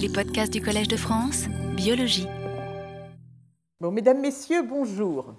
Les 0.00 0.08
podcasts 0.08 0.50
du 0.50 0.62
Collège 0.62 0.88
de 0.88 0.96
France, 0.96 1.44
biologie. 1.76 2.26
Mesdames, 3.82 4.20
messieurs, 4.20 4.62
bonjour. 4.62 5.34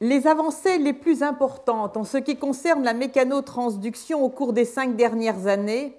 Les 0.00 0.26
avancées 0.26 0.78
les 0.78 0.92
plus 0.92 1.22
importantes 1.22 1.96
en 1.96 2.02
ce 2.02 2.18
qui 2.18 2.36
concerne 2.36 2.82
la 2.82 2.94
mécanotransduction 2.94 4.24
au 4.24 4.28
cours 4.28 4.52
des 4.52 4.64
cinq 4.64 4.96
dernières 4.96 5.46
années, 5.46 5.96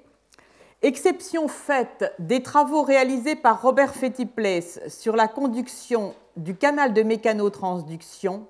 exception 0.81 1.47
faite 1.47 2.13
des 2.19 2.43
travaux 2.43 2.83
réalisés 2.83 3.37
par 3.37 3.61
Robert 3.61 3.95
Fettiplace 3.95 4.81
sur 4.89 5.15
la 5.15 5.29
conduction 5.29 6.13
du 6.35 6.57
canal 6.57 6.93
de 6.93 7.03
mécanotransduction, 7.03 8.45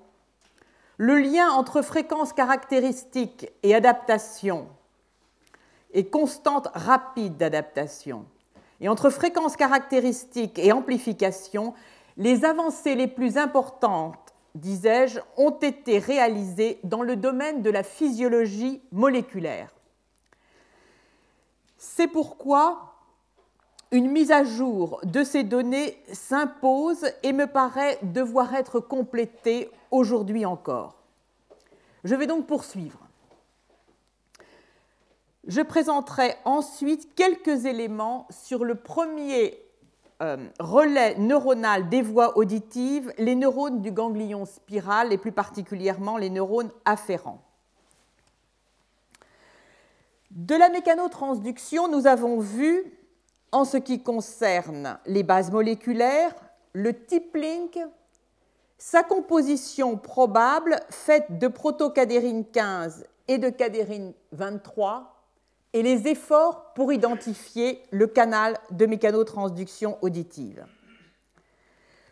le 0.96 1.18
lien 1.18 1.48
entre 1.50 1.80
fréquence 1.80 2.32
caractéristique 2.32 3.52
et 3.62 3.72
adaptation 3.72 4.66
et 5.94 6.04
constante 6.06 6.68
rapide 6.74 7.36
d'adaptation, 7.36 8.26
et 8.80 8.88
entre 8.88 9.08
fréquence 9.08 9.56
caractéristique 9.56 10.58
et 10.58 10.72
amplification, 10.72 11.72
les 12.16 12.44
avancées 12.44 12.94
les 12.94 13.08
plus 13.08 13.38
importantes 13.38 14.24
disais-je, 14.54 15.18
ont 15.36 15.58
été 15.58 15.98
réalisées 15.98 16.78
dans 16.84 17.02
le 17.02 17.16
domaine 17.16 17.62
de 17.62 17.70
la 17.70 17.82
physiologie 17.82 18.80
moléculaire. 18.92 19.70
C'est 21.76 22.06
pourquoi 22.06 22.94
une 23.90 24.10
mise 24.10 24.30
à 24.30 24.44
jour 24.44 25.00
de 25.04 25.22
ces 25.22 25.44
données 25.44 25.98
s'impose 26.12 27.06
et 27.22 27.32
me 27.32 27.46
paraît 27.46 27.98
devoir 28.02 28.54
être 28.54 28.80
complétée 28.80 29.70
aujourd'hui 29.90 30.46
encore. 30.46 30.96
Je 32.02 32.14
vais 32.14 32.26
donc 32.26 32.46
poursuivre. 32.46 32.98
Je 35.46 35.60
présenterai 35.60 36.34
ensuite 36.44 37.14
quelques 37.14 37.66
éléments 37.66 38.26
sur 38.30 38.64
le 38.64 38.76
premier 38.76 39.62
euh, 40.22 40.36
relais 40.58 41.16
neuronal 41.18 41.88
des 41.88 42.00
voies 42.00 42.38
auditives 42.38 43.12
les 43.18 43.34
neurones 43.34 43.82
du 43.82 43.92
ganglion 43.92 44.46
spiral 44.46 45.12
et 45.12 45.18
plus 45.18 45.32
particulièrement 45.32 46.16
les 46.16 46.30
neurones 46.30 46.70
afférents. 46.84 47.42
De 50.30 50.54
la 50.54 50.70
mécanotransduction, 50.70 51.88
nous 51.88 52.06
avons 52.06 52.38
vu, 52.40 52.84
en 53.52 53.64
ce 53.64 53.76
qui 53.76 54.02
concerne 54.02 54.98
les 55.04 55.22
bases 55.22 55.50
moléculaires, 55.50 56.34
le 56.72 57.04
type 57.04 57.36
link, 57.36 57.78
sa 58.78 59.02
composition 59.02 59.96
probable 59.96 60.80
faite 60.90 61.38
de 61.38 61.48
protocadérine 61.48 62.44
15 62.46 63.06
et 63.28 63.38
de 63.38 63.48
cadérine 63.48 64.12
23, 64.32 65.13
et 65.74 65.82
les 65.82 66.06
efforts 66.06 66.72
pour 66.72 66.92
identifier 66.92 67.82
le 67.90 68.06
canal 68.06 68.56
de 68.70 68.86
mécanotransduction 68.86 69.98
auditive. 70.02 70.64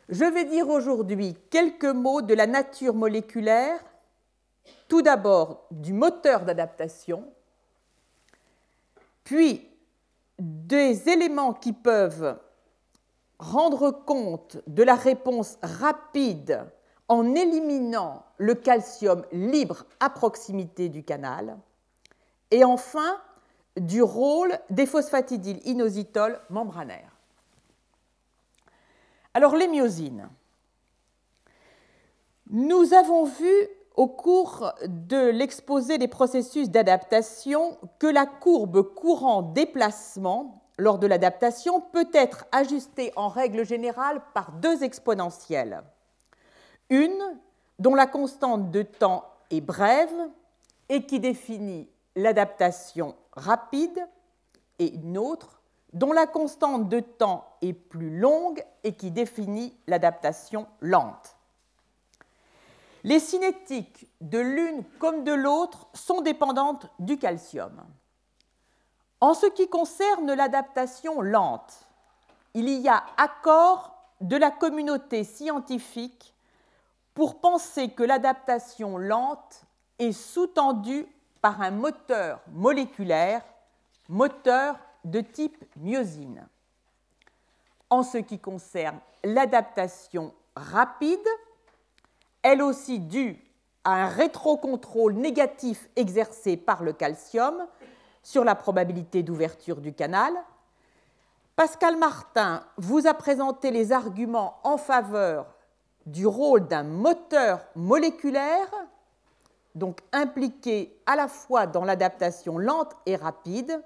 Je 0.08 0.24
vais 0.24 0.44
dire 0.44 0.69
aujourd'hui 0.69 1.36
quelques 1.48 1.84
mots 1.84 2.22
de 2.22 2.34
la 2.34 2.48
nature 2.48 2.92
moléculaire, 2.92 3.78
tout 4.88 5.00
d'abord 5.00 5.66
du 5.70 5.92
moteur 5.92 6.44
d'adaptation, 6.44 7.32
puis 9.22 9.70
des 10.41 11.08
éléments 11.08 11.54
qui 11.54 11.72
peuvent 11.72 12.36
rendre 13.38 13.91
compte 13.91 14.58
de 14.66 14.82
la 14.82 14.97
réponse 14.97 15.56
rapide 15.62 16.66
en 17.06 17.34
éliminant 17.34 18.24
le 18.38 18.54
calcium 18.54 19.24
libre 19.30 19.84
à 20.00 20.10
proximité 20.10 20.88
du 20.88 21.04
canal, 21.04 21.58
et 22.50 22.64
enfin 22.64 23.20
du 23.77 24.03
rôle 24.03 24.59
des 24.70 24.87
phosphatidyl 24.87 25.61
inositol 25.65 26.41
membranaires. 26.51 27.17
Alors 29.34 29.56
les 29.56 29.69
myosines. 29.69 30.28
Nous 32.50 32.93
avons 32.93 33.25
vu 33.25 33.69
au 33.97 34.06
cours 34.06 34.72
de 34.87 35.31
l'exposé 35.31 35.99
des 35.99 36.09
processus 36.09 36.71
d'adaptation 36.71 37.78
que 37.99 38.06
la 38.06 38.27
courbe 38.27 38.82
courant-déplacement 38.94 40.62
lors 40.78 40.99
de 40.99 41.06
l'adaptation 41.06 41.81
peut 41.81 42.09
être 42.12 42.47
ajustée 42.53 43.12
en 43.16 43.28
règle 43.28 43.65
générale 43.65 44.22
par 44.34 44.53
deux 44.53 44.82
exponentielles. 44.82 45.82
Une 46.91 47.22
dont 47.78 47.94
la 47.94 48.06
constante 48.06 48.71
de 48.71 48.82
temps 48.82 49.25
est 49.50 49.61
brève 49.61 50.12
et 50.88 51.06
qui 51.06 51.21
définit 51.21 51.88
l'adaptation 52.16 53.15
rapide 53.32 54.06
et 54.78 54.94
une 54.94 55.19
autre 55.19 55.60
dont 55.93 56.12
la 56.12 56.26
constante 56.26 56.88
de 56.88 57.00
temps 57.00 57.56
est 57.60 57.72
plus 57.72 58.19
longue 58.19 58.65
et 58.82 58.94
qui 58.94 59.10
définit 59.10 59.76
l'adaptation 59.87 60.66
lente. 60.81 61.37
Les 63.04 63.20
cinétiques 63.20 64.06
de 64.20 64.38
l'une 64.38 64.84
comme 64.98 65.25
de 65.25 65.32
l'autre 65.32 65.88
sont 65.93 66.20
dépendantes 66.20 66.87
du 66.98 67.19
calcium. 67.19 67.82
En 69.20 69.34
ce 69.34 69.47
qui 69.47 69.69
concerne 69.69 70.32
l'adaptation 70.32 71.20
lente, 71.20 71.87
il 72.54 72.69
y 72.69 72.88
a 72.88 73.03
accord 73.16 73.94
de 74.20 74.37
la 74.37 74.50
communauté 74.50 75.25
scientifique 75.25 76.34
pour 77.14 77.41
penser 77.41 77.91
que 77.91 78.03
l'adaptation 78.03 78.97
lente 78.99 79.64
est 79.99 80.12
sous-tendue 80.12 81.06
par 81.42 81.60
un 81.60 81.72
moteur 81.72 82.41
moléculaire, 82.53 83.42
moteur 84.08 84.78
de 85.04 85.20
type 85.20 85.62
myosine. 85.76 86.47
En 87.91 88.03
ce 88.03 88.19
qui 88.19 88.38
concerne 88.38 88.98
l'adaptation 89.25 90.32
rapide, 90.56 91.26
elle 92.42 92.62
aussi 92.62 92.98
due 93.00 93.38
à 93.84 94.04
un 94.04 94.06
rétrocontrôle 94.06 95.14
négatif 95.14 95.88
exercé 95.97 96.56
par 96.56 96.82
le 96.82 96.92
calcium 96.92 97.66
sur 98.22 98.44
la 98.44 98.54
probabilité 98.54 99.22
d'ouverture 99.22 99.81
du 99.81 99.92
canal, 99.92 100.32
Pascal 101.56 101.97
Martin 101.97 102.64
vous 102.76 103.06
a 103.06 103.14
présenté 103.14 103.70
les 103.70 103.92
arguments 103.92 104.58
en 104.62 104.78
faveur 104.78 105.47
du 106.06 106.26
rôle 106.26 106.66
d'un 106.66 106.84
moteur 106.84 107.60
moléculaire 107.75 108.70
donc 109.75 110.00
impliqués 110.12 111.00
à 111.06 111.16
la 111.16 111.28
fois 111.28 111.66
dans 111.66 111.84
l'adaptation 111.84 112.59
lente 112.59 112.94
et 113.06 113.16
rapide, 113.16 113.83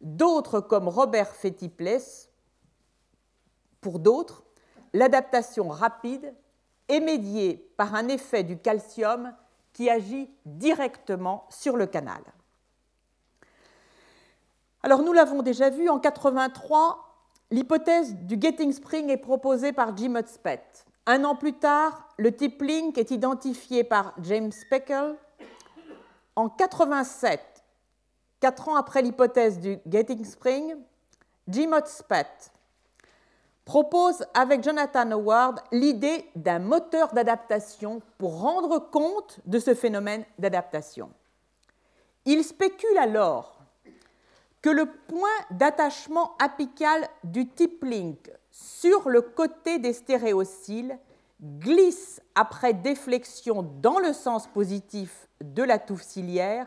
d'autres 0.00 0.60
comme 0.60 0.88
Robert 0.88 1.34
Fettipless, 1.34 2.30
pour 3.80 3.98
d'autres, 3.98 4.44
l'adaptation 4.92 5.68
rapide 5.68 6.34
est 6.88 7.00
médiée 7.00 7.72
par 7.76 7.94
un 7.94 8.08
effet 8.08 8.42
du 8.42 8.58
calcium 8.58 9.34
qui 9.72 9.88
agit 9.88 10.28
directement 10.44 11.46
sur 11.48 11.76
le 11.76 11.86
canal. 11.86 12.22
Alors 14.82 15.02
nous 15.02 15.12
l'avons 15.12 15.42
déjà 15.42 15.70
vu, 15.70 15.88
en 15.88 15.98
83, 15.98 17.26
l'hypothèse 17.50 18.16
du 18.16 18.36
Getting 18.40 18.72
Spring 18.72 19.10
est 19.10 19.18
proposée 19.18 19.72
par 19.72 19.96
Jim 19.96 20.16
Hudspeth. 20.16 20.86
Un 21.06 21.24
an 21.24 21.34
plus 21.34 21.54
tard, 21.54 22.08
le 22.18 22.34
type 22.34 22.60
link 22.62 22.98
est 22.98 23.10
identifié 23.10 23.84
par 23.84 24.14
James 24.22 24.52
Speckle. 24.52 25.16
En 26.36 26.48
87, 26.48 27.40
quatre 28.40 28.68
ans 28.68 28.76
après 28.76 29.02
l'hypothèse 29.02 29.58
du 29.58 29.78
Getting 29.86 30.24
Spring, 30.24 30.76
Jim 31.48 31.72
Hotspet 31.72 32.26
propose 33.64 34.24
avec 34.34 34.64
Jonathan 34.64 35.12
Howard 35.12 35.60
l'idée 35.70 36.28
d'un 36.34 36.58
moteur 36.58 37.12
d'adaptation 37.12 38.02
pour 38.18 38.40
rendre 38.40 38.78
compte 38.90 39.38
de 39.46 39.58
ce 39.58 39.74
phénomène 39.74 40.24
d'adaptation. 40.38 41.10
Il 42.24 42.42
spécule 42.44 42.98
alors 42.98 43.60
que 44.60 44.70
le 44.70 44.86
point 44.86 45.28
d'attachement 45.52 46.36
apical 46.38 47.06
du 47.24 47.48
type 47.48 47.84
link 47.84 48.30
sur 48.60 49.08
le 49.08 49.22
côté 49.22 49.78
des 49.78 49.92
stéréociles 49.92 50.98
glisse 51.42 52.20
après 52.34 52.74
déflexion 52.74 53.62
dans 53.62 53.98
le 53.98 54.12
sens 54.12 54.46
positif 54.46 55.28
de 55.40 55.62
la 55.62 55.78
touffe 55.78 56.02
ciliaire 56.02 56.66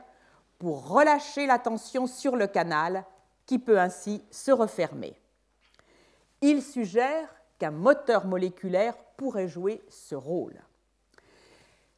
pour 0.58 0.88
relâcher 0.88 1.46
la 1.46 1.60
tension 1.60 2.08
sur 2.08 2.36
le 2.36 2.48
canal 2.48 3.06
qui 3.46 3.60
peut 3.60 3.80
ainsi 3.80 4.24
se 4.32 4.52
refermer. 4.52 5.14
Il 6.42 6.64
suggère 6.64 7.30
qu'un 7.60 7.72
moteur 7.72 8.26
moléculaire 8.26 8.96
pourrait 9.16 9.48
jouer 9.48 9.84
ce 9.90 10.16
rôle. 10.16 10.60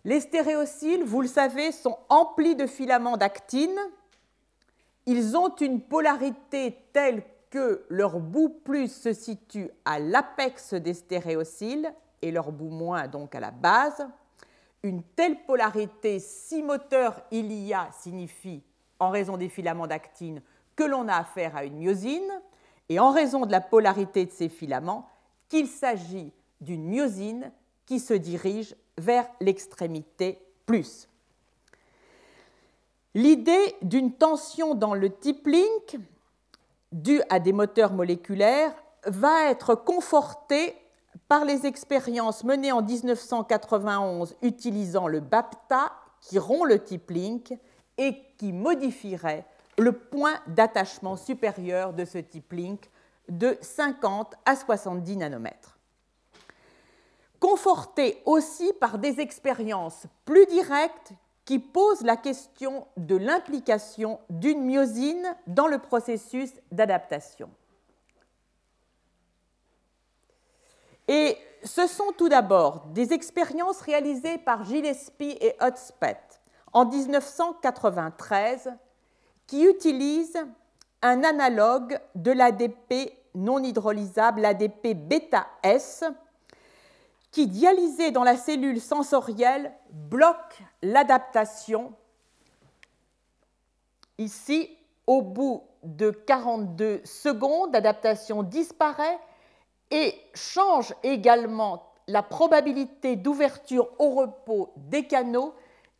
Les 0.03 0.19
stéréociles, 0.19 1.03
vous 1.03 1.21
le 1.21 1.27
savez, 1.27 1.71
sont 1.71 1.97
emplis 2.09 2.55
de 2.55 2.67
filaments 2.67 3.17
d'actine. 3.17 3.79
Ils 5.05 5.37
ont 5.37 5.55
une 5.55 5.81
polarité 5.81 6.77
telle 6.91 7.23
que 7.55 7.85
leur 7.87 8.19
bout 8.19 8.49
plus 8.49 8.91
se 8.91 9.13
situe 9.13 9.71
à 9.85 9.97
l'apex 9.97 10.73
des 10.73 10.93
stéréociles 10.93 11.89
et 12.21 12.29
leur 12.29 12.51
bout 12.51 12.67
moins 12.67 13.07
donc 13.07 13.33
à 13.33 13.39
la 13.39 13.51
base. 13.51 14.05
Une 14.83 15.01
telle 15.01 15.37
polarité, 15.45 16.19
si 16.19 16.61
moteur 16.61 17.21
il 17.31 17.53
y 17.53 17.73
a, 17.73 17.87
signifie, 17.93 18.61
en 18.99 19.09
raison 19.09 19.37
des 19.37 19.47
filaments 19.47 19.87
d'actine, 19.87 20.41
que 20.75 20.83
l'on 20.83 21.07
a 21.07 21.15
affaire 21.15 21.55
à 21.55 21.63
une 21.63 21.77
myosine. 21.77 22.29
et 22.89 22.99
en 22.99 23.11
raison 23.11 23.45
de 23.45 23.53
la 23.53 23.61
polarité 23.61 24.25
de 24.25 24.31
ces 24.31 24.49
filaments 24.49 25.07
qu'il 25.47 25.67
s'agit 25.67 26.33
d'une 26.59 26.83
myosine 26.83 27.53
qui 27.85 28.01
se 28.01 28.13
dirige 28.13 28.75
vers 28.97 29.29
l'extrémité 29.39 30.41
plus. 30.65 31.07
L'idée 33.13 33.75
d'une 33.81 34.11
tension 34.11 34.75
dans 34.75 34.93
le 34.93 35.09
tip 35.09 35.47
link 35.47 35.97
due 36.91 37.21
à 37.29 37.39
des 37.39 37.53
moteurs 37.53 37.93
moléculaires 37.93 38.73
va 39.05 39.49
être 39.49 39.75
confortée 39.75 40.75
par 41.27 41.45
les 41.45 41.65
expériences 41.65 42.43
menées 42.43 42.71
en 42.71 42.81
1991 42.81 44.35
utilisant 44.41 45.07
le 45.07 45.19
BAPTA 45.19 45.91
qui 46.21 46.39
rompt 46.39 46.67
le 46.67 46.79
tip 46.79 47.09
link 47.09 47.53
et 47.97 48.21
qui 48.37 48.51
modifierait 48.51 49.45
le 49.77 49.91
point 49.91 50.35
d'attachement 50.47 51.17
supérieur 51.17 51.93
de 51.93 52.05
ce 52.05 52.17
tip 52.17 52.51
link 52.51 52.89
de 53.29 53.57
50 53.61 54.35
à 54.45 54.55
70 54.55 55.17
nanomètres. 55.17 55.77
Conforté 57.39 58.21
aussi 58.25 58.71
par 58.79 58.97
des 58.97 59.19
expériences 59.19 60.05
plus 60.25 60.45
directes 60.45 61.13
qui 61.45 61.59
posent 61.59 62.01
la 62.01 62.17
question 62.17 62.87
de 62.97 63.15
l'implication 63.15 64.19
d'une 64.29 64.63
myosine 64.63 65.35
dans 65.47 65.67
le 65.67 65.77
processus 65.77 66.51
d'adaptation. 66.71 67.49
Et 71.07 71.37
ce 71.63 71.85
sont 71.87 72.11
tout 72.17 72.29
d'abord 72.29 72.87
des 72.87 73.13
expériences 73.13 73.81
réalisées 73.81 74.39
par 74.39 74.63
Gillespie 74.65 75.37
et 75.39 75.55
Hotspet 75.61 76.17
en 76.73 76.85
1993 76.85 78.73
qui 79.45 79.63
utilisent 79.63 80.43
un 81.03 81.23
analogue 81.23 81.99
de 82.15 82.31
l'ADP 82.31 83.13
non 83.35 83.59
hydrolysable, 83.63 84.41
l'ADP 84.41 84.95
bêta-S, 84.95 86.03
qui, 87.35 87.47
dialysé 87.47 88.11
dans 88.11 88.23
la 88.23 88.37
cellule 88.37 88.79
sensorielle, 88.79 89.73
bloque 89.91 90.63
l'adaptation. 90.81 91.93
Ici, 94.17 94.69
au 95.05 95.21
bout 95.21 95.63
de 95.83 96.11
42 96.11 97.01
secondes, 97.03 97.73
l'adaptation 97.73 98.41
disparaît 98.41 99.19
et 99.91 100.15
change 100.33 100.95
également 101.03 101.91
la 102.07 102.23
probabilité 102.23 103.17
d'ouverture 103.17 103.89
au 103.99 104.11
repos 104.11 104.71
des 104.77 105.05
canaux 105.05 105.53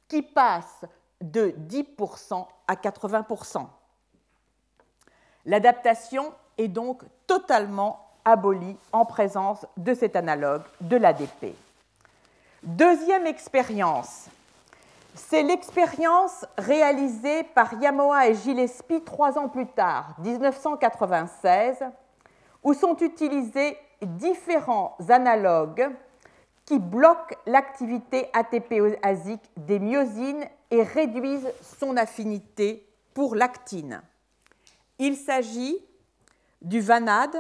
qui 0.08 0.22
passe 0.22 0.86
de 1.20 1.54
10% 1.68 2.48
à 2.66 2.76
80%. 2.76 3.68
L'adaptation 5.44 6.34
est 6.58 6.70
donc 6.70 7.04
totalement 7.28 8.05
abolie 8.26 8.76
en 8.92 9.06
présence 9.06 9.66
de 9.78 9.94
cet 9.94 10.16
analogue 10.16 10.64
de 10.82 10.98
l'ADP. 10.98 11.56
Deuxième 12.64 13.28
expérience, 13.28 14.26
c'est 15.14 15.44
l'expérience 15.44 16.46
réalisée 16.58 17.44
par 17.44 17.74
Yamoa 17.82 18.28
et 18.28 18.36
Gillespie 18.36 19.02
trois 19.02 19.38
ans 19.38 19.48
plus 19.48 19.68
tard, 19.68 20.16
1996, 20.20 21.86
où 22.64 22.74
sont 22.74 22.98
utilisés 22.98 23.78
différents 24.02 24.98
analogues 25.08 25.90
qui 26.66 26.80
bloquent 26.80 27.36
l'activité 27.46 28.28
ATP-asique 28.34 29.52
des 29.56 29.80
myosines 29.80 30.46
et 30.72 30.84
réduisent 30.84 31.52
son 31.80 31.96
affinité 31.96 32.86
pour 33.14 33.36
l'actine. 33.36 34.02
Il 34.98 35.16
s'agit 35.16 35.78
du 36.62 36.82
vanade, 36.82 37.38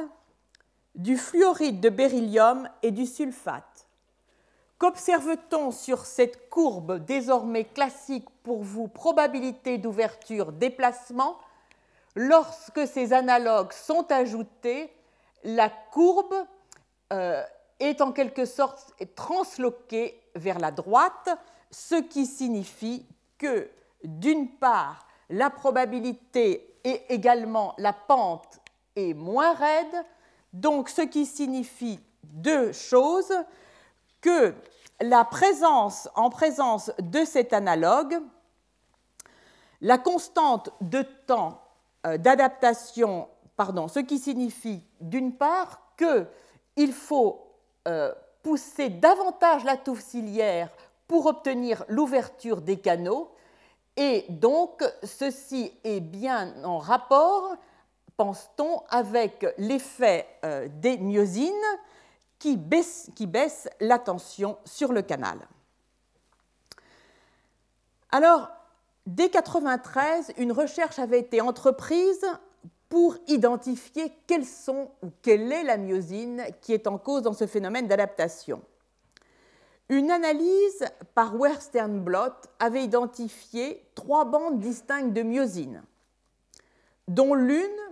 du 0.95 1.17
fluoride 1.17 1.79
de 1.79 1.89
beryllium 1.89 2.69
et 2.81 2.91
du 2.91 3.05
sulfate. 3.05 3.87
Qu'observe-t-on 4.77 5.71
sur 5.71 6.05
cette 6.05 6.49
courbe 6.49 7.03
désormais 7.05 7.63
classique 7.65 8.27
pour 8.43 8.63
vous, 8.63 8.87
probabilité 8.87 9.77
d'ouverture-déplacement 9.77 11.37
Lorsque 12.15 12.87
ces 12.87 13.11
analogues 13.11 13.73
sont 13.73 14.09
ajoutés, 14.09 14.91
la 15.43 15.69
courbe 15.69 16.33
euh, 17.11 17.43
est 17.79 18.01
en 18.01 18.13
quelque 18.13 18.45
sorte 18.45 18.93
transloquée 19.15 20.21
vers 20.33 20.59
la 20.59 20.71
droite, 20.71 21.29
ce 21.71 21.95
qui 21.95 22.25
signifie 22.25 23.05
que, 23.37 23.69
d'une 24.03 24.49
part, 24.49 25.07
la 25.29 25.49
probabilité 25.49 26.79
et 26.85 27.01
également 27.13 27.75
la 27.77 27.91
pente 27.91 28.59
est 28.95 29.13
moins 29.13 29.53
raide, 29.53 30.05
donc 30.55 30.89
ce 30.89 31.01
qui 31.01 31.25
signifie 31.25 31.99
deux 32.23 32.71
choses, 32.71 33.33
que 34.21 34.53
la 35.01 35.25
présence, 35.25 36.09
en 36.15 36.29
présence 36.29 36.91
de 36.99 37.25
cet 37.25 37.51
analogue, 37.53 38.17
la 39.81 39.97
constante 39.97 40.69
de 40.81 41.01
temps 41.01 41.61
euh, 42.07 42.17
d'adaptation, 42.17 43.27
pardon, 43.57 43.87
ce 43.87 43.99
qui 43.99 44.17
signifie 44.17 44.81
d'une 45.01 45.35
part 45.35 45.81
qu'il 45.97 46.93
faut 46.93 47.51
euh, 47.87 48.13
pousser 48.41 48.89
davantage 48.89 49.65
la 49.65 49.75
touffe 49.75 50.01
ciliaire 50.01 50.69
pour 51.07 51.25
obtenir 51.25 51.83
l'ouverture 51.89 52.61
des 52.61 52.77
canaux, 52.77 53.31
et 53.97 54.25
donc 54.29 54.83
ceci 55.03 55.71
est 55.83 55.99
bien 55.99 56.53
en 56.63 56.79
rapport 56.79 57.55
pense-t-on, 58.17 58.81
avec 58.89 59.45
l'effet 59.57 60.27
euh, 60.43 60.67
des 60.81 60.97
myosines 60.97 61.51
qui 62.39 62.57
baissent, 62.57 63.09
qui 63.15 63.29
la 63.79 63.99
tension 63.99 64.57
sur 64.65 64.91
le 64.91 65.01
canal. 65.01 65.39
Alors, 68.11 68.49
dès 69.05 69.23
1993, 69.23 70.33
une 70.37 70.51
recherche 70.51 70.99
avait 70.99 71.19
été 71.19 71.41
entreprise 71.41 72.25
pour 72.89 73.17
identifier 73.27 74.13
quelles 74.27 74.45
sont 74.45 74.91
ou 75.01 75.09
quelle 75.21 75.51
est 75.51 75.63
la 75.63 75.77
myosine 75.77 76.43
qui 76.61 76.73
est 76.73 76.87
en 76.87 76.97
cause 76.97 77.23
dans 77.23 77.33
ce 77.33 77.47
phénomène 77.47 77.87
d'adaptation. 77.87 78.61
Une 79.89 80.09
analyse 80.11 80.85
par 81.13 81.35
Westernblot 81.35 82.33
avait 82.59 82.83
identifié 82.83 83.85
trois 83.93 84.25
bandes 84.25 84.59
distinctes 84.59 85.13
de 85.13 85.21
myosine, 85.21 85.83
dont 87.07 87.35
l'une 87.35 87.84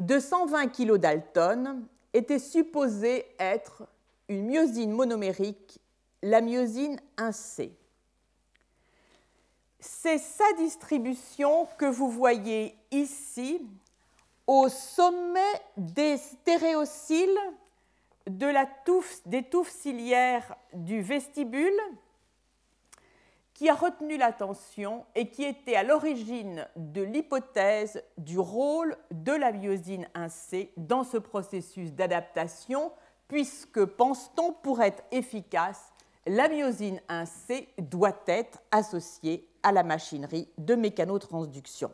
de 0.00 0.18
120 0.18 0.68
kg 0.68 0.96
d'Alton 0.96 1.82
était 2.12 2.38
supposée 2.38 3.26
être 3.38 3.86
une 4.28 4.46
myosine 4.46 4.92
monomérique, 4.92 5.78
la 6.22 6.40
myosine 6.40 6.98
1C. 7.16 7.70
C'est 9.78 10.18
sa 10.18 10.52
distribution 10.58 11.66
que 11.78 11.86
vous 11.86 12.10
voyez 12.10 12.76
ici 12.90 13.60
au 14.46 14.68
sommet 14.68 15.40
des 15.76 16.16
touffe, 18.84 19.20
des 19.26 19.42
touffes 19.42 19.70
ciliaires 19.70 20.56
du 20.72 21.00
vestibule 21.02 21.78
qui 23.60 23.68
a 23.68 23.74
retenu 23.74 24.16
l'attention 24.16 25.04
et 25.14 25.28
qui 25.28 25.44
était 25.44 25.76
à 25.76 25.82
l'origine 25.82 26.66
de 26.76 27.02
l'hypothèse 27.02 28.02
du 28.16 28.38
rôle 28.38 28.96
de 29.10 29.32
la 29.32 29.52
myosine 29.52 30.08
1C 30.14 30.70
dans 30.78 31.04
ce 31.04 31.18
processus 31.18 31.92
d'adaptation, 31.92 32.90
puisque, 33.28 33.84
pense-t-on, 33.84 34.54
pour 34.54 34.80
être 34.80 35.02
efficace, 35.10 35.92
la 36.26 36.48
myosine 36.48 37.02
1C 37.10 37.66
doit 37.76 38.16
être 38.26 38.60
associée 38.70 39.46
à 39.62 39.72
la 39.72 39.82
machinerie 39.82 40.48
de 40.56 40.74
mécanotransduction. 40.74 41.92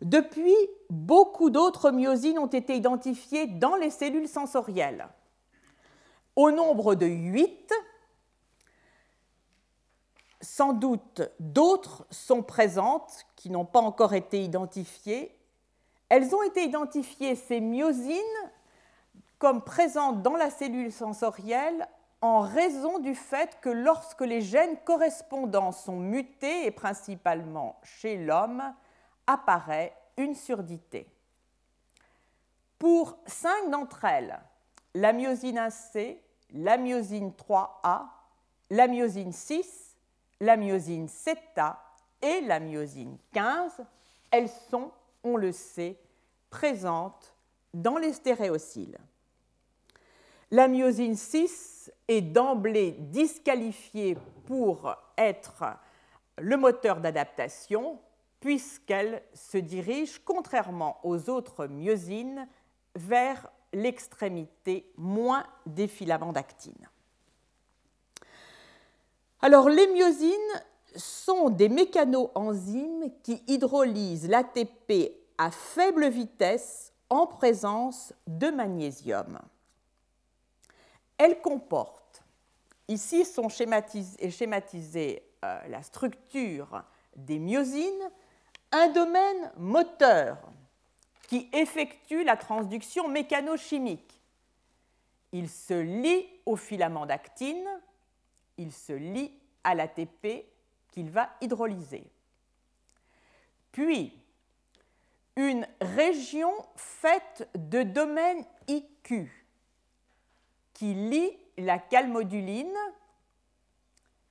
Depuis, 0.00 0.54
beaucoup 0.90 1.50
d'autres 1.50 1.90
myosines 1.90 2.38
ont 2.38 2.46
été 2.46 2.76
identifiées 2.76 3.48
dans 3.48 3.74
les 3.74 3.90
cellules 3.90 4.28
sensorielles. 4.28 5.08
Au 6.36 6.52
nombre 6.52 6.94
de 6.94 7.06
8, 7.06 7.72
sans 10.48 10.72
doute 10.72 11.20
d'autres 11.38 12.06
sont 12.10 12.42
présentes 12.42 13.26
qui 13.36 13.50
n'ont 13.50 13.66
pas 13.66 13.80
encore 13.80 14.14
été 14.14 14.42
identifiées. 14.42 15.36
Elles 16.08 16.34
ont 16.34 16.42
été 16.42 16.64
identifiées, 16.64 17.34
ces 17.34 17.60
myosines, 17.60 18.16
comme 19.38 19.62
présentes 19.62 20.22
dans 20.22 20.36
la 20.36 20.48
cellule 20.48 20.90
sensorielle 20.90 21.86
en 22.22 22.40
raison 22.40 22.98
du 22.98 23.14
fait 23.14 23.58
que 23.60 23.68
lorsque 23.68 24.22
les 24.22 24.40
gènes 24.40 24.78
correspondants 24.84 25.70
sont 25.70 25.98
mutés, 25.98 26.64
et 26.64 26.70
principalement 26.70 27.78
chez 27.82 28.16
l'homme, 28.16 28.62
apparaît 29.26 29.94
une 30.16 30.34
surdité. 30.34 31.06
Pour 32.78 33.18
cinq 33.26 33.70
d'entre 33.70 34.06
elles, 34.06 34.40
la 34.94 35.12
myosine 35.12 35.58
1C, 35.58 36.16
la 36.54 36.78
myosine 36.78 37.32
3A, 37.32 38.06
la 38.70 38.88
myosine 38.88 39.32
6, 39.32 39.87
la 40.40 40.56
myosine 40.56 41.06
7A 41.06 41.76
et 42.22 42.40
la 42.42 42.60
myosine 42.60 43.16
15, 43.32 43.84
elles 44.30 44.50
sont, 44.70 44.90
on 45.24 45.36
le 45.36 45.52
sait, 45.52 45.98
présentes 46.50 47.34
dans 47.74 47.96
les 47.96 48.12
stéréocyles. 48.12 48.98
La 50.50 50.68
myosine 50.68 51.16
6 51.16 51.92
est 52.08 52.22
d'emblée 52.22 52.92
disqualifiée 52.92 54.16
pour 54.46 54.94
être 55.16 55.64
le 56.38 56.56
moteur 56.56 57.00
d'adaptation 57.00 57.98
puisqu'elle 58.40 59.22
se 59.34 59.58
dirige, 59.58 60.20
contrairement 60.24 61.00
aux 61.02 61.28
autres 61.28 61.66
myosines, 61.66 62.48
vers 62.94 63.50
l'extrémité 63.72 64.90
moins 64.96 65.44
des 65.66 65.88
filaments 65.88 66.32
d'actine. 66.32 66.88
Alors, 69.40 69.68
les 69.68 69.86
myosines 69.86 70.32
sont 70.96 71.50
des 71.50 71.68
mécanoenzymes 71.68 73.12
qui 73.22 73.42
hydrolysent 73.46 74.28
l'ATP 74.28 75.12
à 75.38 75.50
faible 75.50 76.08
vitesse 76.08 76.92
en 77.08 77.26
présence 77.26 78.12
de 78.26 78.48
magnésium. 78.48 79.38
Elles 81.16 81.40
comportent, 81.40 82.22
ici 82.88 83.24
sont 83.24 83.48
schématisées, 83.48 85.22
euh, 85.44 85.60
la 85.68 85.82
structure 85.82 86.82
des 87.16 87.38
myosines, 87.38 88.10
un 88.72 88.88
domaine 88.88 89.52
moteur 89.56 90.38
qui 91.28 91.48
effectue 91.52 92.24
la 92.24 92.36
transduction 92.36 93.08
mécanochimique. 93.08 94.20
Il 95.32 95.48
se 95.48 95.74
lie 95.74 96.26
au 96.46 96.56
filament 96.56 97.06
d'actine, 97.06 97.68
il 98.58 98.72
se 98.72 98.92
lie 98.92 99.32
à 99.64 99.74
l'ATP 99.74 100.44
qu'il 100.90 101.10
va 101.10 101.30
hydrolyser. 101.40 102.04
Puis, 103.72 104.12
une 105.36 105.66
région 105.80 106.52
faite 106.74 107.48
de 107.54 107.84
domaines 107.84 108.44
IQ 108.66 109.30
qui 110.74 110.94
lie 110.94 111.30
la 111.56 111.78
calmoduline 111.78 112.76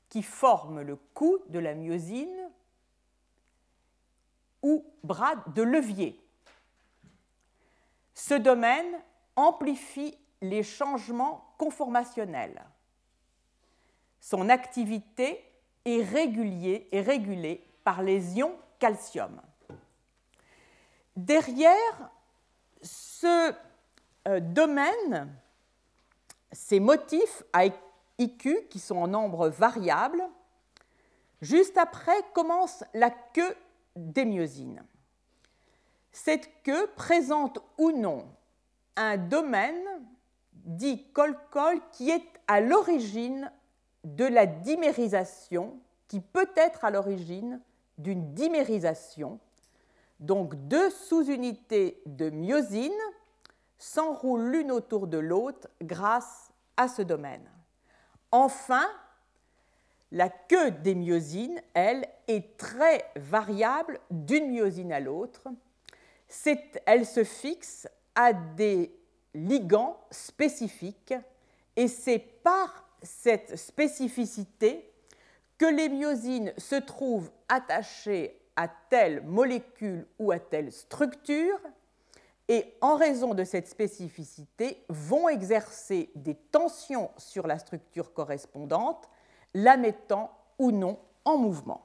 qui 0.10 0.22
forme 0.22 0.82
le 0.82 0.98
cou 1.14 1.40
de 1.50 1.60
la 1.60 1.76
myosine 1.76 2.50
ou 4.62 4.86
bras 5.04 5.36
de 5.48 5.62
levier. 5.62 6.20
Ce 8.14 8.34
domaine 8.34 9.02
amplifie 9.36 10.18
les 10.42 10.64
changements 10.64 11.54
conformationnels. 11.58 12.66
Son 14.30 14.50
activité 14.50 15.42
est, 15.86 16.04
régulée 16.04 17.64
par 17.86 18.04
les 18.04 18.38
ions 18.38 18.58
calcium. 18.78 19.42
Derrière 21.16 22.12
ce 22.82 23.54
euh, 24.28 24.42
domaine, 24.42 25.34
ces 26.52 26.82
motifs 26.82 27.44
à 27.54 27.68
IQ, 28.18 28.68
qui 28.70 28.80
sont 28.80 28.98
en 28.98 29.08
nombre 29.08 29.48
variable, 29.48 30.22
juste 31.42 31.78
après 31.78 32.22
commence 32.34 32.84
la 32.94 33.12
queue 33.12 33.56
des 33.96 34.26
myosines. 34.26 34.84
Cette 36.12 36.64
queue 36.64 36.88
présente 36.98 37.60
ou 37.78 37.92
non 37.92 38.28
un 38.98 39.16
domaine 39.16 39.88
dit 40.52 41.08
col-col 41.14 41.80
qui 41.94 42.10
est 42.10 42.28
à 42.50 42.60
l'origine 42.60 43.50
de 44.04 44.26
la 44.26 44.46
dimérisation, 44.46 45.80
qui 46.08 46.20
peut 46.20 46.50
être 46.56 46.86
à 46.86 46.92
l'origine 46.92 47.60
d'une 47.98 48.34
dimérisation. 48.34 49.40
Donc 50.20 50.56
deux 50.68 50.90
sous-unités 50.90 52.02
de 52.06 52.30
myosine 52.30 52.92
s'enroulent 53.78 54.50
l'une 54.50 54.72
autour 54.72 55.08
de 55.08 55.18
l'autre 55.18 55.68
grâce 55.82 56.52
à 56.76 56.88
ce 56.88 57.02
domaine. 57.02 57.48
Enfin, 58.32 58.86
la 60.12 60.30
queue 60.30 60.72
des 60.72 60.96
myosines, 60.96 61.62
elle, 61.74 62.08
est 62.28 62.58
très 62.58 63.06
variable 63.16 64.00
d'une 64.10 64.52
myosine 64.52 64.92
à 64.92 65.00
l'autre. 65.00 65.48
Elle 66.86 67.06
se 67.06 67.24
fixe 67.24 67.88
à 68.16 68.34
des 68.34 68.98
ligands 69.34 70.00
spécifiques 70.10 71.14
et 71.76 71.88
c'est 71.88 72.20
par 72.20 72.87
cette 73.02 73.56
spécificité 73.56 74.92
que 75.58 75.66
les 75.66 75.90
myosines 75.90 76.54
se 76.58 76.76
trouvent 76.76 77.32
attachées 77.50 78.40
à 78.56 78.68
telle 78.68 79.24
molécule 79.24 80.08
ou 80.20 80.32
à 80.32 80.40
telle 80.40 80.72
structure 80.72 81.60
et 82.50 82.74
en 82.82 82.96
raison 82.96 83.34
de 83.34 83.44
cette 83.44 83.68
spécificité 83.68 84.84
vont 84.90 85.28
exercer 85.28 86.10
des 86.16 86.36
tensions 86.36 87.12
sur 87.18 87.46
la 87.46 87.60
structure 87.60 88.14
correspondante, 88.14 89.10
la 89.54 89.76
mettant 89.76 90.32
ou 90.58 90.72
non 90.72 90.98
en 91.26 91.38
mouvement. 91.38 91.84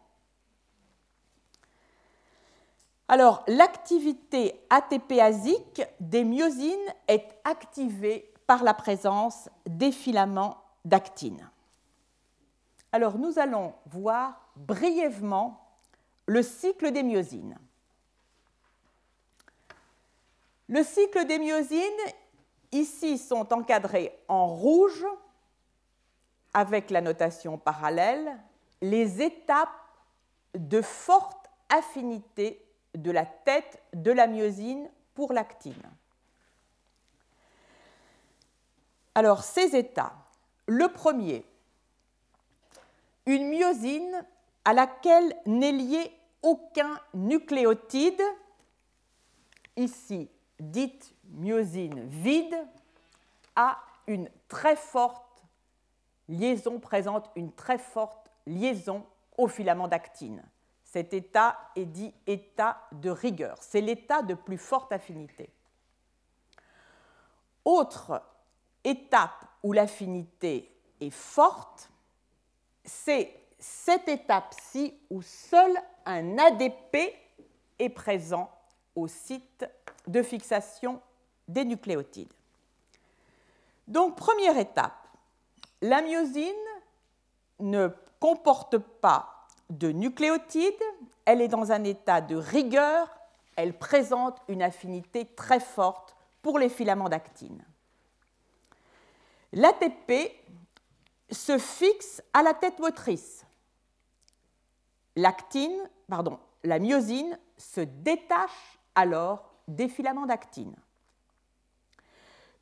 Alors, 3.09 3.45
l'activité 3.49 4.61
ATPasique 4.71 5.83
des 6.01 6.25
myosines 6.25 6.79
est 7.09 7.29
activée 7.45 8.33
par 8.47 8.63
la 8.63 8.73
présence 8.73 9.51
des 9.67 9.93
filaments 9.93 10.62
d'actine. 10.85 11.49
Alors, 12.93 13.19
nous 13.19 13.39
allons 13.39 13.75
voir 13.87 14.49
brièvement 14.57 15.61
le 16.27 16.43
cycle 16.43 16.93
des 16.93 17.03
myosines. 17.03 17.59
Le 20.69 20.83
cycle 20.83 21.27
des 21.27 21.39
myosines, 21.39 21.81
ici, 22.71 23.19
sont 23.19 23.53
encadrés 23.53 24.19
en 24.29 24.47
rouge 24.47 25.05
avec 26.55 26.91
la 26.91 27.01
notation 27.01 27.59
parallèle 27.59 28.39
les 28.83 29.23
étapes 29.23 29.69
de 30.55 30.83
forte 30.83 31.49
affinité 31.71 32.63
de 32.95 33.11
la 33.11 33.25
tête 33.25 33.83
de 33.95 34.11
la 34.11 34.27
myosine 34.27 34.91
pour 35.15 35.33
l'actine. 35.33 35.83
Alors, 39.15 39.45
ces 39.45 39.77
états. 39.77 40.15
Le 40.75 40.89
premier, 40.89 41.45
une 43.27 43.51
myosine 43.51 44.25
à 44.65 44.73
laquelle 44.73 45.37
n'est 45.45 45.71
lié 45.71 46.11
aucun 46.41 46.99
nucléotide, 47.13 48.23
ici 49.77 50.31
dite 50.59 51.15
myosine 51.29 52.09
vide, 52.09 52.57
a 53.55 53.81
une 54.07 54.31
très 54.49 54.75
forte 54.75 55.45
liaison, 56.27 56.81
présente 56.81 57.29
une 57.37 57.53
très 57.53 57.77
forte 57.77 58.31
liaison 58.47 59.05
au 59.37 59.49
filament 59.49 59.89
d'actine. 59.89 60.43
Cet 60.85 61.13
état 61.13 61.59
est 61.77 61.85
dit 61.85 62.15
état 62.27 62.81
de 62.93 63.11
rigueur. 63.11 63.59
C'est 63.61 63.83
l'état 63.83 64.23
de 64.23 64.33
plus 64.33 64.57
forte 64.57 64.91
affinité. 64.91 65.53
Autre 67.63 68.23
étape 68.85 69.52
où 69.63 69.73
l'affinité 69.73 70.71
est 71.01 71.11
forte, 71.11 71.91
c'est 72.85 73.35
cette 73.59 74.09
étape-ci 74.09 74.95
où 75.11 75.23
seul 75.23 75.73
un 76.05 76.39
ADP 76.39 76.97
est 77.79 77.89
présent 77.89 78.51
au 78.97 79.07
site 79.07 79.65
de 80.07 80.23
fixation 80.23 81.01
des 81.49 81.65
nucléotides. 81.65 82.33
Donc, 83.89 84.17
première 84.17 84.59
étape, 84.59 85.09
la 85.81 86.03
myosine 86.03 86.53
ne 87.61 87.89
comporte 88.21 88.79
pas 88.79 89.47
de 89.71 89.91
nucléotides, 89.91 90.83
elle 91.25 91.41
est 91.41 91.49
dans 91.49 91.73
un 91.73 91.85
état 91.85 92.21
de 92.21 92.37
rigueur, 92.37 93.09
elle 93.57 93.77
présente 93.77 94.39
une 94.49 94.63
affinité 94.63 95.27
très 95.27 95.61
forte 95.61 96.17
pour 96.43 96.59
les 96.59 96.69
filaments 96.69 97.09
d'actine. 97.09 97.63
L'ATP 99.53 100.33
se 101.31 101.59
fixe 101.59 102.23
à 102.33 102.43
la 102.43 102.55
tête 102.55 102.79
motrice. 102.79 103.45
L'actine, 105.17 105.89
la 106.65 106.79
myosine 106.79 107.39
se 107.57 107.81
détache 107.81 108.79
alors 108.95 109.53
des 109.69 109.89
filaments 109.89 110.27
d'actine. 110.27 110.75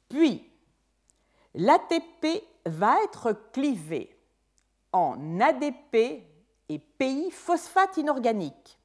Puis, 0.09 0.51
l'ATP 1.55 2.45
va 2.67 3.03
être 3.05 3.33
clivé 3.53 4.17
en 4.93 5.41
ADP 5.41 6.25
et 6.69 6.79
pays 6.79 7.31
phosphate 7.31 7.97
inorganique. 7.97 8.79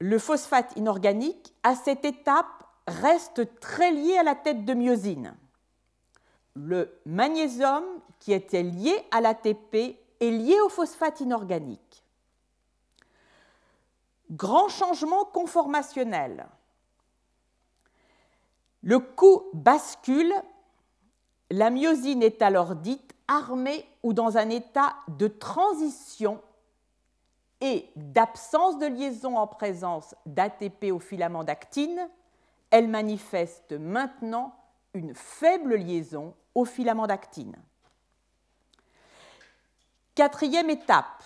Le 0.00 0.18
phosphate 0.18 0.76
inorganique, 0.76 1.54
à 1.62 1.74
cette 1.74 2.04
étape, 2.04 2.63
reste 2.86 3.58
très 3.60 3.92
lié 3.92 4.16
à 4.18 4.22
la 4.22 4.34
tête 4.34 4.64
de 4.64 4.74
myosine. 4.74 5.34
Le 6.54 7.00
magnésium, 7.06 7.84
qui 8.20 8.32
était 8.32 8.62
lié 8.62 8.94
à 9.10 9.20
l'ATP, 9.20 9.74
est 10.20 10.30
lié 10.30 10.60
au 10.60 10.68
phosphate 10.68 11.20
inorganique. 11.20 12.04
Grand 14.30 14.68
changement 14.68 15.24
conformationnel. 15.24 16.46
Le 18.82 18.98
coup 18.98 19.42
bascule, 19.52 20.32
la 21.50 21.70
myosine 21.70 22.22
est 22.22 22.42
alors 22.42 22.74
dite 22.76 23.14
armée 23.28 23.88
ou 24.02 24.12
dans 24.12 24.36
un 24.36 24.50
état 24.50 24.94
de 25.08 25.26
transition 25.26 26.40
et 27.60 27.88
d'absence 27.96 28.78
de 28.78 28.86
liaison 28.86 29.36
en 29.36 29.46
présence 29.46 30.14
d'ATP 30.26 30.92
au 30.92 30.98
filament 30.98 31.44
d'actine, 31.44 32.08
elle 32.74 32.88
manifeste 32.88 33.70
maintenant 33.70 34.52
une 34.94 35.14
faible 35.14 35.76
liaison 35.76 36.34
au 36.56 36.64
filament 36.64 37.06
d'actine. 37.06 37.54
Quatrième 40.16 40.70
étape, 40.70 41.22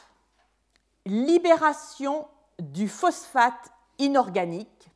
libération 1.06 2.28
du 2.58 2.86
phosphate 2.86 3.72
inorganique 3.98 4.90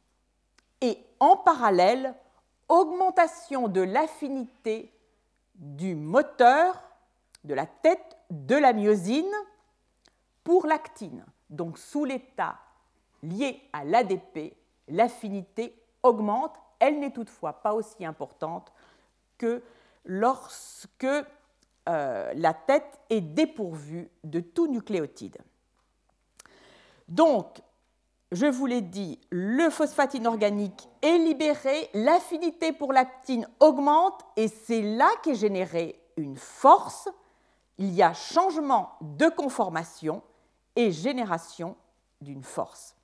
et 0.82 0.98
en 1.20 1.38
parallèle, 1.38 2.14
augmentation 2.68 3.68
de 3.68 3.80
l'affinité 3.80 4.92
du 5.54 5.94
moteur, 5.94 6.82
de 7.44 7.54
la 7.54 7.64
tête 7.64 8.18
de 8.28 8.56
la 8.56 8.74
myosine 8.74 9.24
pour 10.44 10.66
l'actine. 10.66 11.24
Donc 11.48 11.78
sous 11.78 12.04
l'état 12.04 12.58
lié 13.22 13.62
à 13.72 13.84
l'ADP, 13.84 14.54
l'affinité 14.88 15.81
augmente. 16.02 16.54
Elle 16.78 16.98
n'est 17.00 17.12
toutefois 17.12 17.54
pas 17.54 17.74
aussi 17.74 18.04
importante 18.04 18.72
que 19.38 19.62
lorsque 20.04 21.06
euh, 21.88 22.32
la 22.34 22.54
tête 22.54 23.00
est 23.10 23.20
dépourvue 23.20 24.10
de 24.24 24.40
tout 24.40 24.66
nucléotide. 24.66 25.38
Donc, 27.08 27.60
je 28.30 28.46
vous 28.46 28.66
l'ai 28.66 28.80
dit, 28.80 29.20
le 29.30 29.68
phosphate 29.68 30.14
inorganique 30.14 30.88
est 31.02 31.18
libéré, 31.18 31.90
l'affinité 31.92 32.72
pour 32.72 32.92
l'actine 32.92 33.46
augmente 33.60 34.24
et 34.36 34.48
c'est 34.48 34.80
là 34.80 35.10
qu'est 35.22 35.34
générée 35.34 36.00
une 36.16 36.36
force. 36.36 37.08
Il 37.78 37.92
y 37.92 38.02
a 38.02 38.14
changement 38.14 38.92
de 39.00 39.28
conformation 39.28 40.22
et 40.76 40.92
génération 40.92 41.76
d'une 42.20 42.42
force. 42.42 42.94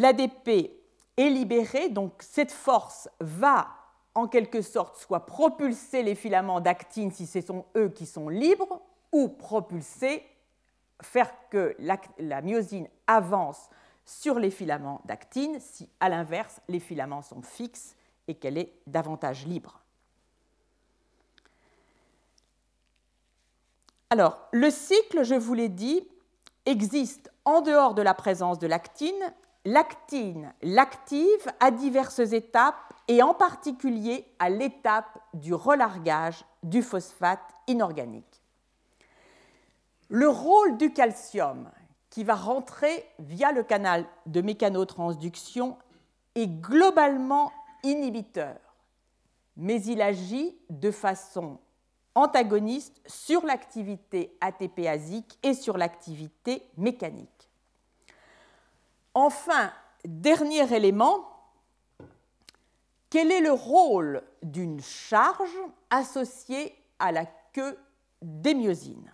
L'ADP 0.00 0.70
est 1.16 1.28
libéré, 1.28 1.88
donc 1.88 2.12
cette 2.20 2.52
force 2.52 3.08
va 3.18 3.68
en 4.14 4.28
quelque 4.28 4.62
sorte 4.62 4.96
soit 4.96 5.26
propulser 5.26 6.04
les 6.04 6.14
filaments 6.14 6.60
d'actine 6.60 7.10
si 7.10 7.26
ce 7.26 7.40
sont 7.40 7.64
eux 7.76 7.88
qui 7.88 8.06
sont 8.06 8.28
libres, 8.28 8.80
ou 9.10 9.28
propulser, 9.28 10.24
faire 11.02 11.32
que 11.50 11.74
la, 11.80 12.42
myosine 12.42 12.86
avance 13.08 13.68
sur 14.04 14.38
les 14.38 14.50
filaments 14.50 15.00
d'actine 15.04 15.58
si 15.58 15.88
à 15.98 16.08
l'inverse 16.08 16.60
les 16.68 16.80
filaments 16.80 17.22
sont 17.22 17.42
fixes 17.42 17.96
et 18.28 18.34
qu'elle 18.34 18.58
est 18.58 18.72
davantage 18.86 19.46
libre. 19.46 19.80
Alors, 24.10 24.38
le 24.52 24.70
cycle, 24.70 25.24
je 25.24 25.34
vous 25.34 25.54
l'ai 25.54 25.68
dit, 25.68 26.06
existe 26.66 27.32
en 27.44 27.62
dehors 27.62 27.94
de 27.94 28.02
la 28.02 28.14
présence 28.14 28.60
de 28.60 28.68
l'actine. 28.68 29.34
L'actine 29.64 30.54
l'active 30.62 31.52
à 31.60 31.70
diverses 31.70 32.18
étapes 32.20 32.94
et 33.08 33.22
en 33.22 33.34
particulier 33.34 34.26
à 34.38 34.50
l'étape 34.50 35.18
du 35.34 35.52
relargage 35.54 36.44
du 36.62 36.82
phosphate 36.82 37.54
inorganique. 37.66 38.42
Le 40.08 40.28
rôle 40.28 40.76
du 40.78 40.92
calcium 40.92 41.70
qui 42.10 42.24
va 42.24 42.34
rentrer 42.34 43.04
via 43.18 43.52
le 43.52 43.62
canal 43.62 44.06
de 44.26 44.40
mécanotransduction 44.40 45.76
est 46.34 46.46
globalement 46.46 47.52
inhibiteur, 47.82 48.56
mais 49.56 49.82
il 49.82 50.00
agit 50.00 50.56
de 50.70 50.90
façon 50.90 51.58
antagoniste 52.14 53.00
sur 53.06 53.44
l'activité 53.44 54.36
ATPasique 54.40 55.38
et 55.42 55.54
sur 55.54 55.76
l'activité 55.76 56.62
mécanique. 56.76 57.47
Enfin, 59.20 59.72
dernier 60.04 60.72
élément, 60.72 61.24
quel 63.10 63.32
est 63.32 63.40
le 63.40 63.50
rôle 63.50 64.22
d'une 64.44 64.80
charge 64.80 65.58
associée 65.90 66.72
à 67.00 67.10
la 67.10 67.26
queue 67.52 67.76
des 68.22 68.54
myosines 68.54 69.12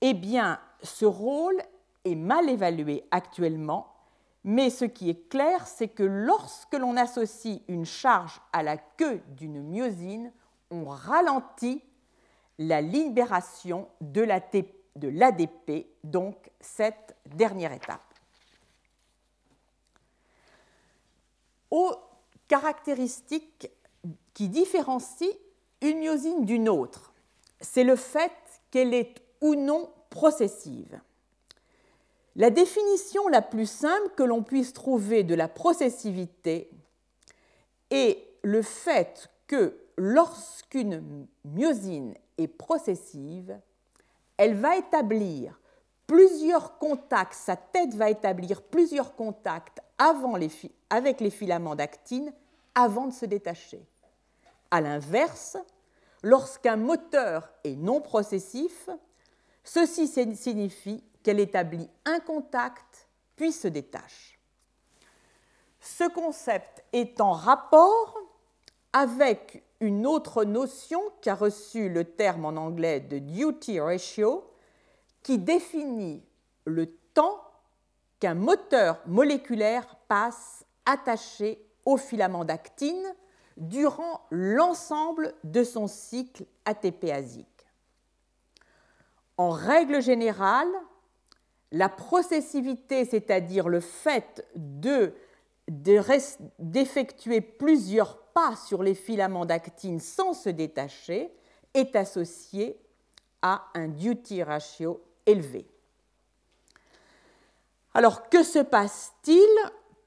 Eh 0.00 0.14
bien, 0.14 0.58
ce 0.82 1.04
rôle 1.04 1.60
est 2.06 2.14
mal 2.14 2.48
évalué 2.48 3.04
actuellement, 3.10 3.92
mais 4.44 4.70
ce 4.70 4.86
qui 4.86 5.10
est 5.10 5.28
clair, 5.28 5.66
c'est 5.66 5.88
que 5.88 6.04
lorsque 6.04 6.72
l'on 6.72 6.96
associe 6.96 7.60
une 7.68 7.84
charge 7.84 8.40
à 8.54 8.62
la 8.62 8.78
queue 8.78 9.20
d'une 9.36 9.60
myosine, 9.60 10.32
on 10.70 10.86
ralentit 10.86 11.82
la 12.58 12.80
libération 12.80 13.88
de 14.00 14.22
l'ADP, 14.22 15.86
donc 16.02 16.50
cette 16.62 17.14
dernière 17.26 17.74
étape. 17.74 18.07
Aux 21.70 21.92
caractéristiques 22.48 23.70
qui 24.34 24.48
différencient 24.48 25.28
une 25.82 25.98
myosine 25.98 26.44
d'une 26.44 26.68
autre, 26.68 27.12
c'est 27.60 27.84
le 27.84 27.96
fait 27.96 28.32
qu'elle 28.70 28.94
est 28.94 29.14
ou 29.40 29.54
non 29.54 29.90
processive. 30.10 31.00
La 32.36 32.50
définition 32.50 33.26
la 33.28 33.42
plus 33.42 33.68
simple 33.68 34.10
que 34.16 34.22
l'on 34.22 34.42
puisse 34.42 34.72
trouver 34.72 35.24
de 35.24 35.34
la 35.34 35.48
processivité 35.48 36.70
est 37.90 38.24
le 38.42 38.62
fait 38.62 39.28
que 39.46 39.76
lorsqu'une 39.96 41.26
myosine 41.44 42.14
est 42.38 42.48
processive, 42.48 43.58
elle 44.36 44.54
va 44.54 44.76
établir 44.76 45.60
plusieurs 46.06 46.78
contacts, 46.78 47.34
sa 47.34 47.56
tête 47.56 47.94
va 47.94 48.08
établir 48.08 48.62
plusieurs 48.62 49.16
contacts 49.16 49.80
avec 50.90 51.20
les 51.20 51.30
filaments 51.30 51.74
d'actine 51.74 52.32
avant 52.74 53.06
de 53.06 53.12
se 53.12 53.26
détacher. 53.26 53.84
A 54.70 54.80
l'inverse, 54.80 55.56
lorsqu'un 56.22 56.76
moteur 56.76 57.48
est 57.64 57.76
non 57.76 58.00
processif, 58.00 58.88
ceci 59.64 60.06
signifie 60.06 61.02
qu'elle 61.22 61.40
établit 61.40 61.88
un 62.04 62.20
contact 62.20 63.08
puis 63.36 63.52
se 63.52 63.68
détache. 63.68 64.38
Ce 65.80 66.08
concept 66.08 66.84
est 66.92 67.20
en 67.20 67.32
rapport 67.32 68.18
avec 68.92 69.62
une 69.80 70.06
autre 70.06 70.44
notion 70.44 71.00
qui 71.20 71.30
a 71.30 71.34
reçu 71.34 71.88
le 71.88 72.04
terme 72.04 72.44
en 72.44 72.56
anglais 72.56 73.00
de 73.00 73.18
duty 73.18 73.80
ratio, 73.80 74.50
qui 75.22 75.38
définit 75.38 76.24
le 76.64 76.86
temps 77.14 77.40
qu'un 78.18 78.34
moteur 78.34 79.00
moléculaire 79.06 79.96
passe 80.08 80.64
attaché 80.88 81.64
au 81.84 81.96
filament 81.96 82.44
d'actine 82.44 83.14
durant 83.56 84.26
l'ensemble 84.30 85.34
de 85.44 85.62
son 85.62 85.86
cycle 85.86 86.44
ATPasique. 86.64 87.46
En 89.36 89.50
règle 89.50 90.02
générale, 90.02 90.68
la 91.70 91.88
processivité, 91.88 93.04
c'est-à-dire 93.04 93.68
le 93.68 93.80
fait 93.80 94.46
d'effectuer 95.68 97.40
plusieurs 97.40 98.18
sur 98.56 98.82
les 98.82 98.94
filaments 98.94 99.44
d'actine 99.44 100.00
sans 100.00 100.32
se 100.32 100.48
détacher 100.48 101.32
est 101.74 101.96
associé 101.96 102.78
à 103.42 103.64
un 103.74 103.88
duty 103.88 104.42
ratio 104.42 105.02
élevé. 105.26 105.66
Alors 107.94 108.28
que 108.28 108.42
se 108.42 108.60
passe-t-il? 108.60 109.48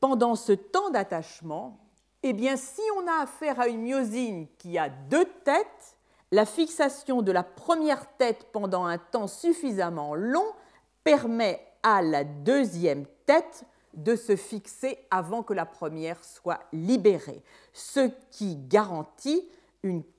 Pendant 0.02 0.36
ce 0.36 0.52
temps 0.52 0.90
d'attachement 0.90 1.78
Eh 2.24 2.34
bien, 2.34 2.58
si 2.58 2.82
on 2.98 3.08
a 3.08 3.24
affaire 3.24 3.60
à 3.62 3.68
une 3.68 3.84
myosine 3.84 4.48
qui 4.58 4.78
a 4.78 4.90
deux 4.90 5.26
têtes, 5.46 5.96
la 6.32 6.46
fixation 6.46 7.22
de 7.22 7.32
la 7.32 7.44
première 7.44 8.18
tête 8.18 8.48
pendant 8.52 8.84
un 8.86 8.98
temps 8.98 9.28
suffisamment 9.28 10.16
long 10.16 10.48
permet 11.04 11.66
à 11.84 12.02
la 12.02 12.24
deuxième 12.24 13.06
tête 13.26 13.64
de 13.94 14.16
se 14.16 14.36
fixer 14.36 14.98
avant 15.12 15.44
que 15.44 15.54
la 15.54 15.66
première 15.66 16.24
soit 16.24 16.62
libérée, 16.74 17.44
ce 17.74 18.10
qui 18.32 18.56
garantit 18.56 19.48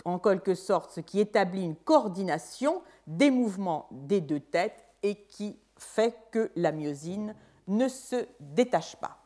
en 0.05 0.19
quelque 0.19 0.55
sorte, 0.55 0.93
ce 0.93 1.01
qui 1.01 1.21
établit 1.21 1.65
une 1.65 1.77
coordination 1.77 2.83
des 3.07 3.31
mouvements 3.31 3.89
des 3.91 4.21
deux 4.21 4.41
têtes 4.41 4.85
et 5.03 5.15
qui 5.15 5.59
fait 5.77 6.15
que 6.31 6.51
la 6.57 6.73
myosine 6.73 7.35
ne 7.69 7.89
se 7.89 8.27
détache 8.41 8.97
pas. 8.97 9.22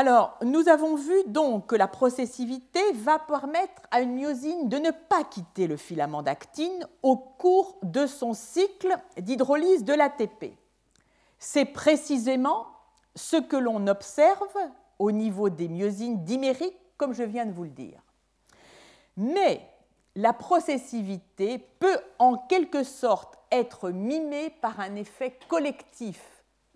Alors, 0.00 0.38
nous 0.44 0.68
avons 0.68 0.94
vu 0.94 1.24
donc 1.26 1.66
que 1.66 1.74
la 1.74 1.88
processivité 1.88 2.78
va 2.92 3.18
permettre 3.18 3.82
à 3.90 4.00
une 4.00 4.14
myosine 4.14 4.68
de 4.68 4.76
ne 4.76 4.92
pas 4.92 5.24
quitter 5.24 5.66
le 5.66 5.76
filament 5.76 6.22
d'actine 6.22 6.86
au 7.02 7.16
cours 7.16 7.80
de 7.82 8.06
son 8.06 8.32
cycle 8.32 8.96
d'hydrolyse 9.16 9.82
de 9.82 9.92
l'ATP. 9.92 10.54
C'est 11.40 11.64
précisément 11.64 12.68
ce 13.16 13.38
que 13.38 13.56
l'on 13.56 13.88
observe 13.88 14.56
au 15.00 15.10
niveau 15.10 15.48
des 15.50 15.66
myosines 15.66 16.22
dimériques, 16.22 16.78
comme 16.96 17.12
je 17.12 17.24
viens 17.24 17.46
de 17.46 17.52
vous 17.52 17.64
le 17.64 17.70
dire. 17.70 18.00
Mais 19.16 19.68
la 20.14 20.32
processivité 20.32 21.58
peut 21.80 21.98
en 22.20 22.36
quelque 22.36 22.84
sorte 22.84 23.36
être 23.50 23.90
mimée 23.90 24.50
par 24.62 24.78
un 24.78 24.94
effet 24.94 25.36
collectif 25.48 26.22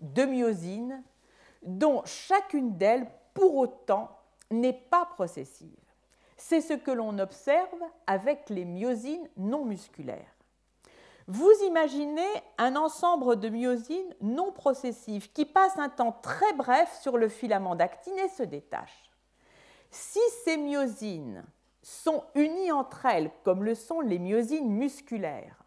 de 0.01 0.25
myosines 0.25 1.05
dont 1.63 2.03
chacune 2.05 2.77
d'elles, 2.77 3.07
pour 3.35 3.57
autant, 3.57 4.11
n'est 4.51 4.73
pas 4.73 5.07
processive. 5.07 5.79
C'est 6.37 6.61
ce 6.61 6.75
que 6.75 6.91
l'on 6.91 7.19
observe 7.19 7.83
avec 8.07 8.51
les 8.51 8.65
myosines 8.65 9.29
non 9.37 9.65
musculaires. 9.65 10.35
Vous 11.29 11.53
imaginez 11.67 12.29
un 12.59 12.75
ensemble 12.75 13.39
de 13.39 13.49
myosines 13.49 14.15
non 14.21 14.51
processives 14.51 15.33
qui 15.33 15.45
passent 15.45 15.79
un 15.79 15.89
temps 15.89 16.13
très 16.21 16.53
bref 16.55 16.99
sur 17.01 17.17
le 17.17 17.29
filament 17.29 17.77
d'actine 17.77 18.19
et 18.19 18.29
se 18.29 18.43
détachent. 18.43 19.11
Si 19.91 20.19
ces 20.45 20.57
myosines 20.57 21.45
sont 21.83 22.25
unies 22.35 22.73
entre 22.73 23.07
elles, 23.07 23.31
comme 23.45 23.65
le 23.65 23.75
sont 23.75 24.01
les 24.01 24.19
myosines 24.19 24.71
musculaires, 24.71 25.63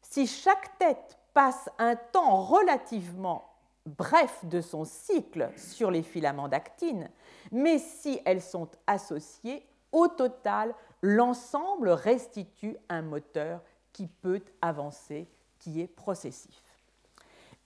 si 0.00 0.26
chaque 0.26 0.78
tête 0.78 1.18
passe 1.34 1.68
un 1.78 1.96
temps 1.96 2.42
relativement 2.42 3.47
bref 3.88 4.44
de 4.44 4.60
son 4.60 4.84
cycle 4.84 5.50
sur 5.56 5.90
les 5.90 6.02
filaments 6.02 6.48
d'actine, 6.48 7.10
mais 7.50 7.78
si 7.78 8.20
elles 8.24 8.42
sont 8.42 8.68
associées, 8.86 9.66
au 9.92 10.08
total, 10.08 10.74
l'ensemble 11.02 11.90
restitue 11.90 12.76
un 12.88 13.02
moteur 13.02 13.62
qui 13.92 14.06
peut 14.06 14.42
avancer, 14.60 15.28
qui 15.58 15.80
est 15.80 15.86
processif. 15.86 16.62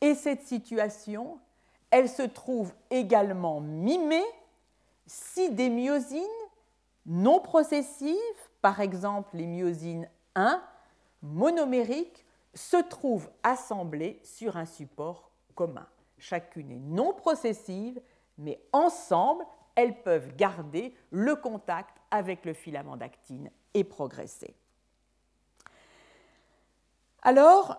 Et 0.00 0.14
cette 0.14 0.42
situation, 0.42 1.38
elle 1.90 2.08
se 2.08 2.22
trouve 2.22 2.72
également 2.90 3.61
mimée 3.61 4.24
si 5.06 5.50
des 5.50 5.68
myosines 5.68 6.22
non 7.06 7.40
processives, 7.40 8.16
par 8.61 8.80
exemple 8.80 9.37
les 9.37 9.46
myosines 9.46 10.08
1, 10.35 10.62
monomériques, 11.22 12.24
se 12.54 12.76
trouvent 12.76 13.30
assemblées 13.42 14.20
sur 14.22 14.56
un 14.56 14.66
support 14.66 15.30
commun. 15.54 15.87
Chacune 16.22 16.70
est 16.70 16.78
non 16.78 17.12
processive, 17.12 18.00
mais 18.38 18.62
ensemble, 18.72 19.44
elles 19.74 20.04
peuvent 20.04 20.37
garder 20.37 20.94
le 21.11 21.35
contact 21.35 21.96
avec 22.12 22.44
le 22.44 22.52
filament 22.52 22.96
d'actine 22.96 23.50
et 23.74 23.82
progresser. 23.82 24.54
Alors, 27.22 27.76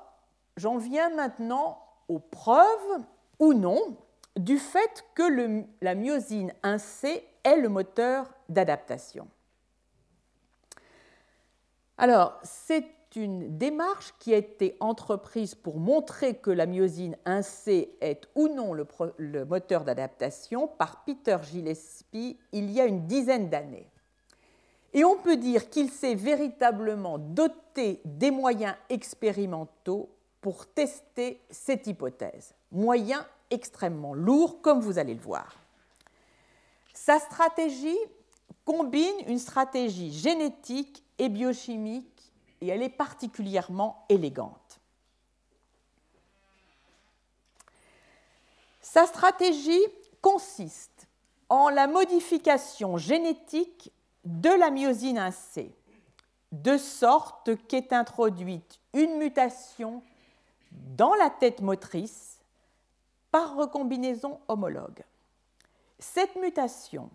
j'en 0.58 0.78
viens 0.78 1.10
maintenant 1.12 1.82
aux 2.10 2.20
preuves 2.20 3.00
ou 3.40 3.54
non 3.54 3.96
du 4.36 4.58
fait 4.58 5.06
que 5.16 5.64
la 5.82 5.96
myosine 5.96 6.54
1C 6.64 7.24
est 7.46 7.58
le 7.58 7.70
moteur 7.70 8.30
d'adaptation. 8.50 9.30
Alors, 11.98 12.38
c'est 12.44 12.86
une 13.16 13.58
démarche 13.58 14.14
qui 14.20 14.34
a 14.34 14.38
été 14.38 14.76
entreprise 14.80 15.56
pour 15.56 15.80
montrer 15.80 16.36
que 16.36 16.52
la 16.52 16.66
myosine 16.66 17.18
1C 17.26 17.90
est 18.02 18.28
ou 18.36 18.48
non 18.48 18.74
le, 18.74 18.88
le 19.18 19.46
moteur 19.46 19.84
d'adaptation 19.84 20.68
par 20.68 21.04
Peter 21.04 21.38
Gillespie 21.44 22.38
il 22.52 22.72
y 22.72 22.82
a 22.82 22.86
une 22.86 23.08
dizaine 23.08 23.50
d'années. 23.50 23.88
Et 24.94 25.04
on 25.04 25.18
peut 25.18 25.38
dire 25.38 25.70
qu'il 25.70 25.90
s'est 25.90 26.16
véritablement 26.16 27.18
doté 27.18 28.02
des 28.06 28.30
moyens 28.30 28.76
expérimentaux 28.90 30.10
pour 30.40 30.68
tester 30.68 31.42
cette 31.50 31.88
hypothèse. 31.88 32.54
Moyens 32.72 33.24
extrêmement 33.50 34.14
lourds, 34.14 34.62
comme 34.62 34.82
vous 34.82 35.00
allez 35.00 35.14
le 35.16 35.22
voir. 35.22 35.56
Sa 36.94 37.20
stratégie 37.20 37.98
combine 38.66 39.16
une 39.28 39.40
stratégie 39.40 40.12
génétique 40.12 41.04
et 41.18 41.30
biochimique 41.30 42.13
et 42.64 42.68
elle 42.68 42.82
est 42.82 42.90
particulièrement 42.90 44.06
élégante. 44.08 44.80
Sa 48.82 49.06
stratégie 49.06 49.86
consiste 50.22 51.08
en 51.50 51.68
la 51.68 51.88
modification 51.88 52.98
génétique 52.98 53.92
de 54.24 54.50
la 54.50 54.70
myosine 54.70 55.18
1C, 55.18 55.72
de 56.54 56.78
sorte 56.78 57.52
qu'est 57.68 57.92
introduite 57.92 58.80
une 58.94 59.18
mutation 59.18 60.02
dans 60.72 61.14
la 61.16 61.30
tête 61.30 61.60
motrice 61.60 62.40
par 63.30 63.58
recombinaison 63.58 64.40
homologue. 64.48 65.04
Cette 66.00 66.38
mutation 66.38 67.10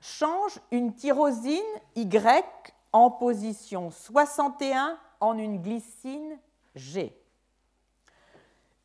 change 0.00 0.58
une 0.72 0.92
tyrosine 0.92 1.60
Y 1.94 2.72
en 2.92 3.10
position 3.10 3.90
61 3.90 4.98
en 5.20 5.38
une 5.38 5.60
glycine 5.60 6.38
G. 6.74 7.16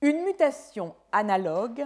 Une 0.01 0.23
mutation 0.23 0.95
analogue 1.11 1.85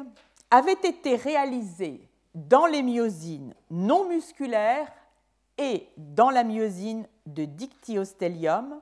avait 0.49 0.73
été 0.73 1.15
réalisée 1.15 2.07
dans 2.35 2.65
les 2.65 2.83
myosines 2.83 3.53
non 3.69 4.07
musculaires 4.07 4.91
et 5.57 5.87
dans 5.97 6.29
la 6.29 6.43
myosine 6.43 7.07
de 7.25 7.45
dictyostelium. 7.45 8.79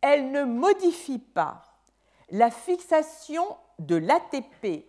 Elle 0.00 0.30
ne 0.30 0.44
modifie 0.44 1.18
pas 1.18 1.62
la 2.30 2.50
fixation 2.50 3.44
de 3.78 3.96
l'ATP 3.96 4.86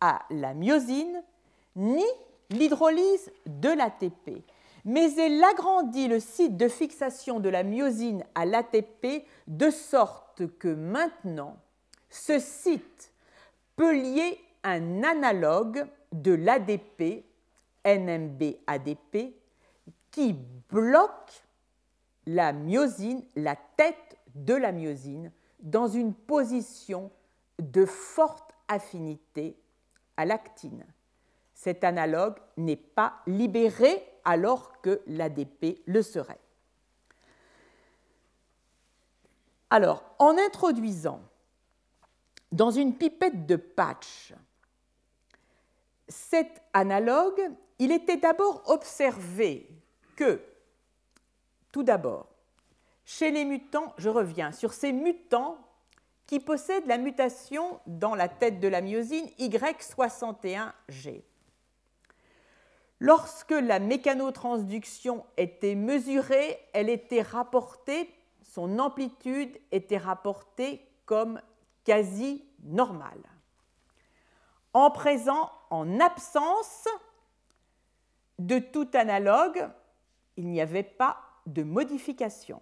à 0.00 0.22
la 0.30 0.54
myosine 0.54 1.22
ni 1.76 2.04
l'hydrolyse 2.50 3.30
de 3.46 3.70
l'ATP 3.70 4.44
mais 4.84 5.12
elle 5.14 5.42
agrandit 5.42 6.08
le 6.08 6.20
site 6.20 6.56
de 6.56 6.68
fixation 6.68 7.40
de 7.40 7.48
la 7.48 7.62
myosine 7.62 8.24
à 8.34 8.44
l'ATP 8.44 9.24
de 9.46 9.70
sorte 9.70 10.46
que 10.58 10.68
maintenant, 10.68 11.56
ce 12.08 12.38
site 12.38 13.12
peut 13.76 13.94
lier 13.94 14.38
un 14.64 15.02
analogue 15.02 15.86
de 16.12 16.32
l'ADP, 16.32 17.24
NMB-ADP, 17.84 19.34
qui 20.10 20.36
bloque 20.68 21.42
la 22.26 22.52
myosine, 22.52 23.22
la 23.36 23.56
tête 23.76 24.18
de 24.34 24.54
la 24.54 24.72
myosine, 24.72 25.32
dans 25.60 25.88
une 25.88 26.14
position 26.14 27.10
de 27.58 27.84
forte 27.84 28.54
affinité 28.68 29.56
à 30.16 30.24
l'actine. 30.24 30.84
Cet 31.54 31.84
analogue 31.84 32.36
n'est 32.56 32.76
pas 32.76 33.14
libéré 33.26 34.09
alors 34.24 34.80
que 34.80 35.00
l'ADP 35.06 35.82
le 35.86 36.02
serait. 36.02 36.40
Alors, 39.70 40.02
en 40.18 40.36
introduisant 40.36 41.22
dans 42.50 42.70
une 42.70 42.96
pipette 42.96 43.46
de 43.46 43.56
patch 43.56 44.34
cet 46.08 46.60
analogue, 46.72 47.40
il 47.78 47.92
était 47.92 48.16
d'abord 48.16 48.62
observé 48.66 49.68
que, 50.16 50.42
tout 51.70 51.84
d'abord, 51.84 52.26
chez 53.04 53.30
les 53.30 53.44
mutants, 53.44 53.94
je 53.96 54.08
reviens 54.08 54.52
sur 54.52 54.72
ces 54.72 54.92
mutants 54.92 55.56
qui 56.26 56.40
possèdent 56.40 56.86
la 56.86 56.98
mutation 56.98 57.80
dans 57.86 58.14
la 58.14 58.28
tête 58.28 58.60
de 58.60 58.68
la 58.68 58.80
myosine 58.80 59.26
Y61G. 59.38 61.22
Lorsque 63.00 63.52
la 63.52 63.78
mécanotransduction 63.78 65.24
était 65.38 65.74
mesurée, 65.74 66.58
elle 66.74 66.90
était 66.90 67.22
rapportée, 67.22 68.14
son 68.42 68.78
amplitude 68.78 69.58
était 69.72 69.96
rapportée 69.96 70.86
comme 71.06 71.40
quasi 71.84 72.44
normale. 72.62 73.22
En 74.74 74.90
présent, 74.90 75.50
en 75.70 75.98
absence 75.98 76.86
de 78.38 78.58
tout 78.58 78.88
analogue, 78.92 79.68
il 80.36 80.48
n'y 80.48 80.60
avait 80.60 80.82
pas 80.82 81.18
de 81.46 81.62
modification. 81.62 82.60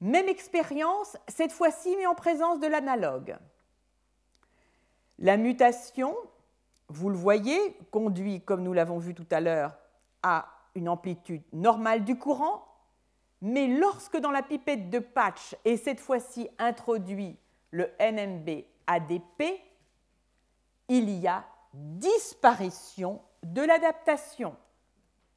Même 0.00 0.28
expérience, 0.28 1.16
cette 1.26 1.52
fois-ci, 1.52 1.94
mais 1.96 2.06
en 2.06 2.14
présence 2.14 2.60
de 2.60 2.68
l'analogue. 2.68 3.36
La 5.18 5.36
mutation 5.36 6.14
vous 6.88 7.08
le 7.08 7.16
voyez, 7.16 7.76
conduit, 7.90 8.40
comme 8.42 8.62
nous 8.62 8.72
l'avons 8.72 8.98
vu 8.98 9.14
tout 9.14 9.26
à 9.30 9.40
l'heure, 9.40 9.76
à 10.22 10.46
une 10.74 10.88
amplitude 10.88 11.42
normale 11.52 12.04
du 12.04 12.18
courant, 12.18 12.66
mais 13.42 13.66
lorsque 13.66 14.16
dans 14.16 14.30
la 14.30 14.42
pipette 14.42 14.90
de 14.90 14.98
patch 14.98 15.56
est 15.64 15.76
cette 15.76 16.00
fois-ci 16.00 16.48
introduit 16.58 17.36
le 17.70 17.90
NMB 18.00 18.64
ADP, 18.86 19.42
il 20.88 21.10
y 21.10 21.26
a 21.26 21.44
disparition 21.72 23.20
de 23.42 23.62
l'adaptation. 23.62 24.56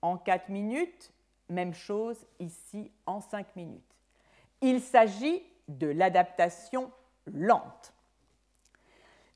En 0.02 0.18
4 0.18 0.50
minutes, 0.50 1.12
même 1.50 1.74
chose 1.74 2.26
ici 2.40 2.92
en 3.06 3.20
5 3.20 3.56
minutes. 3.56 3.96
Il 4.62 4.82
s'agit 4.82 5.44
de 5.68 5.88
l'adaptation 5.88 6.92
lente. 7.26 7.94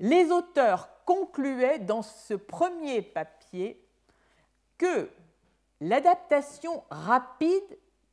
Les 0.03 0.31
auteurs 0.31 0.89
concluaient 1.05 1.79
dans 1.79 2.01
ce 2.01 2.33
premier 2.33 3.01
papier 3.01 3.81
que 4.77 5.09
l'adaptation 5.79 6.83
rapide, 6.89 7.63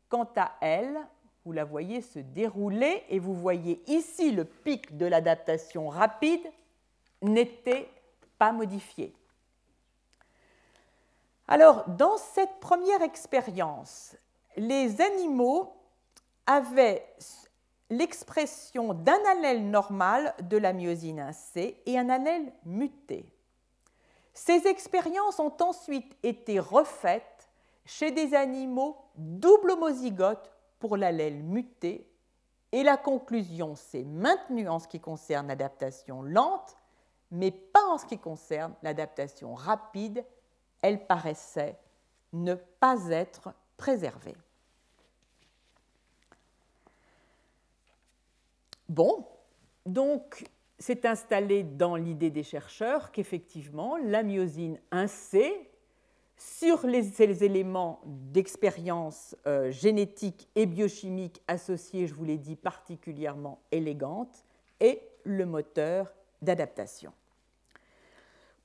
quant 0.08 0.28
à 0.36 0.52
elle, 0.60 0.96
vous 1.44 1.50
la 1.50 1.64
voyez 1.64 2.00
se 2.00 2.20
dérouler 2.20 3.02
et 3.08 3.18
vous 3.18 3.34
voyez 3.34 3.82
ici 3.88 4.30
le 4.30 4.44
pic 4.44 4.96
de 4.98 5.06
l'adaptation 5.06 5.88
rapide, 5.88 6.46
n'était 7.22 7.90
pas 8.38 8.52
modifié. 8.52 9.12
Alors, 11.48 11.88
dans 11.88 12.18
cette 12.18 12.60
première 12.60 13.02
expérience, 13.02 14.14
les 14.56 15.00
animaux 15.00 15.74
avaient 16.46 17.04
l'expression 17.90 18.94
d'un 18.94 19.18
allèle 19.30 19.68
normal 19.68 20.34
de 20.42 20.56
la 20.56 20.72
myosine 20.72 21.20
1C 21.20 21.76
et 21.84 21.98
un 21.98 22.08
allèle 22.08 22.52
muté. 22.64 23.26
Ces 24.32 24.66
expériences 24.66 25.40
ont 25.40 25.54
ensuite 25.60 26.16
été 26.22 26.58
refaites 26.60 27.48
chez 27.84 28.12
des 28.12 28.34
animaux 28.34 28.96
double 29.16 29.72
homozygotes 29.72 30.52
pour 30.78 30.96
l'allèle 30.96 31.42
muté 31.42 32.08
et 32.72 32.84
la 32.84 32.96
conclusion 32.96 33.74
s'est 33.74 34.04
maintenue 34.04 34.68
en 34.68 34.78
ce 34.78 34.86
qui 34.86 35.00
concerne 35.00 35.48
l'adaptation 35.48 36.22
lente, 36.22 36.76
mais 37.32 37.50
pas 37.50 37.84
en 37.88 37.98
ce 37.98 38.06
qui 38.06 38.18
concerne 38.18 38.74
l'adaptation 38.82 39.54
rapide. 39.54 40.24
Elle 40.80 41.06
paraissait 41.06 41.78
ne 42.32 42.54
pas 42.54 43.08
être 43.08 43.52
préservée. 43.76 44.36
Bon, 48.90 49.24
donc 49.86 50.44
c'est 50.80 51.04
installé 51.04 51.62
dans 51.62 51.94
l'idée 51.94 52.30
des 52.30 52.42
chercheurs 52.42 53.12
qu'effectivement 53.12 53.96
la 53.96 54.24
myosine 54.24 54.80
1C, 54.90 55.48
sur 56.36 56.84
les, 56.84 57.22
éléments 57.22 58.00
d'expérience 58.04 59.36
euh, 59.46 59.70
génétique 59.70 60.48
et 60.56 60.66
biochimique 60.66 61.40
associés, 61.46 62.08
je 62.08 62.14
vous 62.14 62.24
l'ai 62.24 62.36
dit, 62.36 62.56
particulièrement 62.56 63.60
élégantes, 63.70 64.44
est 64.80 65.00
le 65.22 65.46
moteur 65.46 66.12
d'adaptation. 66.42 67.12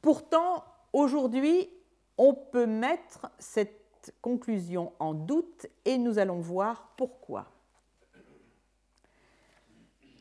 Pourtant, 0.02 0.66
aujourd'hui, 0.92 1.70
on 2.18 2.34
peut 2.34 2.66
mettre 2.66 3.30
cette 3.38 4.16
conclusion 4.24 4.92
en 4.98 5.14
doute 5.14 5.68
et 5.86 6.00
nous 6.00 6.18
allons 6.18 6.40
voir 6.40 6.94
pourquoi. 6.98 7.46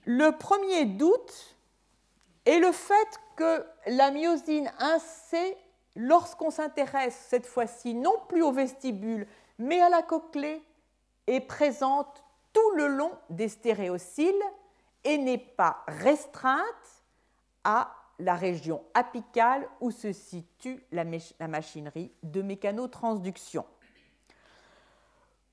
Le 0.07 0.31
premier 0.33 0.85
doute 0.85 1.57
est 2.45 2.59
le 2.59 2.73
fait 2.73 3.21
que 3.37 3.65
la 3.87 4.11
myosine 4.11 4.71
1C, 4.79 5.57
lorsqu'on 5.97 6.51
s'intéresse 6.51 7.27
cette 7.29 7.47
fois-ci 7.47 7.95
non 7.95 8.15
plus 8.29 8.43
au 8.43 8.53
vestibule, 8.53 9.27
mais 9.59 9.81
à 9.81 9.89
la 9.89 10.03
cochlée, 10.03 10.63
est 11.27 11.41
présente 11.41 12.23
tout 12.53 12.71
le 12.77 12.87
long 12.87 13.13
des 13.31 13.49
stéréociles 13.49 14.35
et 15.05 15.19
n'est 15.19 15.39
pas 15.39 15.85
restreinte 15.89 17.03
à 17.65 17.95
la 18.19 18.35
région 18.35 18.83
apicale 18.95 19.69
où 19.81 19.91
se 19.91 20.13
situe 20.13 20.83
la, 20.93 21.05
machinerie 21.49 22.13
de 22.23 22.43
mécanotransduction. 22.43 23.67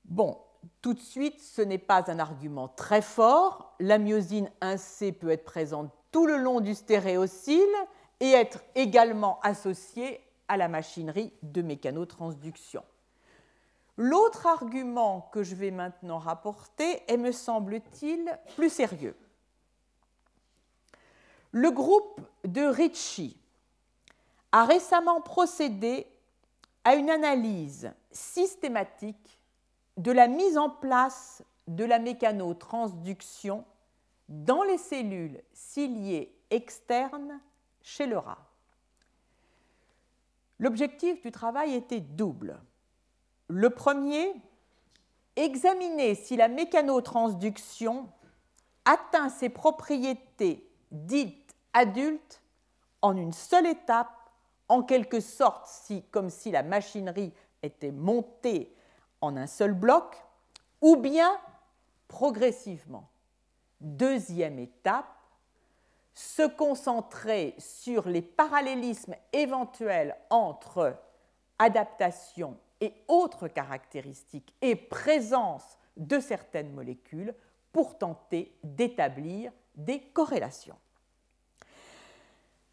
Bon, 0.04 0.38
tout 0.80 0.94
de 0.94 1.00
suite, 1.00 1.40
ce 1.40 1.62
n'est 1.62 1.78
pas 1.78 2.10
un 2.10 2.18
argument 2.18 2.68
très 2.68 3.02
fort. 3.02 3.74
La 3.80 3.98
myosine 3.98 4.50
1C 4.60 5.12
peut 5.12 5.30
être 5.30 5.44
présente 5.44 5.92
tout 6.10 6.26
le 6.26 6.36
long 6.36 6.60
du 6.60 6.74
stéréocyle 6.74 7.74
et 8.20 8.30
être 8.30 8.60
également 8.74 9.40
associée 9.42 10.20
à 10.48 10.56
la 10.56 10.68
machinerie 10.68 11.32
de 11.42 11.62
mécanotransduction. 11.62 12.84
L'autre 13.96 14.46
argument 14.46 15.28
que 15.32 15.42
je 15.42 15.54
vais 15.54 15.70
maintenant 15.70 16.18
rapporter 16.18 17.02
est, 17.08 17.16
me 17.16 17.32
semble-t-il, 17.32 18.38
plus 18.56 18.70
sérieux. 18.70 19.16
Le 21.52 21.70
groupe 21.70 22.20
de 22.44 22.62
Ricci 22.62 23.36
a 24.50 24.64
récemment 24.64 25.20
procédé 25.20 26.06
à 26.84 26.94
une 26.94 27.10
analyse 27.10 27.92
systématique 28.10 29.38
de 29.96 30.12
la 30.12 30.28
mise 30.28 30.58
en 30.58 30.70
place 30.70 31.42
de 31.66 31.84
la 31.84 31.98
mécanotransduction 31.98 33.64
dans 34.28 34.62
les 34.62 34.78
cellules 34.78 35.42
ciliées 35.52 36.34
externes 36.50 37.40
chez 37.82 38.06
le 38.06 38.18
rat. 38.18 38.46
L'objectif 40.58 41.20
du 41.22 41.32
travail 41.32 41.74
était 41.74 42.00
double. 42.00 42.58
Le 43.48 43.70
premier, 43.70 44.32
examiner 45.36 46.14
si 46.14 46.36
la 46.36 46.48
mécanotransduction 46.48 48.08
atteint 48.84 49.28
ses 49.28 49.48
propriétés 49.48 50.68
dites 50.90 51.54
adultes 51.72 52.42
en 53.00 53.16
une 53.16 53.32
seule 53.32 53.66
étape, 53.66 54.30
en 54.68 54.82
quelque 54.82 55.20
sorte 55.20 55.68
comme 56.10 56.30
si 56.30 56.50
la 56.50 56.62
machinerie 56.62 57.32
était 57.62 57.92
montée 57.92 58.74
en 59.22 59.36
un 59.36 59.46
seul 59.46 59.72
bloc, 59.72 60.22
ou 60.82 60.96
bien 60.96 61.40
progressivement. 62.08 63.08
Deuxième 63.80 64.58
étape, 64.58 65.06
se 66.14 66.46
concentrer 66.46 67.54
sur 67.58 68.08
les 68.08 68.20
parallélismes 68.20 69.16
éventuels 69.32 70.14
entre 70.28 70.98
adaptation 71.58 72.58
et 72.80 72.92
autres 73.08 73.48
caractéristiques 73.48 74.54
et 74.60 74.76
présence 74.76 75.78
de 75.96 76.20
certaines 76.20 76.72
molécules 76.72 77.34
pour 77.72 77.96
tenter 77.96 78.54
d'établir 78.62 79.52
des 79.74 80.00
corrélations. 80.00 80.76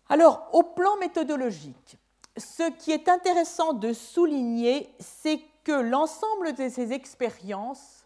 Alors, 0.09 0.49
au 0.53 0.63
plan 0.63 0.97
méthodologique, 0.97 1.97
ce 2.35 2.71
qui 2.71 2.91
est 2.91 3.07
intéressant 3.07 3.73
de 3.73 3.93
souligner, 3.93 4.93
c'est 4.99 5.41
que 5.63 5.71
l'ensemble 5.71 6.53
de 6.53 6.69
ces 6.69 6.93
expériences 6.93 8.05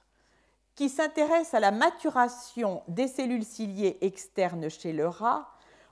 qui 0.76 0.89
s'intéressent 0.89 1.54
à 1.54 1.60
la 1.60 1.72
maturation 1.72 2.84
des 2.88 3.08
cellules 3.08 3.46
ciliées 3.46 3.98
externes 4.02 4.70
chez 4.70 4.94
le 4.94 5.08
rat 5.08 5.50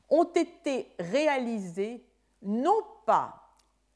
ont 0.10 0.26
été 0.26 0.91
réalisées 1.00 2.04
non 2.41 2.82
pas 3.06 3.41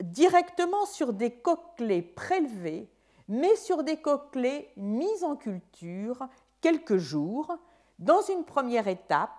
directement 0.02 0.86
sur 0.86 1.14
des 1.14 1.32
cochlées 1.32 2.02
prélevées, 2.02 2.90
mais 3.28 3.56
sur 3.56 3.84
des 3.84 3.98
cochlées 3.98 4.70
mises 4.78 5.24
en 5.24 5.36
culture 5.36 6.28
quelques 6.62 6.98
jours. 6.98 7.58
Dans 7.98 8.22
une 8.22 8.44
première 8.44 8.88
étape, 8.88 9.32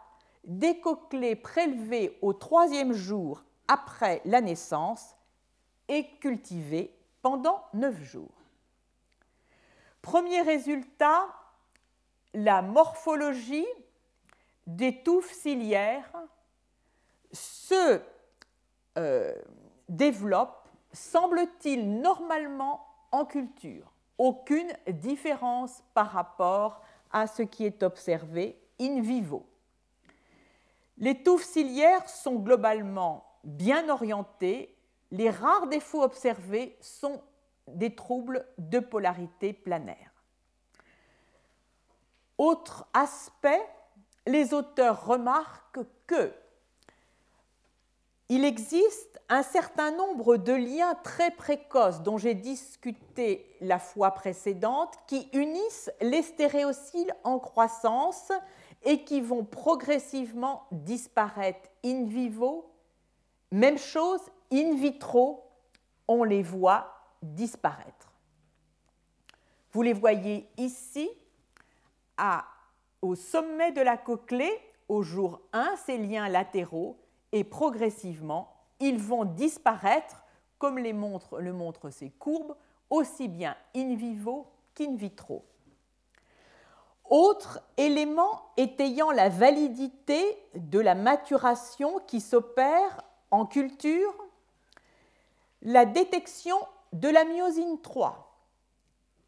des 0.44 0.80
cochlées 0.80 1.36
prélevées 1.36 2.18
au 2.22 2.32
troisième 2.32 2.92
jour 2.92 3.42
après 3.68 4.22
la 4.24 4.40
naissance 4.40 5.14
et 5.88 6.06
cultivées 6.20 6.96
pendant 7.26 7.64
neuf 7.74 8.00
jours. 8.04 8.40
Premier 10.00 10.42
résultat, 10.42 11.26
la 12.34 12.62
morphologie 12.62 13.66
des 14.68 15.02
touffes 15.02 15.32
ciliaires 15.32 16.12
se 17.32 18.00
euh, 18.96 19.34
développe, 19.88 20.68
semble-t-il, 20.92 22.00
normalement 22.00 22.86
en 23.10 23.24
culture. 23.24 23.92
Aucune 24.18 24.72
différence 24.86 25.82
par 25.94 26.12
rapport 26.12 26.80
à 27.10 27.26
ce 27.26 27.42
qui 27.42 27.66
est 27.66 27.82
observé 27.82 28.56
in 28.80 29.00
vivo. 29.00 29.44
Les 30.96 31.24
touffes 31.24 31.42
ciliaires 31.42 32.08
sont 32.08 32.36
globalement 32.36 33.26
bien 33.42 33.88
orientées 33.88 34.75
les 35.10 35.30
rares 35.30 35.68
défauts 35.68 36.02
observés 36.02 36.76
sont 36.80 37.22
des 37.68 37.94
troubles 37.94 38.46
de 38.58 38.78
polarité 38.78 39.52
planaire. 39.52 40.12
Autre 42.38 42.86
aspect, 42.92 43.66
les 44.26 44.52
auteurs 44.52 45.06
remarquent 45.06 45.80
que 46.06 46.32
il 48.28 48.44
existe 48.44 49.20
un 49.28 49.44
certain 49.44 49.92
nombre 49.92 50.36
de 50.36 50.52
liens 50.52 50.96
très 51.04 51.30
précoces 51.30 52.00
dont 52.00 52.18
j'ai 52.18 52.34
discuté 52.34 53.46
la 53.60 53.78
fois 53.78 54.10
précédente 54.10 54.94
qui 55.06 55.28
unissent 55.32 55.92
les 56.00 56.22
stéréociles 56.22 57.14
en 57.22 57.38
croissance 57.38 58.32
et 58.82 59.04
qui 59.04 59.20
vont 59.20 59.44
progressivement 59.44 60.66
disparaître 60.72 61.68
in 61.84 62.04
vivo. 62.06 62.68
Même 63.52 63.78
chose 63.78 64.20
in 64.52 64.74
vitro, 64.74 65.44
on 66.08 66.24
les 66.24 66.42
voit 66.42 66.92
disparaître. 67.22 68.12
Vous 69.72 69.82
les 69.82 69.92
voyez 69.92 70.48
ici, 70.56 71.08
au 73.02 73.14
sommet 73.14 73.72
de 73.72 73.80
la 73.80 73.96
cochlée, 73.96 74.58
au 74.88 75.02
jour 75.02 75.40
1, 75.52 75.76
ces 75.84 75.98
liens 75.98 76.28
latéraux, 76.28 76.98
et 77.32 77.44
progressivement, 77.44 78.54
ils 78.80 78.98
vont 78.98 79.24
disparaître, 79.24 80.24
comme 80.58 80.78
le 80.78 80.92
montrent 80.92 81.90
ces 81.90 82.10
courbes, 82.10 82.56
aussi 82.88 83.28
bien 83.28 83.56
in 83.74 83.94
vivo 83.96 84.46
qu'in 84.74 84.94
vitro. 84.94 85.44
Autre 87.08 87.60
élément 87.76 88.52
étayant 88.56 89.10
la 89.10 89.28
validité 89.28 90.38
de 90.54 90.80
la 90.80 90.94
maturation 90.94 92.00
qui 92.06 92.20
s'opère 92.20 93.02
en 93.30 93.46
culture, 93.46 94.25
la 95.66 95.84
détection 95.84 96.56
de 96.92 97.08
la 97.08 97.24
myosine 97.24 97.80
3. 97.82 98.32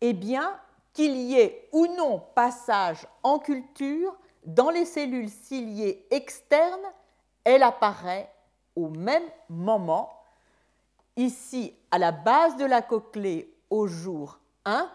Eh 0.01 0.13
bien, 0.13 0.59
qu'il 0.93 1.17
y 1.17 1.35
ait 1.35 1.69
ou 1.73 1.89
non 1.97 2.23
passage 2.35 3.07
en 3.25 3.41
culture 3.41 4.17
dans 4.45 4.71
les 4.71 4.85
cellules 4.85 5.31
ciliées 5.31 6.07
externes, 6.13 6.87
elle 7.43 7.65
apparaît 7.65 8.33
au 8.77 8.89
même 8.89 9.25
moment, 9.49 10.13
ici 11.17 11.75
à 11.91 11.99
la 11.99 12.13
base 12.13 12.57
de 12.57 12.65
la 12.65 12.83
cochlée 12.83 13.53
au 13.69 13.89
jour 13.89 14.39
1, 14.65 14.89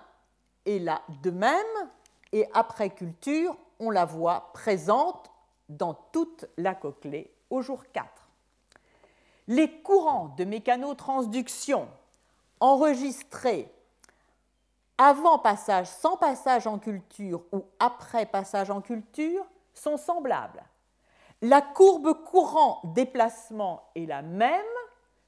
et 0.65 0.79
là 0.79 1.01
de 1.21 1.29
même, 1.29 1.89
et 2.32 2.47
après 2.53 2.89
culture, 2.89 3.58
on 3.82 3.89
la 3.89 4.06
voit 4.06 4.51
présente 4.53 5.29
dans 5.67 5.93
toute 6.13 6.45
la 6.58 6.73
cochlée 6.73 7.34
au 7.49 7.62
jour 7.62 7.84
4. 7.91 8.23
Les 9.47 9.82
courants 9.82 10.34
de 10.38 10.45
mécanotransduction 10.45 11.88
enregistrés 12.60 13.69
avant 14.97 15.39
passage, 15.39 15.88
sans 15.88 16.17
passage 16.17 16.67
en 16.67 16.79
culture 16.79 17.43
ou 17.51 17.65
après 17.79 18.25
passage 18.25 18.69
en 18.69 18.79
culture 18.79 19.45
sont 19.73 19.97
semblables. 19.97 20.63
La 21.41 21.62
courbe 21.62 22.13
courant-déplacement 22.23 23.89
est 23.95 24.06
la 24.06 24.21
même 24.21 24.62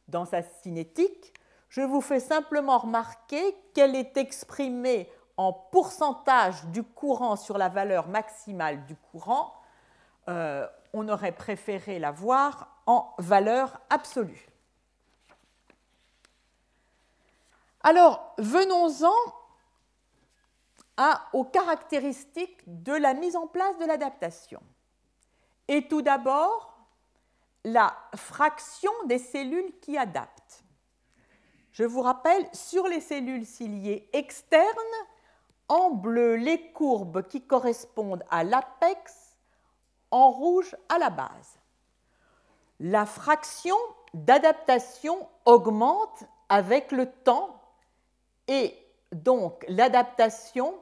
dans 0.08 0.24
sa 0.24 0.44
cinétique. 0.44 1.34
Je 1.68 1.82
vous 1.82 2.00
fais 2.00 2.22
simplement 2.22 2.78
remarquer 2.78 3.58
qu'elle 3.74 3.96
est 3.96 4.16
exprimée 4.16 5.12
en 5.36 5.52
pourcentage 5.52 6.64
du 6.68 6.84
courant 6.84 7.36
sur 7.36 7.58
la 7.58 7.68
valeur 7.68 8.08
maximale 8.08 8.86
du 8.86 8.96
courant. 8.96 9.54
Euh, 10.30 10.66
on 10.94 11.10
aurait 11.10 11.34
préféré 11.34 12.00
la 12.00 12.12
voir 12.12 12.75
en 12.86 13.14
valeur 13.18 13.80
absolue. 13.90 14.48
Alors, 17.82 18.34
venons-en 18.38 19.14
aux 21.34 21.44
caractéristiques 21.44 22.64
de 22.66 22.94
la 22.94 23.14
mise 23.14 23.36
en 23.36 23.48
place 23.48 23.78
de 23.78 23.86
l'adaptation. 23.86 24.62
Et 25.68 25.88
tout 25.88 26.02
d'abord, 26.02 26.76
la 27.64 27.96
fraction 28.16 28.92
des 29.06 29.20
cellules 29.20 29.78
qui 29.82 29.98
adaptent. 29.98 30.64
Je 31.74 31.84
vous 31.84 32.02
rappelle, 32.02 32.48
sur 32.54 32.88
les 32.88 33.02
cellules 33.02 33.46
ciliées 33.46 34.10
externes, 34.14 34.66
en 35.68 35.90
bleu 35.90 36.36
les 36.36 36.72
courbes 36.72 37.28
qui 37.28 37.46
correspondent 37.46 38.24
à 38.30 38.44
l'apex, 38.44 39.38
en 40.12 40.32
rouge 40.32 40.76
à 40.90 40.98
la 41.00 41.10
base. 41.10 41.55
La 42.80 43.06
fraction 43.06 43.76
d'adaptation 44.14 45.28
augmente 45.46 46.24
avec 46.50 46.92
le 46.92 47.10
temps 47.10 47.62
et 48.48 48.76
donc 49.12 49.66
l'adaptation 49.68 50.76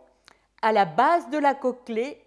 à 0.62 0.71
la 0.71 0.86
base 0.86 1.29
de 1.29 1.38
la 1.38 1.53
cochlée 1.53 2.19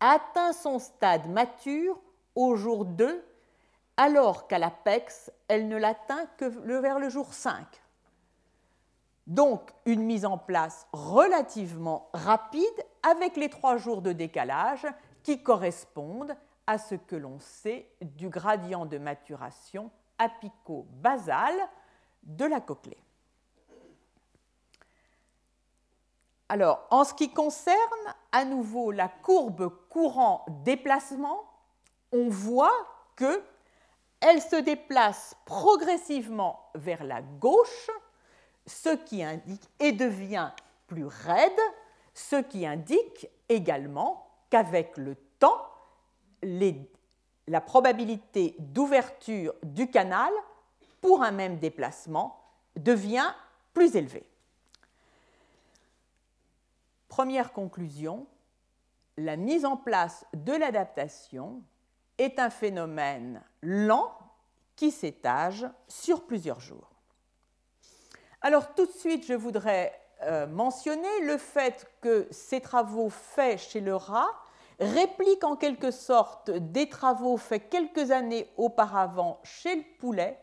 atteint 0.00 0.52
son 0.52 0.78
stade 0.78 1.28
mature 1.28 1.98
au 2.34 2.54
jour 2.54 2.84
2, 2.84 3.24
alors 3.96 4.46
qu'à 4.46 4.58
l'apex, 4.58 5.32
elle 5.48 5.66
ne 5.68 5.76
l'atteint 5.76 6.26
que 6.36 6.44
vers 6.44 7.00
le 7.00 7.08
jour 7.08 7.32
5. 7.32 7.64
Donc 9.26 9.72
une 9.84 10.02
mise 10.02 10.24
en 10.24 10.38
place 10.38 10.86
relativement 10.92 12.08
rapide 12.14 12.62
avec 13.02 13.36
les 13.36 13.50
trois 13.50 13.76
jours 13.76 14.00
de 14.00 14.12
décalage 14.12 14.86
qui 15.22 15.42
correspondent 15.42 16.36
à 16.68 16.76
ce 16.76 16.94
que 16.94 17.16
l'on 17.16 17.40
sait 17.40 17.90
du 18.02 18.28
gradient 18.28 18.84
de 18.84 18.98
maturation 18.98 19.90
apico-basal 20.18 21.54
de 22.24 22.44
la 22.44 22.60
cochlée. 22.60 23.02
Alors, 26.50 26.86
en 26.90 27.04
ce 27.04 27.14
qui 27.14 27.32
concerne 27.32 27.78
à 28.32 28.44
nouveau 28.44 28.90
la 28.90 29.08
courbe 29.08 29.70
courant-déplacement, 29.88 31.42
on 32.12 32.28
voit 32.28 32.86
que 33.16 33.42
elle 34.20 34.42
se 34.42 34.56
déplace 34.56 35.36
progressivement 35.46 36.70
vers 36.74 37.02
la 37.02 37.22
gauche, 37.22 37.90
ce 38.66 38.90
qui 38.90 39.22
indique 39.22 39.70
et 39.80 39.92
devient 39.92 40.50
plus 40.86 41.06
raide, 41.06 41.60
ce 42.12 42.36
qui 42.36 42.66
indique 42.66 43.26
également 43.48 44.28
qu'avec 44.50 44.98
le 44.98 45.14
temps, 45.38 45.62
la 46.42 47.60
probabilité 47.60 48.54
d'ouverture 48.58 49.54
du 49.62 49.90
canal 49.90 50.32
pour 51.00 51.22
un 51.22 51.30
même 51.30 51.58
déplacement 51.58 52.40
devient 52.76 53.32
plus 53.72 53.96
élevée. 53.96 54.26
Première 57.08 57.52
conclusion, 57.52 58.26
la 59.16 59.36
mise 59.36 59.64
en 59.64 59.76
place 59.76 60.24
de 60.34 60.52
l'adaptation 60.52 61.62
est 62.18 62.38
un 62.38 62.50
phénomène 62.50 63.42
lent 63.62 64.16
qui 64.76 64.90
s'étage 64.90 65.66
sur 65.88 66.24
plusieurs 66.26 66.60
jours. 66.60 66.90
Alors 68.40 68.74
tout 68.74 68.86
de 68.86 68.92
suite, 68.92 69.26
je 69.26 69.34
voudrais 69.34 69.92
euh, 70.22 70.46
mentionner 70.46 71.20
le 71.22 71.36
fait 71.36 71.90
que 72.00 72.28
ces 72.30 72.60
travaux 72.60 73.10
faits 73.10 73.58
chez 73.58 73.80
le 73.80 73.96
rat 73.96 74.30
répliquent 74.80 75.44
en 75.44 75.56
quelque 75.56 75.90
sorte 75.90 76.50
des 76.50 76.88
travaux 76.88 77.36
faits 77.36 77.68
quelques 77.68 78.10
années 78.10 78.48
auparavant 78.56 79.40
chez 79.42 79.74
le 79.76 79.82
poulet 79.98 80.38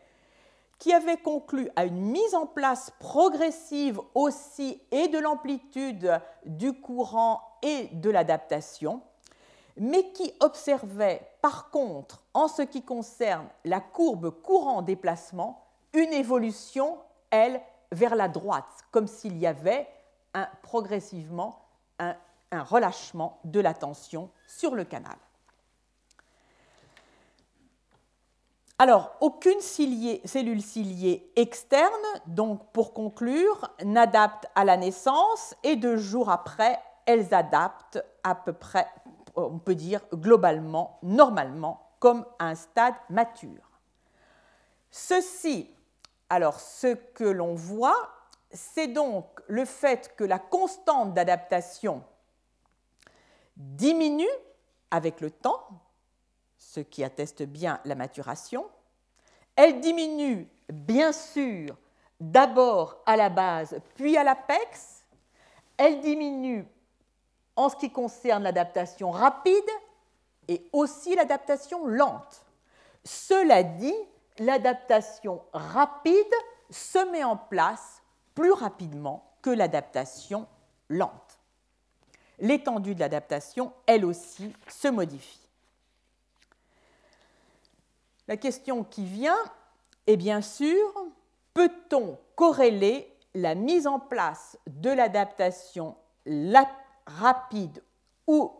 qui 0.78 0.92
avait 0.92 1.16
conclu 1.16 1.70
à 1.74 1.84
une 1.86 2.00
mise 2.00 2.34
en 2.34 2.46
place 2.46 2.92
progressive 2.98 4.00
aussi 4.14 4.80
et 4.90 5.08
de 5.08 5.18
l'amplitude 5.18 6.20
du 6.44 6.74
courant 6.74 7.40
et 7.62 7.88
de 7.92 8.10
l'adaptation, 8.10 9.00
mais 9.78 10.12
qui 10.12 10.34
observait 10.40 11.26
par 11.40 11.70
contre, 11.70 12.22
en 12.34 12.48
ce 12.48 12.62
qui 12.62 12.82
concerne 12.82 13.46
la 13.64 13.80
courbe 13.80 14.30
courant-déplacement, 14.42 15.64
une 15.92 16.12
évolution, 16.12 16.98
elle, 17.30 17.60
vers 17.92 18.16
la 18.16 18.28
droite, 18.28 18.84
comme 18.90 19.06
s'il 19.06 19.38
y 19.38 19.46
avait 19.46 19.86
un, 20.34 20.48
progressivement 20.62 21.60
un, 21.98 22.16
un 22.52 22.62
relâchement 22.62 23.40
de 23.44 23.60
la 23.60 23.74
tension 23.74 24.30
sur 24.46 24.74
le 24.74 24.84
canal. 24.84 25.16
Alors, 28.78 29.16
aucune 29.20 29.60
cellule 29.60 30.62
ciliée 30.62 31.32
externe, 31.34 31.90
donc 32.26 32.72
pour 32.72 32.92
conclure, 32.92 33.70
n'adapte 33.82 34.46
à 34.54 34.66
la 34.66 34.76
naissance 34.76 35.54
et 35.62 35.76
deux 35.76 35.96
jours 35.96 36.28
après, 36.28 36.78
elles 37.06 37.32
adaptent 37.32 38.04
à 38.22 38.34
peu 38.34 38.52
près, 38.52 38.86
on 39.34 39.58
peut 39.58 39.74
dire 39.74 40.02
globalement, 40.12 40.98
normalement, 41.02 41.88
comme 42.00 42.26
un 42.38 42.54
stade 42.54 42.94
mature. 43.08 43.80
Ceci, 44.90 45.70
alors 46.28 46.60
ce 46.60 46.94
que 46.94 47.24
l'on 47.24 47.54
voit, 47.54 48.10
c'est 48.50 48.88
donc 48.88 49.40
le 49.48 49.64
fait 49.64 50.14
que 50.16 50.24
la 50.24 50.38
constante 50.38 51.14
d'adaptation 51.14 52.04
diminue 53.56 54.24
avec 54.90 55.20
le 55.20 55.30
temps, 55.30 55.66
ce 56.58 56.80
qui 56.80 57.04
atteste 57.04 57.42
bien 57.42 57.80
la 57.84 57.94
maturation. 57.94 58.66
Elle 59.56 59.80
diminue, 59.80 60.48
bien 60.72 61.12
sûr, 61.12 61.76
d'abord 62.20 63.02
à 63.06 63.16
la 63.16 63.28
base, 63.28 63.78
puis 63.94 64.16
à 64.16 64.24
l'apex. 64.24 65.04
Elle 65.76 66.00
diminue 66.00 66.66
en 67.56 67.68
ce 67.68 67.76
qui 67.76 67.90
concerne 67.90 68.42
l'adaptation 68.42 69.10
rapide 69.10 69.70
et 70.48 70.68
aussi 70.72 71.14
l'adaptation 71.14 71.86
lente. 71.86 72.44
Cela 73.04 73.62
dit, 73.62 73.94
l'adaptation 74.38 75.42
rapide 75.52 76.34
se 76.70 76.98
met 77.10 77.24
en 77.24 77.36
place 77.36 78.02
plus 78.34 78.52
rapidement 78.52 79.24
que 79.42 79.50
l'adaptation 79.50 80.46
lente. 80.88 81.25
L'étendue 82.38 82.94
de 82.94 83.00
l'adaptation, 83.00 83.72
elle 83.86 84.04
aussi, 84.04 84.52
se 84.68 84.88
modifie. 84.88 85.40
La 88.28 88.36
question 88.36 88.84
qui 88.84 89.04
vient 89.04 89.38
est 90.06 90.16
bien 90.16 90.42
sûr, 90.42 90.92
peut-on 91.54 92.18
corréler 92.34 93.12
la 93.34 93.54
mise 93.54 93.86
en 93.86 93.98
place 93.98 94.58
de 94.66 94.90
l'adaptation 94.90 95.96
rapide 97.06 97.82
ou 98.26 98.52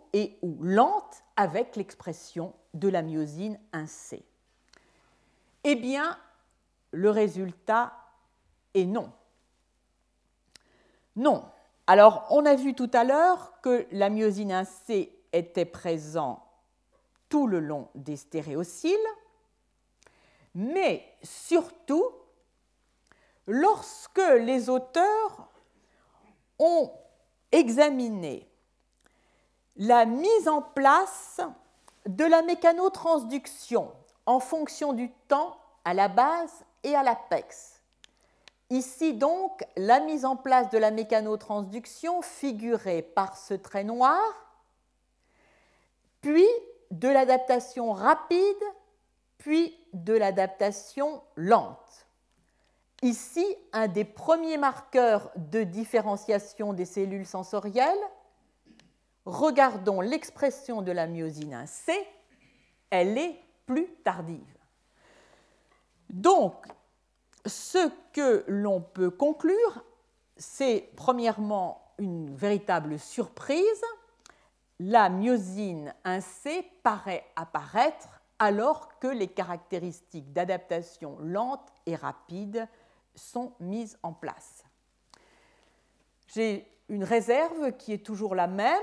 ou 0.43 0.63
lente 0.63 1.23
avec 1.37 1.77
l'expression 1.77 2.55
de 2.75 2.89
la 2.89 3.03
myosine 3.03 3.59
1C 3.73 4.23
Eh 5.65 5.75
bien, 5.75 6.19
le 6.93 7.11
résultat 7.11 7.93
est 8.75 8.85
non. 8.85 9.13
Non. 11.17 11.45
Alors, 11.87 12.27
on 12.31 12.45
a 12.47 12.55
vu 12.55 12.75
tout 12.75 12.91
à 12.93 13.05
l'heure 13.05 13.61
que 13.63 13.87
la 13.93 14.11
myosine 14.11 14.53
1C 14.53 15.11
était 15.33 15.65
présent 15.65 16.45
tout 17.29 17.47
le 17.47 17.61
long 17.61 17.89
des 17.95 18.17
stéréocyles, 18.17 18.97
mais 20.55 21.05
surtout 21.23 22.05
lorsque 23.47 24.19
les 24.41 24.69
auteurs 24.69 25.49
ont 26.59 26.91
examiné 27.53 28.49
la 29.77 30.07
mise 30.07 30.49
en 30.49 30.63
place 30.63 31.41
de 32.07 32.25
la 32.25 32.43
mécanotransduction 32.43 33.93
en 34.25 34.41
fonction 34.41 34.93
du 34.93 35.11
temps 35.29 35.57
à 35.85 35.95
la 35.95 36.09
base 36.09 36.65
et 36.83 36.95
à 36.95 37.03
l'apex. 37.03 37.76
Ici 38.71 39.15
donc, 39.15 39.65
la 39.77 40.01
mise 40.01 40.25
en 40.25 40.37
place 40.37 40.71
de 40.71 40.79
la 40.79 40.91
mécanotransduction 40.91 42.21
figurée 42.23 43.03
par 43.03 43.37
ce 43.37 43.55
trait 43.55 43.85
noir, 43.85 44.21
puis 46.21 46.47
de 46.91 47.09
l'adaptation 47.09 47.93
rapide, 47.93 48.63
puis 49.39 49.77
de 49.93 50.15
l'adaptation 50.15 51.23
lente. 51.37 52.07
Ici, 53.03 53.47
un 53.73 53.87
des 53.87 54.05
premiers 54.05 54.57
marqueurs 54.57 55.31
de 55.37 55.63
différenciation 55.63 56.73
des 56.73 56.87
cellules 56.87 57.27
sensorielles. 57.27 57.95
Regardons 59.27 60.01
l'expression 60.01 60.83
de 60.83 60.93
la 60.93 61.07
myosine 61.07 61.55
1C, 61.55 61.93
elle 62.91 63.19
est 63.19 63.39
plus 63.67 63.87
tardive. 64.03 64.57
Donc, 66.09 66.55
ce 67.47 67.91
que 68.13 68.45
l'on 68.49 68.81
peut 68.81 69.11
conclure, 69.11 69.85
c'est 70.37 70.91
premièrement 70.97 71.93
une 71.99 72.35
véritable 72.35 72.99
surprise. 72.99 73.83
La 74.79 75.09
myosine 75.09 75.95
1C 76.05 76.65
paraît 76.83 77.25
apparaître 77.37 78.21
alors 78.39 78.99
que 78.99 79.07
les 79.07 79.29
caractéristiques 79.29 80.33
d'adaptation 80.33 81.17
lente 81.21 81.73
et 81.87 81.97
rapide 81.97 82.69
sont 83.15 83.53
mises 83.61 83.99
en 84.03 84.13
place. 84.13 84.65
J'ai 86.29 86.71
une 86.89 87.05
réserve 87.05 87.73
qui 87.79 87.93
est 87.93 88.05
toujours 88.05 88.35
la 88.35 88.47
même. 88.47 88.83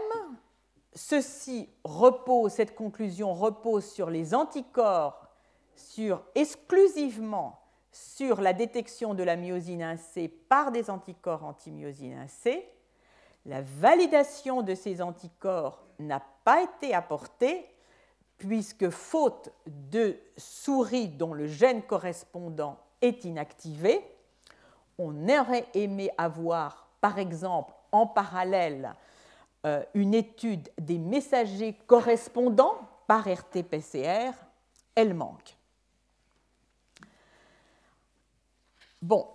Ceci 0.95 1.69
repose, 1.83 2.53
cette 2.53 2.75
conclusion 2.75 3.33
repose 3.33 3.85
sur 3.85 4.09
les 4.09 4.33
anticorps, 4.33 5.27
sur 5.75 6.23
exclusivement 6.33 7.62
sur 7.93 8.41
la 8.41 8.53
détection 8.53 9.13
de 9.13 9.23
la 9.23 9.35
myosine 9.35 9.83
1C 9.83 10.29
par 10.49 10.71
des 10.71 10.89
anticorps 10.89 11.45
anti-myosine 11.45 12.25
1C. 12.25 12.63
La 13.45 13.61
validation 13.61 14.61
de 14.61 14.73
ces 14.73 15.01
anticorps 15.01 15.83
n'a 15.99 16.21
pas 16.43 16.63
été 16.63 16.93
apportée 16.93 17.65
puisque 18.37 18.89
faute 18.89 19.53
de 19.67 20.17
souris 20.37 21.07
dont 21.07 21.33
le 21.33 21.47
gène 21.47 21.83
correspondant 21.83 22.79
est 23.01 23.25
inactivé, 23.25 24.01
on 24.97 25.29
aurait 25.29 25.65
aimé 25.73 26.09
avoir, 26.17 26.89
par 26.99 27.19
exemple, 27.19 27.73
en 27.91 28.07
parallèle, 28.07 28.95
euh, 29.65 29.83
une 29.93 30.13
étude 30.13 30.69
des 30.79 30.97
messagers 30.97 31.77
correspondants 31.87 32.79
par 33.07 33.27
RT-PCR, 33.27 34.31
elle 34.95 35.13
manque. 35.13 35.57
Bon, 39.03 39.27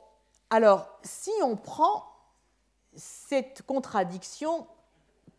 alors 0.48 0.88
si 1.02 1.30
on 1.42 1.54
prend 1.54 2.06
cette 2.96 3.60
contradiction 3.60 4.66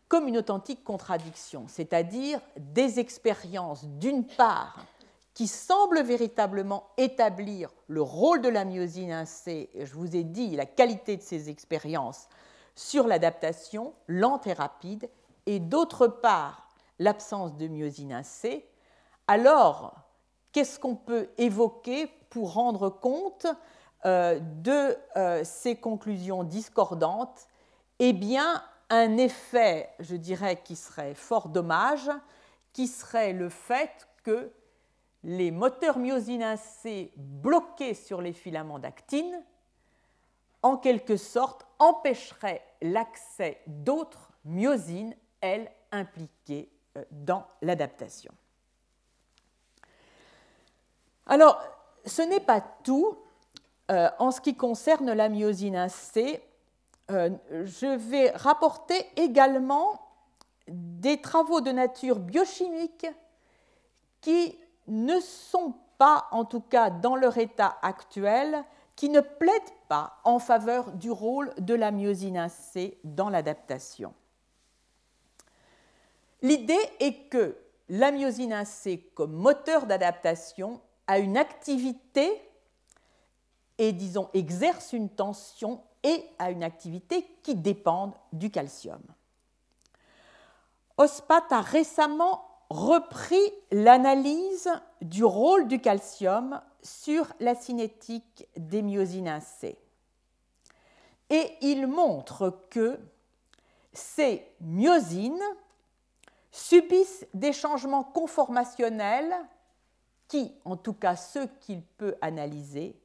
comme 0.06 0.28
une 0.28 0.38
authentique 0.38 0.84
contradiction, 0.84 1.64
c'est-à-dire 1.66 2.40
des 2.56 3.00
expériences 3.00 3.84
d'une 3.84 4.24
part 4.24 4.86
qui 5.34 5.48
semblent 5.48 6.02
véritablement 6.02 6.84
établir 6.96 7.70
le 7.88 8.02
rôle 8.02 8.40
de 8.40 8.48
la 8.48 8.64
myosine 8.64 9.10
1C, 9.10 9.68
je 9.74 9.94
vous 9.94 10.14
ai 10.14 10.22
dit 10.22 10.54
la 10.54 10.66
qualité 10.66 11.16
de 11.16 11.22
ces 11.22 11.50
expériences 11.50 12.28
sur 12.76 13.08
l'adaptation 13.08 13.94
lente 14.06 14.46
et 14.46 14.52
rapide, 14.52 15.10
et 15.46 15.58
d'autre 15.58 16.06
part 16.06 16.68
l'absence 17.00 17.56
de 17.56 17.66
myosine 17.66 18.12
1C, 18.12 18.62
alors 19.26 19.96
qu'est-ce 20.52 20.78
qu'on 20.78 20.94
peut 20.94 21.30
évoquer 21.36 22.06
pour 22.30 22.52
rendre 22.52 22.90
compte 22.90 23.48
de 24.04 24.96
euh, 25.16 25.44
ces 25.44 25.76
conclusions 25.76 26.44
discordantes, 26.44 27.48
eh 27.98 28.12
bien, 28.12 28.62
un 28.88 29.16
effet, 29.18 29.90
je 30.00 30.16
dirais, 30.16 30.60
qui 30.62 30.76
serait 30.76 31.14
fort 31.14 31.48
dommage, 31.48 32.10
qui 32.72 32.86
serait 32.86 33.32
le 33.32 33.48
fait 33.48 34.08
que 34.24 34.50
les 35.22 35.50
moteurs 35.50 35.98
myosine 35.98 36.42
1C 36.42 37.10
bloqués 37.16 37.94
sur 37.94 38.22
les 38.22 38.32
filaments 38.32 38.78
d'actine, 38.78 39.42
en 40.62 40.76
quelque 40.76 41.16
sorte, 41.16 41.66
empêcheraient 41.78 42.64
l'accès 42.82 43.60
d'autres 43.66 44.30
myosines, 44.44 45.14
elles, 45.40 45.70
impliquées 45.92 46.70
euh, 46.96 47.04
dans 47.10 47.46
l'adaptation. 47.62 48.32
Alors, 51.26 51.62
ce 52.04 52.22
n'est 52.22 52.40
pas 52.40 52.60
tout. 52.60 53.18
Euh, 53.90 54.08
en 54.20 54.30
ce 54.30 54.40
qui 54.40 54.54
concerne 54.54 55.12
la 55.12 55.28
myosine 55.28 55.74
1C, 55.74 56.40
euh, 57.10 57.30
je 57.50 57.96
vais 57.96 58.30
rapporter 58.30 59.04
également 59.16 60.00
des 60.68 61.20
travaux 61.20 61.60
de 61.60 61.72
nature 61.72 62.20
biochimique 62.20 63.06
qui 64.20 64.56
ne 64.86 65.18
sont 65.18 65.74
pas, 65.98 66.28
en 66.30 66.44
tout 66.44 66.60
cas 66.60 66.90
dans 66.90 67.16
leur 67.16 67.36
état 67.38 67.78
actuel, 67.82 68.64
qui 68.94 69.08
ne 69.08 69.20
plaident 69.20 69.74
pas 69.88 70.18
en 70.22 70.38
faveur 70.38 70.92
du 70.92 71.10
rôle 71.10 71.52
de 71.58 71.74
la 71.74 71.90
myosine 71.90 72.36
1C 72.36 72.98
dans 73.02 73.28
l'adaptation. 73.28 74.14
L'idée 76.42 76.78
est 77.00 77.28
que 77.28 77.56
la 77.88 78.12
myosine 78.12 78.52
1C, 78.52 79.12
comme 79.14 79.32
moteur 79.32 79.86
d'adaptation, 79.86 80.80
a 81.08 81.18
une 81.18 81.36
activité 81.36 82.40
et, 83.80 83.92
disons, 83.92 84.28
exerce 84.34 84.92
une 84.92 85.08
tension 85.08 85.80
et 86.02 86.22
a 86.38 86.50
une 86.50 86.62
activité 86.62 87.26
qui 87.42 87.54
dépendent 87.54 88.14
du 88.30 88.50
calcium. 88.50 89.00
OSPAT 90.98 91.46
a 91.48 91.62
récemment 91.62 92.44
repris 92.68 93.40
l'analyse 93.72 94.70
du 95.00 95.24
rôle 95.24 95.66
du 95.66 95.80
calcium 95.80 96.60
sur 96.82 97.26
la 97.40 97.54
cinétique 97.54 98.46
des 98.54 98.82
myosines 98.82 99.28
1C. 99.28 99.76
Et 101.30 101.56
il 101.62 101.86
montre 101.86 102.66
que 102.68 103.00
ces 103.94 104.46
myosines 104.60 105.42
subissent 106.52 107.26
des 107.32 107.54
changements 107.54 108.04
conformationnels 108.04 109.34
qui, 110.28 110.52
en 110.66 110.76
tout 110.76 110.92
cas 110.92 111.16
ceux 111.16 111.46
qu'il 111.60 111.80
peut 111.82 112.16
analyser, 112.20 112.99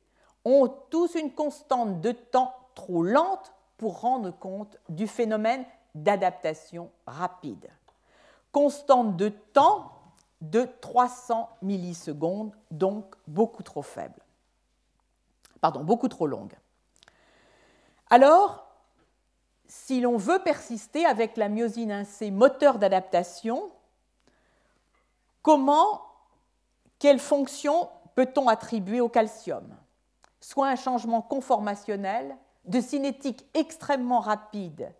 ont 0.46 0.68
tous 0.90 1.16
une 1.16 1.34
constante 1.34 2.00
de 2.02 2.12
temps 2.12 2.54
trop 2.76 3.04
lente 3.04 3.54
pour 3.78 4.00
rendre 4.02 4.32
compte 4.32 4.78
du 4.88 5.08
phénomène 5.08 5.66
d'adaptation 5.96 6.92
rapide. 7.08 7.70
Constante 8.52 9.18
de 9.18 9.30
temps 9.30 9.92
de 10.42 10.68
300 10.82 11.50
millisecondes, 11.62 12.56
donc 12.72 13.16
beaucoup 13.28 13.64
trop 13.64 13.82
faible. 13.82 14.22
Pardon, 15.62 15.84
beaucoup 15.84 16.08
trop 16.08 16.28
longue. 16.28 16.54
Alors, 18.10 18.68
si 19.68 20.00
l'on 20.00 20.18
veut 20.18 20.40
persister 20.40 21.06
avec 21.06 21.38
la 21.38 21.50
myosine 21.50 21.92
1C 21.92 22.32
moteur 22.32 22.78
d'adaptation, 22.78 23.72
comment, 25.42 26.02
quelle 27.00 27.20
fonction 27.20 27.90
peut-on 28.14 28.48
attribuer 28.48 29.02
au 29.02 29.10
calcium? 29.10 29.76
Soit 30.46 30.68
un 30.68 30.76
changement 30.76 31.24
conformationnel 31.24 32.38
de 32.66 32.80
cinétique 32.80 33.48
extrêmement 33.56 34.20
rapide 34.20 34.94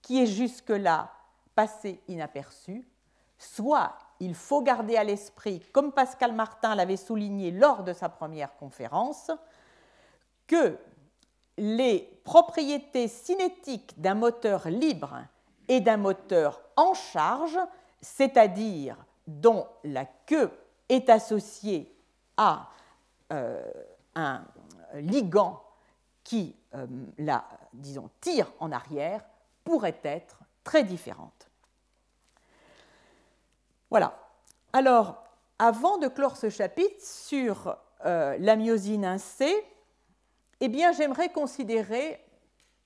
qui 0.00 0.22
est 0.22 0.26
jusque-là 0.26 1.10
passé 1.56 2.00
inaperçu, 2.06 2.86
soit 3.36 3.94
il 4.20 4.36
faut 4.36 4.62
garder 4.62 4.96
à 4.96 5.02
l'esprit, 5.02 5.58
comme 5.72 5.90
Pascal 5.90 6.32
Martin 6.32 6.76
l'avait 6.76 6.96
souligné 6.96 7.50
lors 7.50 7.82
de 7.82 7.92
sa 7.92 8.08
première 8.08 8.54
conférence, 8.56 9.32
que 10.46 10.78
les 11.58 12.20
propriétés 12.22 13.08
cinétiques 13.08 14.00
d'un 14.00 14.14
moteur 14.14 14.68
libre 14.68 15.18
et 15.66 15.80
d'un 15.80 15.96
moteur 15.96 16.60
en 16.76 16.94
charge, 16.94 17.58
c'est-à-dire 18.00 18.96
dont 19.26 19.66
la 19.82 20.04
queue 20.04 20.52
est 20.88 21.10
associée 21.10 21.92
à 22.36 22.68
un 24.14 24.44
ligand 24.94 25.62
qui 26.24 26.56
la, 27.18 27.44
disons, 27.72 28.10
tire 28.20 28.52
en 28.60 28.72
arrière 28.72 29.24
pourrait 29.64 30.00
être 30.04 30.38
très 30.64 30.84
différente. 30.84 31.48
Voilà. 33.90 34.18
Alors, 34.72 35.22
avant 35.58 35.98
de 35.98 36.08
clore 36.08 36.36
ce 36.36 36.48
chapitre 36.48 37.04
sur 37.04 37.76
la 38.04 38.56
myosine 38.56 39.04
1C, 39.04 39.52
eh 40.60 40.68
bien, 40.68 40.92
j'aimerais 40.92 41.30
considérer 41.30 42.24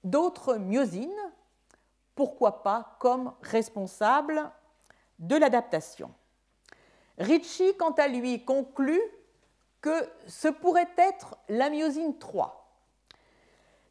d'autres 0.02 0.56
myosines, 0.56 1.10
pourquoi 2.14 2.62
pas 2.62 2.96
comme 2.98 3.32
responsables 3.42 4.50
de 5.18 5.36
l'adaptation. 5.36 6.10
Ritchie, 7.18 7.76
quant 7.76 7.92
à 7.92 8.08
lui, 8.08 8.44
conclut 8.44 9.02
que 9.86 10.10
ce 10.26 10.48
pourrait 10.48 10.90
être 10.98 11.36
la 11.48 11.70
myosine 11.70 12.18
3. 12.18 12.68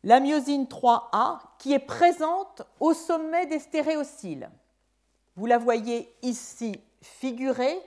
La 0.04 0.20
myosine 0.20 0.66
3A 0.66 1.39
qui 1.58 1.72
est 1.72 1.80
présente 1.80 2.64
au 2.82 2.93
sommet 2.93 3.46
des 3.46 3.60
stéréocyles. 3.60 4.50
Vous 5.38 5.46
la 5.46 5.58
voyez 5.58 6.14
ici 6.22 6.74
figurée. 7.02 7.80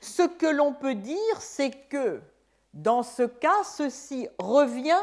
Ce 0.00 0.22
que 0.22 0.46
l'on 0.46 0.72
peut 0.72 0.94
dire, 0.94 1.38
c'est 1.38 1.72
que 1.88 2.22
dans 2.72 3.02
ce 3.02 3.24
cas, 3.24 3.62
ceci 3.62 4.26
revient 4.38 5.02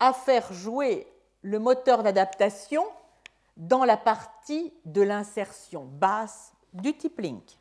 à 0.00 0.14
faire 0.14 0.50
jouer 0.54 1.06
le 1.42 1.58
moteur 1.58 2.02
d'adaptation 2.02 2.86
dans 3.58 3.84
la 3.84 3.98
partie 3.98 4.72
de 4.86 5.02
l'insertion 5.02 5.84
basse 5.84 6.54
du 6.72 6.96
type 6.96 7.20
link. 7.20 7.58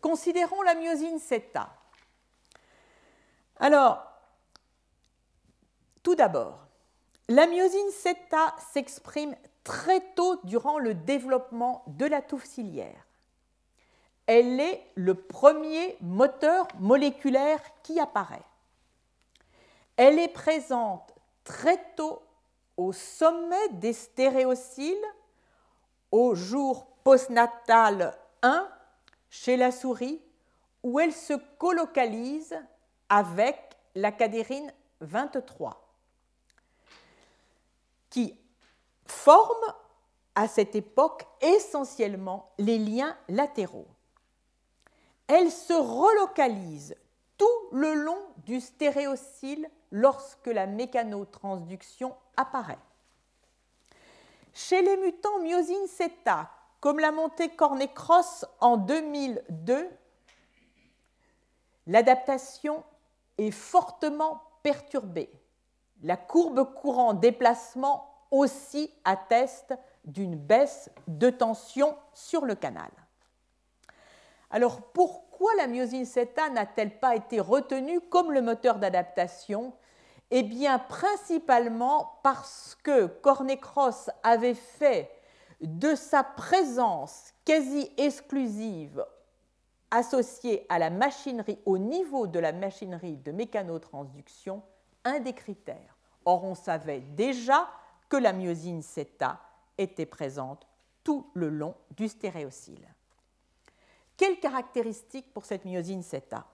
Considérons 0.00 0.62
la 0.62 0.74
myosine 0.74 1.20
θ. 1.20 1.79
Alors, 3.60 4.02
tout 6.02 6.14
d'abord, 6.14 6.66
la 7.28 7.46
myosine 7.46 7.90
θ 7.90 8.16
s'exprime 8.72 9.36
très 9.64 10.00
tôt 10.14 10.40
durant 10.44 10.78
le 10.78 10.94
développement 10.94 11.84
de 11.86 12.06
la 12.06 12.22
touffe 12.22 12.46
ciliaire. 12.46 13.06
Elle 14.26 14.60
est 14.60 14.82
le 14.94 15.14
premier 15.14 15.98
moteur 16.00 16.66
moléculaire 16.78 17.60
qui 17.82 18.00
apparaît. 18.00 18.42
Elle 19.96 20.18
est 20.18 20.32
présente 20.32 21.12
très 21.44 21.78
tôt 21.96 22.22
au 22.78 22.94
sommet 22.94 23.68
des 23.72 23.92
stéréocyles 23.92 24.96
au 26.10 26.34
jour 26.34 26.86
postnatal 27.04 28.16
1 28.42 28.68
chez 29.28 29.58
la 29.58 29.70
souris 29.70 30.22
où 30.82 30.98
elle 30.98 31.12
se 31.12 31.34
colocalise 31.58 32.56
avec 33.10 33.76
la 33.94 34.12
cadérine 34.12 34.72
23 35.00 35.88
qui 38.08 38.36
forme 39.06 39.74
à 40.34 40.48
cette 40.48 40.74
époque 40.74 41.26
essentiellement 41.40 42.50
les 42.58 42.78
liens 42.78 43.16
latéraux. 43.28 43.88
Elle 45.26 45.50
se 45.50 45.72
relocalise 45.72 46.96
tout 47.36 47.46
le 47.72 47.94
long 47.94 48.18
du 48.38 48.60
stéréocyle 48.60 49.68
lorsque 49.90 50.46
la 50.46 50.66
mécanotransduction 50.66 52.14
apparaît. 52.36 52.78
Chez 54.54 54.82
les 54.82 54.96
mutants 54.96 55.38
myosine 55.40 55.86
CETA, 55.86 56.50
comme 56.80 56.98
l'a 56.98 57.12
monté 57.12 57.50
Cornet-Cross 57.50 58.46
en 58.60 58.76
2002, 58.76 59.88
l'adaptation 61.86 62.82
fortement 63.50 64.42
perturbée. 64.62 65.30
La 66.02 66.18
courbe 66.18 66.74
courant 66.74 67.14
déplacement 67.14 68.06
aussi 68.30 68.92
atteste 69.04 69.74
d'une 70.04 70.36
baisse 70.36 70.90
de 71.08 71.30
tension 71.30 71.96
sur 72.14 72.44
le 72.44 72.54
canal. 72.54 72.90
Alors 74.50 74.82
pourquoi 74.92 75.54
la 75.56 75.66
myosine 75.66 76.04
CETA 76.04 76.50
n'a-t-elle 76.50 76.98
pas 76.98 77.16
été 77.16 77.40
retenue 77.40 78.00
comme 78.00 78.32
le 78.32 78.42
moteur 78.42 78.78
d'adaptation? 78.78 79.72
Eh 80.30 80.42
bien 80.42 80.78
principalement 80.78 82.20
parce 82.22 82.76
que 82.82 83.06
Cornet-Cross 83.06 84.10
avait 84.22 84.54
fait 84.54 85.10
de 85.60 85.94
sa 85.94 86.22
présence 86.22 87.32
quasi 87.44 87.90
exclusive 87.96 89.04
associée 89.90 90.66
à 90.68 90.78
la 90.78 90.90
machinerie, 90.90 91.58
au 91.66 91.78
niveau 91.78 92.26
de 92.26 92.38
la 92.38 92.52
machinerie 92.52 93.16
de 93.16 93.32
mécanotransduction, 93.32 94.62
un 95.04 95.20
des 95.20 95.32
critères. 95.32 95.96
Or, 96.24 96.44
on 96.44 96.54
savait 96.54 97.00
déjà 97.00 97.68
que 98.08 98.16
la 98.16 98.32
myosine 98.32 98.82
CETA 98.82 99.40
était 99.78 100.06
présente 100.06 100.66
tout 101.02 101.30
le 101.34 101.48
long 101.48 101.74
du 101.96 102.08
stéréocyle. 102.08 102.86
Quelles 104.16 104.38
caractéristiques 104.38 105.32
pour 105.32 105.44
cette 105.44 105.64
myosine 105.64 106.02
CETA 106.02 106.44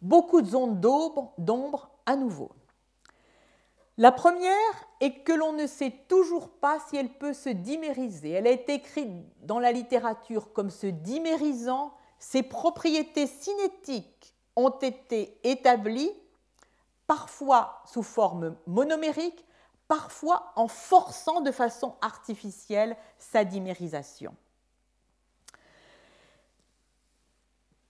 Beaucoup 0.00 0.40
de 0.40 0.46
zones 0.46 0.80
d'ombre 0.80 1.90
à 2.04 2.14
nouveau. 2.14 2.50
La 3.98 4.12
première 4.12 4.52
est 5.00 5.22
que 5.22 5.32
l'on 5.32 5.54
ne 5.54 5.66
sait 5.66 5.92
toujours 6.08 6.50
pas 6.50 6.78
si 6.88 6.96
elle 6.96 7.08
peut 7.08 7.32
se 7.32 7.48
dimériser. 7.48 8.30
Elle 8.30 8.46
a 8.46 8.50
été 8.50 8.74
écrite 8.74 9.10
dans 9.46 9.58
la 9.58 9.72
littérature 9.72 10.52
comme 10.52 10.70
se 10.70 10.86
dimérisant. 10.86 11.94
Ses 12.18 12.42
propriétés 12.42 13.26
cinétiques 13.26 14.34
ont 14.54 14.70
été 14.70 15.38
établies, 15.44 16.12
parfois 17.06 17.82
sous 17.86 18.02
forme 18.02 18.56
monomérique, 18.66 19.46
parfois 19.88 20.52
en 20.56 20.68
forçant 20.68 21.40
de 21.40 21.52
façon 21.52 21.94
artificielle 22.02 22.96
sa 23.18 23.44
dimérisation. 23.44 24.34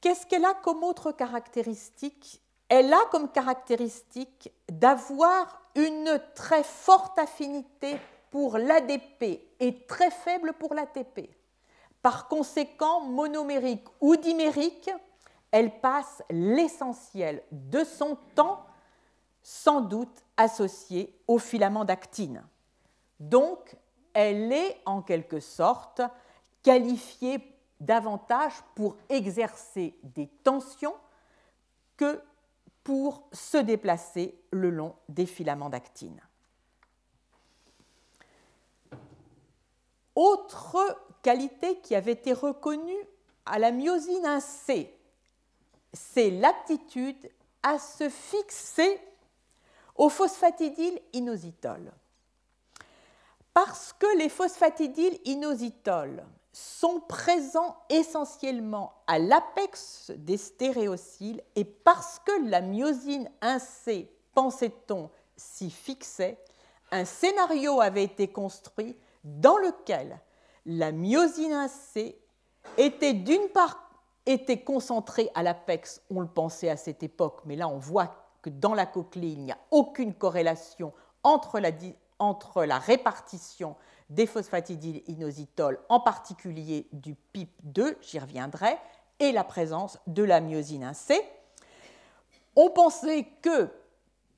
Qu'est-ce 0.00 0.26
qu'elle 0.26 0.44
a 0.44 0.54
comme 0.54 0.84
autre 0.84 1.10
caractéristique? 1.10 2.42
Elle 2.68 2.92
a 2.92 3.00
comme 3.10 3.30
caractéristique 3.30 4.52
d'avoir 4.68 5.65
une 5.76 6.20
très 6.34 6.64
forte 6.64 7.18
affinité 7.18 7.96
pour 8.30 8.58
l'ADP 8.58 9.40
et 9.60 9.86
très 9.86 10.10
faible 10.10 10.52
pour 10.54 10.74
l'ATP. 10.74 11.30
Par 12.02 12.28
conséquent, 12.28 13.00
monomérique 13.00 13.86
ou 14.00 14.16
dimérique, 14.16 14.90
elle 15.50 15.80
passe 15.80 16.22
l'essentiel 16.30 17.42
de 17.50 17.84
son 17.84 18.16
temps 18.34 18.64
sans 19.42 19.80
doute 19.80 20.24
associé 20.36 21.18
au 21.26 21.38
filament 21.38 21.84
d'actine. 21.84 22.42
Donc, 23.20 23.76
elle 24.12 24.52
est 24.52 24.80
en 24.86 25.02
quelque 25.02 25.40
sorte 25.40 26.02
qualifiée 26.62 27.40
davantage 27.80 28.54
pour 28.74 28.96
exercer 29.08 29.98
des 30.02 30.26
tensions 30.42 30.94
que 31.96 32.20
pour 32.86 33.28
se 33.32 33.56
déplacer 33.56 34.38
le 34.52 34.70
long 34.70 34.94
des 35.08 35.26
filaments 35.26 35.70
d'actine. 35.70 36.20
Autre 40.14 40.96
qualité 41.20 41.80
qui 41.80 41.96
avait 41.96 42.12
été 42.12 42.32
reconnue 42.32 42.94
à 43.44 43.58
la 43.58 43.72
myosine 43.72 44.24
1C, 44.24 44.88
c'est 45.92 46.30
l'aptitude 46.30 47.28
à 47.60 47.80
se 47.80 48.08
fixer 48.08 49.00
au 49.96 50.08
phosphatidyl 50.08 50.96
inositol. 51.12 51.90
Parce 53.52 53.92
que 53.94 54.16
les 54.16 54.28
phosphatidyl 54.28 55.18
inositol 55.24 56.22
sont 56.56 57.00
présents 57.00 57.76
essentiellement 57.90 58.94
à 59.06 59.18
l'apex 59.18 60.10
des 60.16 60.38
stéréocyles 60.38 61.42
et 61.54 61.66
parce 61.66 62.18
que 62.20 62.48
la 62.48 62.62
myosine 62.62 63.30
1C, 63.42 64.08
pensait-on, 64.32 65.10
s'y 65.36 65.70
fixait, 65.70 66.42
un 66.90 67.04
scénario 67.04 67.82
avait 67.82 68.04
été 68.04 68.28
construit 68.28 68.96
dans 69.22 69.58
lequel 69.58 70.18
la 70.64 70.92
myosine 70.92 71.52
1C 71.52 72.16
était 72.78 73.12
d'une 73.12 73.48
part 73.50 73.90
concentrée 74.64 75.28
à 75.34 75.42
l'apex, 75.42 76.00
on 76.10 76.20
le 76.20 76.26
pensait 76.26 76.70
à 76.70 76.78
cette 76.78 77.02
époque, 77.02 77.42
mais 77.44 77.56
là 77.56 77.68
on 77.68 77.76
voit 77.76 78.14
que 78.40 78.48
dans 78.48 78.72
la 78.72 78.86
cochlée, 78.86 79.28
il 79.28 79.44
n'y 79.44 79.52
a 79.52 79.58
aucune 79.70 80.14
corrélation 80.14 80.94
entre 81.22 81.60
la, 81.60 81.70
entre 82.18 82.64
la 82.64 82.78
répartition 82.78 83.76
des 84.08 84.26
phosphatidylinositol, 84.26 85.78
en 85.88 86.00
particulier 86.00 86.86
du 86.92 87.16
PIP2, 87.34 87.96
j'y 88.00 88.18
reviendrai, 88.18 88.76
et 89.18 89.32
la 89.32 89.44
présence 89.44 89.98
de 90.06 90.22
la 90.22 90.40
myosine 90.40 90.84
1C. 90.84 91.14
On 92.54 92.70
pensait 92.70 93.26
que 93.42 93.68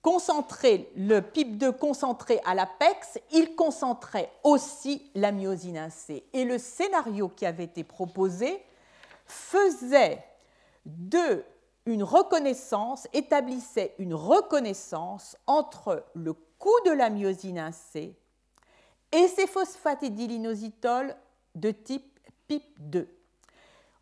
concentrer 0.03 0.91
le 0.97 1.21
PIP2 1.21 1.73
concentré 1.73 2.41
à 2.45 2.55
l'apex, 2.55 3.19
il 3.33 3.55
concentrait 3.57 4.31
aussi 4.45 5.11
la 5.15 5.33
myosine 5.33 5.77
1C. 5.77 6.23
Et 6.33 6.45
le 6.45 6.59
scénario 6.59 7.29
qui 7.29 7.45
avait 7.45 7.65
été 7.65 7.85
proposé 7.85 8.63
faisait 9.27 10.25
de 10.87 11.45
une 11.87 12.03
reconnaissance, 12.03 13.09
établissait 13.13 13.95
une 13.99 14.15
reconnaissance 14.15 15.37
entre 15.47 16.05
le 16.15 16.35
coût 16.59 16.81
de 16.85 16.91
la 16.91 17.09
myosine 17.09 17.59
1C 17.59 18.15
et 19.13 19.29
ces 19.29 19.47
phosphatidyl'inositol 19.47 21.17
de 21.55 21.71
type 21.71 22.19
PIP2. 22.49 23.07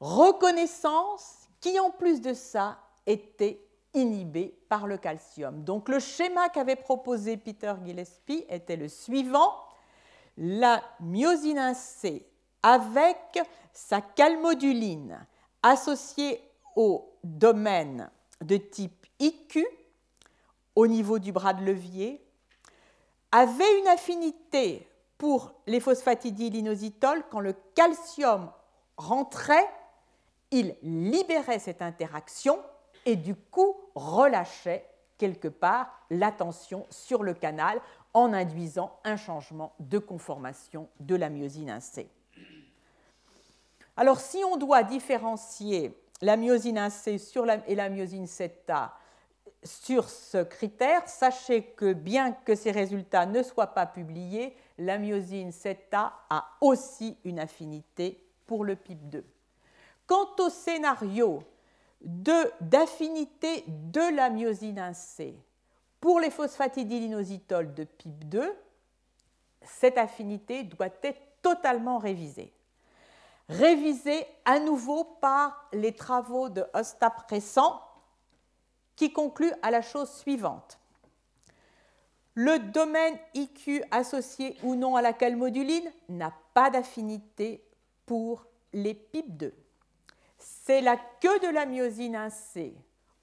Reconnaissance 0.01 1.49
qui, 1.61 1.79
en 1.81 1.91
plus 1.91 2.21
de 2.21 2.35
ça, 2.35 2.79
était 3.07 3.67
inhibée 3.95 4.59
par 4.69 4.87
le 4.87 4.99
calcium. 4.99 5.65
Donc 5.65 5.89
le 5.89 5.99
schéma 5.99 6.49
qu'avait 6.51 6.77
proposé 6.77 7.37
Peter 7.37 7.73
Gillespie 7.85 8.45
était 8.49 8.77
le 8.77 8.89
suivant. 8.89 9.55
La 10.37 10.83
myosine 11.01 11.59
1C 11.59 12.23
avec 12.63 13.39
sa 13.73 14.01
calmoduline 14.01 15.25
associée 15.63 16.43
au 16.75 17.11
domaine 17.25 18.11
de 18.43 18.57
type 18.57 19.07
IQ 19.19 19.67
au 20.75 20.87
niveau 20.87 21.19
du 21.19 21.33
bras 21.33 21.55
de 21.55 21.65
levier 21.65 22.23
avait 23.33 23.79
une 23.81 23.89
affinité 23.89 24.87
pour 25.19 25.55
les 25.67 25.81
phosphatidyl'inositol 25.81 27.25
quand 27.31 27.41
le 27.41 27.55
calcium 27.75 28.51
rentrait, 28.97 29.69
il 30.51 30.77
libérait 30.83 31.59
cette 31.59 31.83
interaction 31.83 32.59
et 33.05 33.17
du 33.17 33.35
coup 33.35 33.77
relâchait 33.95 34.87
quelque 35.19 35.49
part 35.49 35.89
la 36.11 36.31
tension 36.31 36.87
sur 36.91 37.23
le 37.23 37.35
canal 37.35 37.81
en 38.15 38.33
induisant 38.33 38.99
un 39.05 39.17
changement 39.17 39.75
de 39.81 39.99
conformation 39.99 40.89
de 41.01 41.17
la 41.17 41.31
myosine 41.31 41.71
1C. 41.71 42.07
Alors 43.97 44.21
si 44.21 44.43
on 44.45 44.57
doit 44.57 44.83
différencier 44.83 45.99
la 46.21 46.37
myosine 46.37 46.79
1C 46.79 47.63
et 47.67 47.75
la 47.75 47.89
myosine 47.89 48.27
7A 48.27 48.91
sur 49.63 50.09
ce 50.09 50.43
critère, 50.43 51.09
sachez 51.09 51.63
que 51.63 51.93
bien 51.93 52.33
que 52.33 52.55
ces 52.55 52.71
résultats 52.71 53.27
ne 53.27 53.43
soient 53.43 53.69
pas 53.69 53.87
publiés, 53.87 54.55
la 54.79 54.99
myosine 54.99 55.51
7A 55.51 56.13
a 56.31 56.57
aussi 56.61 57.17
une 57.25 57.39
affinité 57.39 58.23
pour 58.47 58.65
le 58.65 58.75
PIP2. 58.75 59.23
Quant 60.07 60.29
au 60.39 60.49
scénario 60.49 61.43
d'affinité 62.01 63.65
de, 63.67 64.15
la 64.15 64.31
myosine 64.31 64.79
1C 64.79 65.35
pour 66.01 66.21
les 66.21 66.31
phosphatidyl'inositol 66.31 67.75
de 67.75 67.85
PIP2, 67.85 68.49
cette 69.63 69.99
affinité 69.99 70.63
doit 70.63 70.89
être 71.03 71.21
totalement 71.43 71.99
révisée. 71.99 72.53
Révisée 73.49 74.27
à 74.45 74.59
nouveau 74.59 75.05
par 75.05 75.69
les 75.73 75.93
travaux 75.93 76.49
de 76.49 76.65
Ostap 76.75 77.27
récents 77.31 77.81
qui 78.95 79.13
conclut 79.13 79.53
à 79.63 79.71
la 79.71 79.83
chose 79.83 80.11
suivante. 80.11 80.79
Le 82.39 82.59
domaine 82.59 83.19
IQ 83.33 83.83
associé 83.91 84.59
ou 84.63 84.75
non 84.75 84.95
à 84.95 85.01
la 85.01 85.15
calmoduline 85.15 85.91
n'a 86.11 86.35
pas 86.53 86.69
d'affinité 86.69 87.65
pour 88.05 88.45
les 88.75 88.93
PIP2. 88.93 89.53
C'est 90.37 90.83
la 90.83 90.99
queue 91.21 91.39
de 91.39 91.49
la 91.49 91.65
myosine 91.65 92.15
1C, 92.15 92.75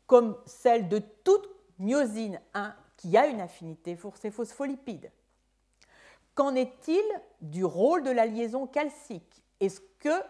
comme 0.08 0.36
celle 0.48 0.90
de 0.90 0.98
toute 1.24 1.48
myosine 1.78 2.42
1 2.56 2.76
qui 2.98 3.16
a 3.16 3.28
une 3.28 3.40
affinité 3.40 3.96
pour 3.96 4.18
ces 4.18 4.32
phospholipides. 4.32 5.12
Qu'en 6.34 6.56
est-il 6.56 7.04
du 7.40 7.64
rôle 7.64 8.02
de 8.02 8.10
la 8.10 8.26
liaison 8.26 8.66
calcique? 8.66 9.44
Est-ce 9.60 9.80
que 10.00 10.24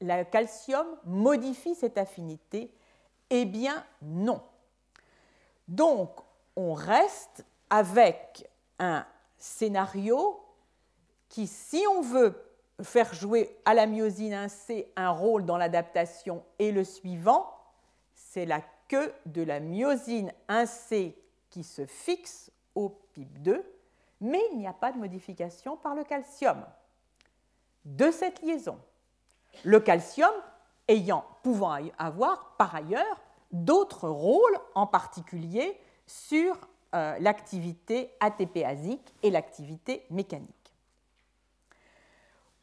le 0.00 0.24
calcium 0.24 0.86
modifie 1.04 1.74
cette 1.74 1.98
affinité? 1.98 2.72
Eh 3.28 3.44
bien 3.44 3.84
non. 4.00 4.40
Donc, 5.68 6.20
on 6.56 6.72
reste 6.72 7.44
avec 7.74 8.48
un 8.78 9.04
scénario 9.36 10.40
qui, 11.28 11.48
si 11.48 11.84
on 11.90 12.02
veut 12.02 12.40
faire 12.80 13.12
jouer 13.12 13.58
à 13.64 13.74
la 13.74 13.86
myosine 13.86 14.32
1C 14.32 14.86
un 14.94 15.10
rôle 15.10 15.44
dans 15.44 15.56
l'adaptation, 15.56 16.44
est 16.60 16.70
le 16.70 16.84
suivant, 16.84 17.52
c'est 18.14 18.46
la 18.46 18.60
queue 18.86 19.12
de 19.26 19.42
la 19.42 19.58
myosine 19.58 20.32
1C 20.48 21.16
qui 21.50 21.64
se 21.64 21.84
fixe 21.84 22.52
au 22.76 22.96
PIP2, 23.16 23.60
mais 24.20 24.40
il 24.52 24.58
n'y 24.58 24.68
a 24.68 24.72
pas 24.72 24.92
de 24.92 24.98
modification 24.98 25.76
par 25.76 25.96
le 25.96 26.04
calcium 26.04 26.64
de 27.84 28.12
cette 28.12 28.40
liaison. 28.42 28.78
Le 29.64 29.80
calcium 29.80 30.32
ayant, 30.86 31.24
pouvant 31.42 31.76
avoir 31.98 32.54
par 32.56 32.76
ailleurs 32.76 33.20
d'autres 33.50 34.08
rôles, 34.08 34.60
en 34.76 34.86
particulier 34.86 35.76
sur 36.06 36.56
euh, 36.94 37.16
l'activité 37.20 38.10
ATPasique 38.20 39.14
et 39.22 39.30
l'activité 39.30 40.04
mécanique. 40.10 40.48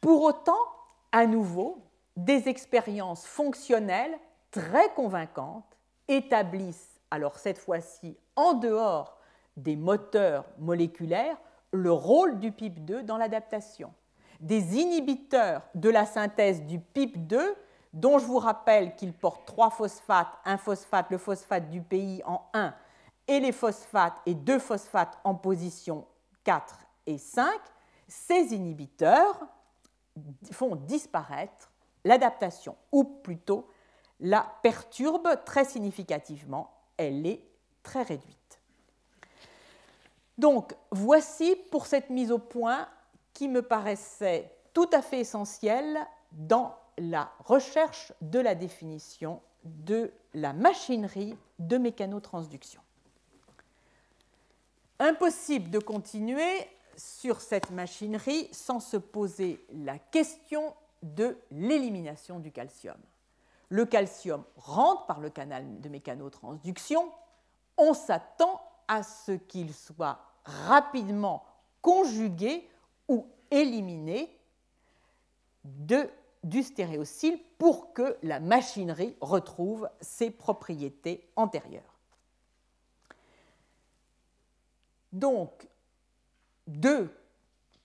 Pour 0.00 0.22
autant, 0.22 0.66
à 1.12 1.26
nouveau, 1.26 1.78
des 2.16 2.48
expériences 2.48 3.24
fonctionnelles 3.26 4.18
très 4.50 4.88
convaincantes 4.94 5.76
établissent, 6.08 7.00
alors 7.10 7.38
cette 7.38 7.58
fois-ci 7.58 8.16
en 8.34 8.54
dehors 8.54 9.18
des 9.56 9.76
moteurs 9.76 10.44
moléculaires, 10.58 11.36
le 11.72 11.92
rôle 11.92 12.38
du 12.38 12.50
PIP2 12.50 13.02
dans 13.02 13.16
l'adaptation. 13.16 13.92
Des 14.40 14.76
inhibiteurs 14.78 15.62
de 15.74 15.88
la 15.88 16.06
synthèse 16.06 16.62
du 16.62 16.78
PIP2 16.78 17.38
dont 17.92 18.18
je 18.18 18.24
vous 18.24 18.38
rappelle 18.38 18.96
qu'il 18.96 19.12
porte 19.12 19.46
trois 19.46 19.70
phosphates, 19.70 20.32
un 20.44 20.56
phosphate, 20.56 21.10
le 21.10 21.18
phosphate 21.18 21.68
du 21.68 21.82
pays 21.82 22.22
en 22.24 22.42
1, 22.54 22.74
et 23.28 23.40
les 23.40 23.52
phosphates 23.52 24.20
et 24.26 24.34
deux 24.34 24.58
phosphates 24.58 25.18
en 25.24 25.34
position 25.34 26.06
4 26.44 26.78
et 27.06 27.18
5, 27.18 27.52
ces 28.08 28.54
inhibiteurs 28.54 29.46
font 30.50 30.76
disparaître 30.76 31.70
l'adaptation, 32.04 32.76
ou 32.90 33.04
plutôt 33.04 33.68
la 34.20 34.46
perturbent 34.62 35.36
très 35.44 35.64
significativement, 35.64 36.72
elle 36.96 37.26
est 37.26 37.44
très 37.82 38.02
réduite. 38.02 38.60
Donc 40.38 40.74
voici 40.90 41.56
pour 41.70 41.86
cette 41.86 42.10
mise 42.10 42.32
au 42.32 42.38
point 42.38 42.88
qui 43.32 43.48
me 43.48 43.62
paraissait 43.62 44.50
tout 44.72 44.88
à 44.92 45.02
fait 45.02 45.20
essentielle 45.20 45.98
dans 46.32 46.76
la 46.98 47.32
recherche 47.40 48.12
de 48.20 48.38
la 48.38 48.54
définition 48.54 49.40
de 49.64 50.12
la 50.34 50.52
machinerie 50.52 51.36
de 51.58 51.78
mécanotransduction. 51.78 52.80
Impossible 55.04 55.68
de 55.68 55.80
continuer 55.80 56.68
sur 56.96 57.40
cette 57.40 57.72
machinerie 57.72 58.48
sans 58.52 58.78
se 58.78 58.96
poser 58.96 59.66
la 59.72 59.98
question 59.98 60.74
de 61.02 61.36
l'élimination 61.50 62.38
du 62.38 62.52
calcium. 62.52 62.94
Le 63.68 63.84
calcium 63.84 64.44
rentre 64.54 65.06
par 65.06 65.18
le 65.18 65.28
canal 65.28 65.80
de 65.80 65.88
mécanotransduction, 65.88 67.10
on 67.76 67.94
s'attend 67.94 68.62
à 68.86 69.02
ce 69.02 69.32
qu'il 69.32 69.74
soit 69.74 70.20
rapidement 70.44 71.46
conjugué 71.80 72.70
ou 73.08 73.26
éliminé 73.50 74.38
du 75.64 76.62
stéréocyle 76.62 77.40
pour 77.58 77.92
que 77.92 78.16
la 78.22 78.38
machinerie 78.38 79.16
retrouve 79.20 79.90
ses 80.00 80.30
propriétés 80.30 81.28
antérieures. 81.34 81.91
Donc, 85.12 85.68
deux 86.66 87.14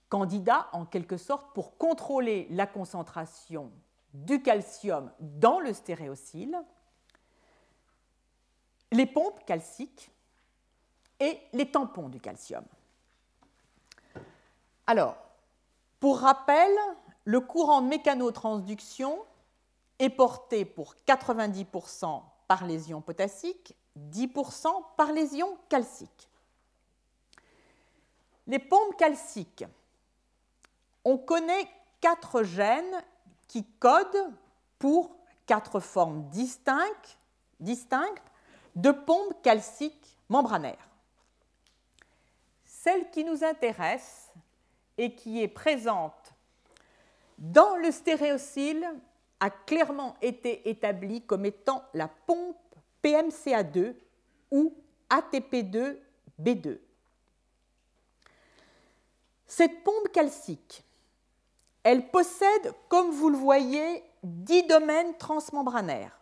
candidats 0.08 0.68
en 0.72 0.86
quelque 0.86 1.16
sorte 1.16 1.52
pour 1.54 1.76
contrôler 1.76 2.46
la 2.50 2.66
concentration 2.66 3.70
du 4.14 4.42
calcium 4.42 5.10
dans 5.20 5.60
le 5.60 5.72
stéréocyle, 5.72 6.58
les 8.90 9.06
pompes 9.06 9.44
calciques 9.44 10.10
et 11.20 11.38
les 11.52 11.70
tampons 11.70 12.08
du 12.08 12.20
calcium. 12.20 12.64
Alors, 14.86 15.16
pour 16.00 16.20
rappel, 16.20 16.70
le 17.24 17.40
courant 17.40 17.82
de 17.82 17.88
mécanotransduction 17.88 19.18
est 19.98 20.08
porté 20.08 20.64
pour 20.64 20.94
90% 21.06 22.22
par 22.46 22.64
les 22.64 22.88
ions 22.88 23.02
potassiques, 23.02 23.76
10% 23.98 24.68
par 24.96 25.12
les 25.12 25.36
ions 25.36 25.58
calciques. 25.68 26.27
Les 28.48 28.58
pompes 28.58 28.96
calciques, 28.96 29.66
on 31.04 31.18
connaît 31.18 31.68
quatre 32.00 32.42
gènes 32.42 33.04
qui 33.46 33.64
codent 33.78 34.32
pour 34.78 35.14
quatre 35.46 35.80
formes 35.80 36.28
distinctes, 36.30 37.18
de 37.60 38.90
pompes 38.90 39.42
calciques 39.42 40.16
membranaires. 40.30 40.88
Celle 42.64 43.10
qui 43.10 43.24
nous 43.24 43.44
intéresse 43.44 44.30
et 44.96 45.14
qui 45.14 45.42
est 45.42 45.48
présente 45.48 46.32
dans 47.36 47.76
le 47.76 47.90
stéréocyle 47.90 48.88
a 49.40 49.50
clairement 49.50 50.16
été 50.22 50.68
établi 50.70 51.20
comme 51.22 51.44
étant 51.44 51.84
la 51.92 52.08
pompe 52.08 52.56
PMCA2 53.04 53.94
ou 54.50 54.74
ATP2B2. 55.10 56.78
Cette 59.48 59.82
pompe 59.82 60.12
calcique, 60.12 60.84
elle 61.82 62.10
possède, 62.10 62.74
comme 62.88 63.10
vous 63.10 63.30
le 63.30 63.38
voyez, 63.38 64.04
10 64.22 64.64
domaines 64.64 65.16
transmembranaires. 65.16 66.16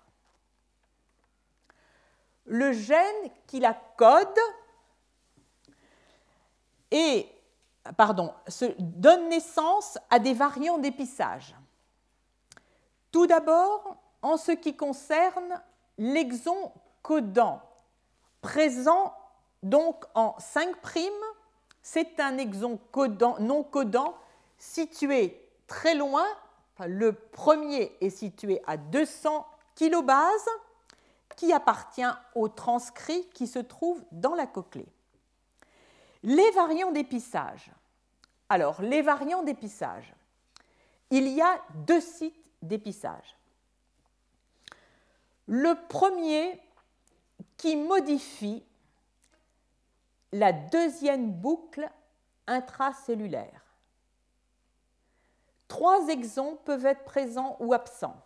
Le 2.44 2.72
gène 2.72 3.30
qui 3.48 3.58
la 3.58 3.74
code 3.96 4.38
et, 6.92 7.28
donne 8.78 9.28
naissance 9.28 9.98
à 10.08 10.20
des 10.20 10.34
variants 10.34 10.78
d'épissage. 10.78 11.54
Tout 13.10 13.26
d'abord, 13.26 13.96
en 14.22 14.36
ce 14.36 14.52
qui 14.52 14.76
concerne 14.76 15.60
l'exon 15.98 16.72
codant, 17.02 17.60
présent 18.40 19.14
donc 19.62 20.04
en 20.14 20.36
5', 20.38 20.74
c'est 21.88 22.18
un 22.18 22.36
exon 22.36 22.80
codant, 22.90 23.38
non 23.38 23.62
codant 23.62 24.18
situé 24.58 25.40
très 25.68 25.94
loin. 25.94 26.26
le 26.84 27.12
premier 27.12 27.96
est 28.00 28.10
situé 28.10 28.60
à 28.66 28.76
200 28.76 29.46
kilobases 29.76 30.48
qui 31.36 31.52
appartient 31.52 32.02
au 32.34 32.48
transcrit 32.48 33.28
qui 33.28 33.46
se 33.46 33.60
trouve 33.60 34.02
dans 34.10 34.34
la 34.34 34.48
cochlée. 34.48 34.88
Les 36.24 36.50
variants 36.50 36.90
d'épissage. 36.90 37.70
Alors, 38.48 38.82
les 38.82 39.02
variants 39.02 39.44
d'épissage. 39.44 40.12
Il 41.10 41.28
y 41.28 41.40
a 41.40 41.62
deux 41.86 42.00
sites 42.00 42.50
d'épissage. 42.62 43.36
Le 45.46 45.74
premier 45.86 46.60
qui 47.56 47.76
modifie 47.76 48.64
la 50.32 50.52
deuxième 50.52 51.32
boucle 51.32 51.88
intracellulaire. 52.46 53.62
Trois 55.68 56.08
exons 56.08 56.58
peuvent 56.64 56.86
être 56.86 57.04
présents 57.04 57.56
ou 57.60 57.74
absents. 57.74 58.20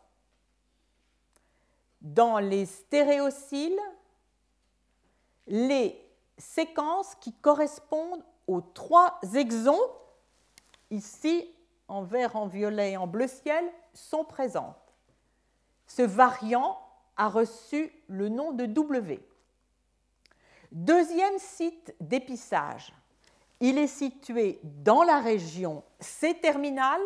Dans 2.00 2.38
les 2.38 2.66
stéréociles, 2.66 3.80
les 5.46 6.00
séquences 6.38 7.14
qui 7.16 7.32
correspondent 7.32 8.24
aux 8.46 8.60
trois 8.60 9.18
exons, 9.34 9.80
ici 10.90 11.48
en 11.88 12.02
vert, 12.02 12.36
en 12.36 12.46
violet 12.46 12.92
et 12.92 12.96
en 12.96 13.06
bleu 13.06 13.26
ciel, 13.26 13.64
sont 13.92 14.24
présentes. 14.24 14.76
Ce 15.86 16.02
variant 16.02 16.78
a 17.16 17.28
reçu 17.28 17.92
le 18.06 18.28
nom 18.28 18.52
de 18.52 18.64
W. 18.64 19.20
Deuxième 20.72 21.38
site 21.38 21.94
d'épissage, 22.00 22.92
il 23.58 23.76
est 23.76 23.88
situé 23.88 24.60
dans 24.62 25.02
la 25.02 25.20
région 25.20 25.82
C-terminale 25.98 27.02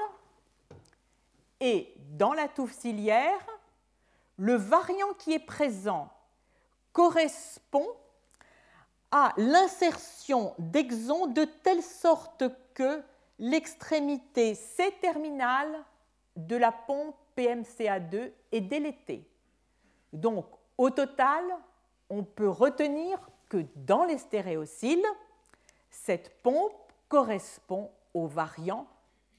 et 1.61 1.95
dans 2.11 2.35
la 2.35 2.47
touffe 2.47 2.73
ciliaire, 2.73 3.47
le 4.37 4.55
variant 4.55 5.15
qui 5.19 5.33
est 5.33 5.45
présent 5.45 6.11
correspond 6.93 7.89
à 9.11 9.33
l'insertion 9.37 10.55
d'exons 10.59 11.27
de 11.27 11.45
telle 11.45 11.83
sorte 11.83 12.45
que 12.75 13.03
l'extrémité 13.39 14.55
C-terminale 14.55 15.85
de 16.37 16.57
la 16.57 16.71
pompe 16.73 17.17
PMCA2 17.37 18.31
est 18.53 18.61
délétée. 18.61 19.27
Donc, 20.13 20.47
au 20.77 20.91
total, 20.91 21.45
on 22.11 22.23
peut 22.25 22.49
retenir 22.49 23.19
que 23.49 23.65
dans 23.77 24.05
les 24.05 24.19
stéréociles, 24.19 25.05
cette 25.91 26.43
pompe 26.43 26.73
correspond 27.09 27.91
au 28.15 28.27
variant 28.27 28.87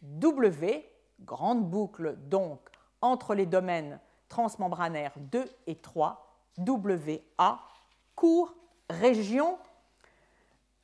W, 0.01 0.89
grande 1.21 1.69
boucle 1.69 2.15
donc 2.17 2.59
entre 3.01 3.35
les 3.35 3.45
domaines 3.45 3.99
transmembranaires 4.29 5.13
2 5.17 5.45
et 5.67 5.75
3, 5.75 6.25
WA, 6.57 7.59
région 8.89 9.57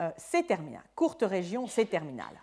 euh, 0.00 0.10
C-terminale, 0.16 0.84
courte 0.94 1.22
région 1.22 1.66
C-terminale. 1.66 2.40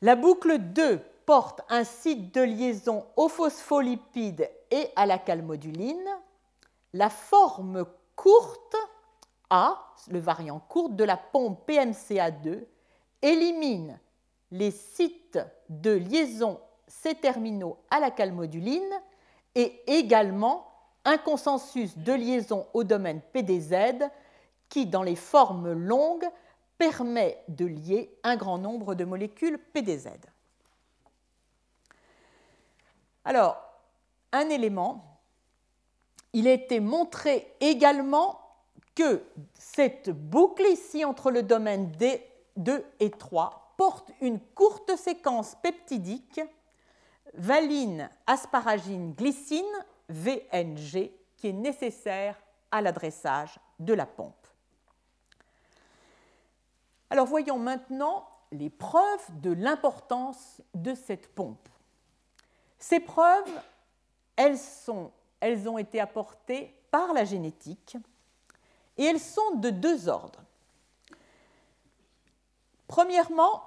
La 0.00 0.16
boucle 0.16 0.58
2 0.58 0.98
porte 1.26 1.60
un 1.68 1.84
site 1.84 2.34
de 2.34 2.42
liaison 2.42 3.04
aux 3.16 3.28
phospholipides 3.28 4.50
et 4.70 4.88
à 4.96 5.06
la 5.06 5.18
calmoduline. 5.18 6.08
La 6.94 7.10
forme 7.10 7.84
courte 8.18 8.76
A, 9.48 9.94
le 10.08 10.18
variant 10.18 10.58
court 10.58 10.90
de 10.90 11.04
la 11.04 11.16
pompe 11.16 11.66
PMCA2, 11.68 12.64
élimine 13.22 13.98
les 14.50 14.72
sites 14.72 15.38
de 15.68 15.92
liaison 15.92 16.60
C-terminaux 16.88 17.78
à 17.90 18.00
la 18.00 18.10
calmoduline 18.10 18.92
et 19.54 19.80
également 19.86 20.66
un 21.04 21.16
consensus 21.16 21.96
de 21.96 22.12
liaison 22.12 22.66
au 22.74 22.82
domaine 22.82 23.20
PDZ 23.32 24.10
qui, 24.68 24.86
dans 24.86 25.02
les 25.02 25.16
formes 25.16 25.72
longues, 25.72 26.28
permet 26.76 27.42
de 27.48 27.66
lier 27.66 28.18
un 28.24 28.36
grand 28.36 28.58
nombre 28.58 28.94
de 28.94 29.04
molécules 29.04 29.58
PDZ. 29.72 30.08
Alors, 33.24 33.56
un 34.32 34.48
élément, 34.50 35.07
il 36.38 36.46
a 36.46 36.52
été 36.52 36.78
montré 36.78 37.52
également 37.58 38.38
que 38.94 39.24
cette 39.54 40.10
boucle 40.10 40.62
ici 40.70 41.04
entre 41.04 41.32
le 41.32 41.42
domaine 41.42 41.90
D2 41.90 42.80
et 43.00 43.10
3 43.10 43.74
porte 43.76 44.12
une 44.20 44.38
courte 44.38 44.94
séquence 44.94 45.56
peptidique 45.56 46.40
valine, 47.34 48.08
asparagine, 48.28 49.14
glycine, 49.14 49.64
VNG, 50.08 51.10
qui 51.36 51.48
est 51.48 51.52
nécessaire 51.52 52.40
à 52.70 52.82
l'adressage 52.82 53.58
de 53.80 53.94
la 53.94 54.06
pompe. 54.06 54.46
Alors 57.10 57.26
voyons 57.26 57.58
maintenant 57.58 58.28
les 58.52 58.70
preuves 58.70 59.40
de 59.40 59.50
l'importance 59.50 60.62
de 60.74 60.94
cette 60.94 61.34
pompe. 61.34 61.68
Ces 62.78 63.00
preuves, 63.00 63.60
elles, 64.36 64.56
sont, 64.56 65.10
elles 65.40 65.68
ont 65.68 65.78
été 65.78 66.00
apportées 66.00 66.74
par 66.90 67.12
la 67.12 67.24
génétique 67.24 67.96
et 68.96 69.04
elles 69.04 69.20
sont 69.20 69.56
de 69.56 69.70
deux 69.70 70.08
ordres. 70.08 70.40
Premièrement, 72.86 73.62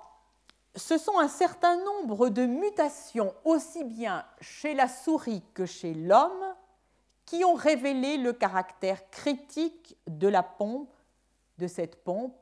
ce 0.75 0.97
sont 0.97 1.19
un 1.19 1.27
certain 1.27 1.77
nombre 1.83 2.29
de 2.29 2.45
mutations, 2.45 3.33
aussi 3.45 3.83
bien 3.83 4.25
chez 4.39 4.73
la 4.73 4.87
souris 4.87 5.43
que 5.53 5.65
chez 5.65 5.93
l'homme, 5.93 6.55
qui 7.25 7.43
ont 7.45 7.53
révélé 7.53 8.17
le 8.17 8.33
caractère 8.33 9.09
critique 9.09 9.95
de 10.07 10.27
la 10.27 10.43
pompe, 10.43 10.93
de 11.59 11.67
cette 11.67 12.03
pompe, 12.03 12.35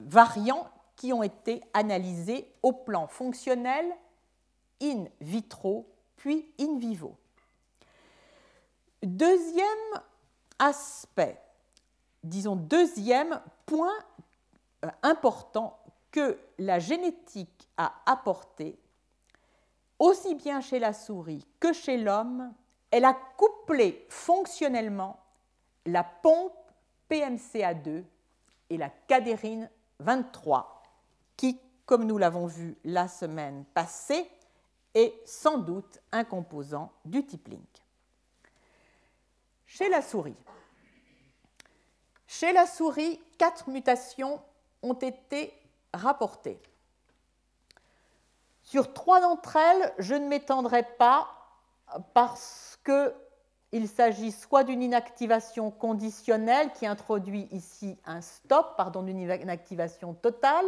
variants 0.00 0.68
qui 0.96 1.12
ont 1.12 1.22
été 1.22 1.62
analysés 1.72 2.52
au 2.62 2.72
plan 2.72 3.06
fonctionnel, 3.06 3.86
in 4.82 5.06
vitro, 5.20 5.88
puis 6.16 6.52
in 6.60 6.78
vivo. 6.78 7.16
Deuxième 9.02 9.66
aspect, 10.58 11.40
disons 12.22 12.54
deuxième 12.54 13.40
point 13.64 13.98
euh, 14.84 14.88
important 15.02 15.78
que 16.10 16.38
la 16.58 16.78
génétique 16.78 17.68
a 17.78 17.94
apporté, 18.04 18.78
aussi 19.98 20.34
bien 20.34 20.60
chez 20.60 20.78
la 20.78 20.92
souris 20.92 21.46
que 21.60 21.72
chez 21.72 21.96
l'homme, 21.96 22.52
elle 22.90 23.04
a 23.04 23.16
couplé 23.36 24.06
fonctionnellement 24.08 25.18
la 25.86 26.04
pompe 26.04 26.52
PMCA2 27.10 28.04
et 28.68 28.76
la 28.76 28.90
cadérine 29.08 29.70
23, 30.00 30.82
qui, 31.36 31.58
comme 31.86 32.04
nous 32.04 32.18
l'avons 32.18 32.46
vu 32.46 32.76
la 32.84 33.08
semaine 33.08 33.64
passée, 33.72 34.30
est 34.94 35.14
sans 35.24 35.58
doute 35.58 36.00
un 36.12 36.24
composant 36.24 36.92
du 37.04 37.24
type 37.24 37.48
link. 37.48 37.79
Chez 39.70 39.88
la 39.88 40.02
souris, 42.66 43.20
quatre 43.38 43.70
mutations 43.70 44.42
ont 44.82 44.94
été 44.94 45.54
rapportées. 45.94 46.60
Sur 48.64 48.92
trois 48.92 49.20
d'entre 49.20 49.54
elles, 49.54 49.94
je 49.98 50.14
ne 50.14 50.26
m'étendrai 50.26 50.82
pas 50.98 51.28
parce 52.14 52.80
qu'il 52.84 53.88
s'agit 53.88 54.32
soit 54.32 54.64
d'une 54.64 54.82
inactivation 54.82 55.70
conditionnelle 55.70 56.72
qui 56.72 56.84
introduit 56.84 57.46
ici 57.52 57.96
un 58.04 58.22
stop, 58.22 58.74
pardon, 58.76 59.04
d'une 59.04 59.20
inactivation 59.20 60.14
totale, 60.14 60.66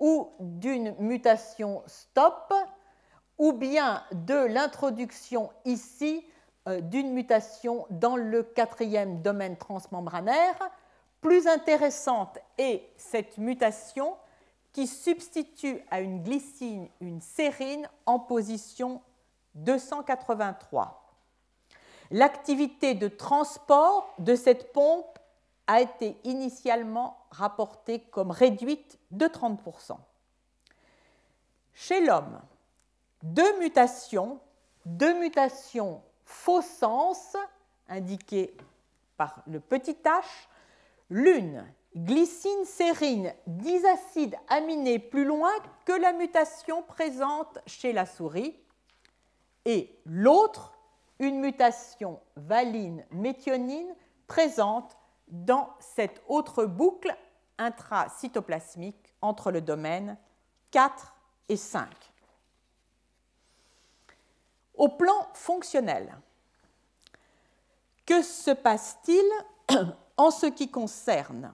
ou 0.00 0.30
d'une 0.38 0.94
mutation 1.00 1.82
stop, 1.88 2.54
ou 3.38 3.52
bien 3.52 4.04
de 4.12 4.46
l'introduction 4.46 5.50
ici 5.64 6.24
d'une 6.66 7.12
mutation 7.12 7.86
dans 7.90 8.16
le 8.16 8.42
quatrième 8.42 9.22
domaine 9.22 9.56
transmembranaire. 9.56 10.56
Plus 11.20 11.46
intéressante 11.46 12.38
est 12.58 12.88
cette 12.96 13.38
mutation 13.38 14.16
qui 14.72 14.86
substitue 14.86 15.82
à 15.90 16.00
une 16.00 16.22
glycine 16.22 16.88
une 17.00 17.20
sérine 17.20 17.88
en 18.06 18.18
position 18.18 19.02
283. 19.54 20.96
L'activité 22.10 22.94
de 22.94 23.08
transport 23.08 24.14
de 24.18 24.34
cette 24.34 24.72
pompe 24.72 25.18
a 25.66 25.80
été 25.80 26.16
initialement 26.24 27.16
rapportée 27.30 28.00
comme 28.10 28.30
réduite 28.30 28.98
de 29.10 29.26
30%. 29.26 29.96
Chez 31.72 32.04
l'homme, 32.04 32.40
deux 33.22 33.58
mutations, 33.60 34.40
deux 34.84 35.18
mutations 35.20 36.02
faux 36.30 36.62
sens 36.62 37.36
indiquées 37.88 38.56
par 39.16 39.42
le 39.46 39.58
petit 39.58 39.96
h, 40.04 40.22
l'une 41.10 41.66
glycine 41.96 42.64
sérine 42.64 43.34
disacides 43.46 44.36
aminés 44.48 45.00
plus 45.00 45.24
loin 45.24 45.50
que 45.84 45.92
la 45.92 46.12
mutation 46.12 46.82
présente 46.82 47.58
chez 47.66 47.92
la 47.92 48.06
souris, 48.06 48.56
et 49.64 49.98
l'autre, 50.06 50.72
une 51.18 51.40
mutation 51.40 52.20
valine 52.36 53.04
méthionine 53.10 53.94
présente 54.26 54.96
dans 55.28 55.68
cette 55.80 56.22
autre 56.28 56.64
boucle 56.64 57.14
intracytoplasmique 57.58 59.12
entre 59.20 59.50
le 59.50 59.60
domaine 59.60 60.16
4 60.70 61.14
et 61.48 61.56
5. 61.56 61.88
Au 64.80 64.88
plan 64.88 65.28
fonctionnel, 65.34 66.10
que 68.06 68.22
se 68.22 68.50
passe-t-il 68.50 69.22
en 70.16 70.30
ce 70.30 70.46
qui 70.46 70.70
concerne 70.70 71.52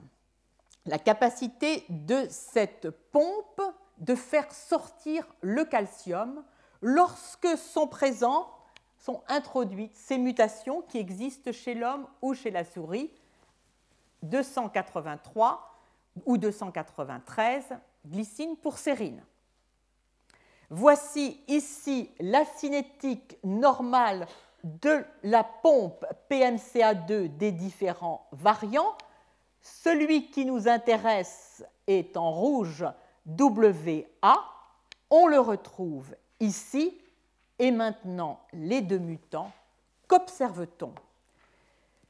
la 0.85 0.97
capacité 0.97 1.83
de 1.89 2.25
cette 2.29 2.89
pompe 2.89 3.61
de 3.97 4.15
faire 4.15 4.49
sortir 4.53 5.27
le 5.41 5.65
calcium 5.65 6.41
lorsque 6.81 7.57
sont 7.57 7.85
présents, 7.87 8.49
sont 8.97 9.21
introduites 9.27 9.93
ces 9.93 10.17
mutations 10.17 10.81
qui 10.83 10.97
existent 10.97 11.51
chez 11.51 11.73
l'homme 11.73 12.07
ou 12.21 12.33
chez 12.33 12.49
la 12.49 12.63
souris, 12.63 13.11
283 14.23 15.77
ou 16.25 16.37
293 16.37 17.65
glycine 18.05 18.55
pour 18.55 18.77
sérine. 18.77 19.21
Voici 20.69 21.41
ici 21.47 22.11
la 22.19 22.43
cinétique 22.43 23.37
normale 23.43 24.27
de 24.63 25.05
la 25.23 25.43
pompe 25.43 26.05
PMCA2 26.29 27.37
des 27.37 27.51
différents 27.51 28.27
variants. 28.31 28.97
Celui 29.61 30.29
qui 30.29 30.45
nous 30.45 30.67
intéresse 30.67 31.63
est 31.87 32.17
en 32.17 32.31
rouge 32.31 32.85
WA. 33.25 34.43
On 35.09 35.27
le 35.27 35.39
retrouve 35.39 36.15
ici. 36.39 36.99
Et 37.59 37.71
maintenant, 37.71 38.39
les 38.53 38.81
deux 38.81 38.99
mutants, 38.99 39.51
qu'observe-t-on? 40.07 40.93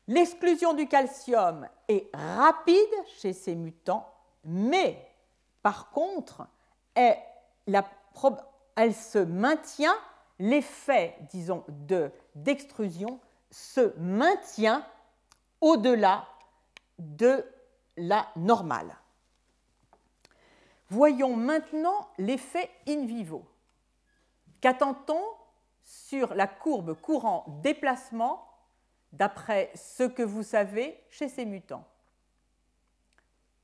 L'exclusion 0.10 0.74
du 0.74 0.88
calcium 0.88 1.68
est 1.88 2.10
rapide 2.14 2.78
chez 3.18 3.32
ces 3.32 3.56
mutants, 3.56 4.06
mais 4.44 5.10
par 5.62 5.90
contre, 5.92 6.48
elle, 6.96 7.18
elle 8.76 8.94
se 8.94 9.20
maintient, 9.20 9.98
l'effet, 10.40 11.18
disons, 11.30 11.64
d'extrusion 12.36 13.20
se 13.50 13.98
maintient 13.98 14.86
au-delà 15.62 16.28
de 17.00 17.46
la 17.98 18.28
normale. 18.36 18.96
Voyons 20.90 21.36
maintenant 21.36 22.08
l'effet 22.18 22.70
in 22.88 23.06
vivo. 23.06 23.46
Qu'attend-on 24.62 25.22
sur 25.84 26.34
la 26.34 26.48
courbe 26.48 26.94
courant 27.00 27.46
déplacement 27.62 28.48
d'après 29.12 29.72
ce 29.76 30.04
que 30.04 30.24
vous 30.24 30.44
savez 30.44 31.02
chez 31.10 31.30
ces 31.30 31.46
mutants 31.46 31.86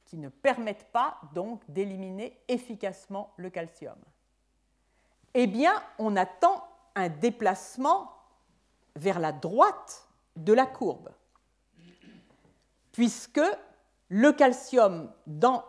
qui 0.06 0.18
ne 0.18 0.30
permettent 0.30 0.92
pas 0.92 1.20
donc 1.34 1.62
d'éliminer 1.70 2.40
efficacement 2.48 3.34
le 3.38 3.50
calcium? 3.50 3.98
Eh 5.34 5.48
bien, 5.48 5.74
on 5.98 6.16
attend 6.16 6.64
un 6.96 7.10
déplacement 7.10 8.12
vers 8.96 9.20
la 9.20 9.32
droite 9.32 10.08
de 10.36 10.54
la 10.54 10.66
courbe, 10.66 11.10
puisque 12.92 13.42
le 14.10 14.32
calcium 14.32 15.12
dans 15.26 15.64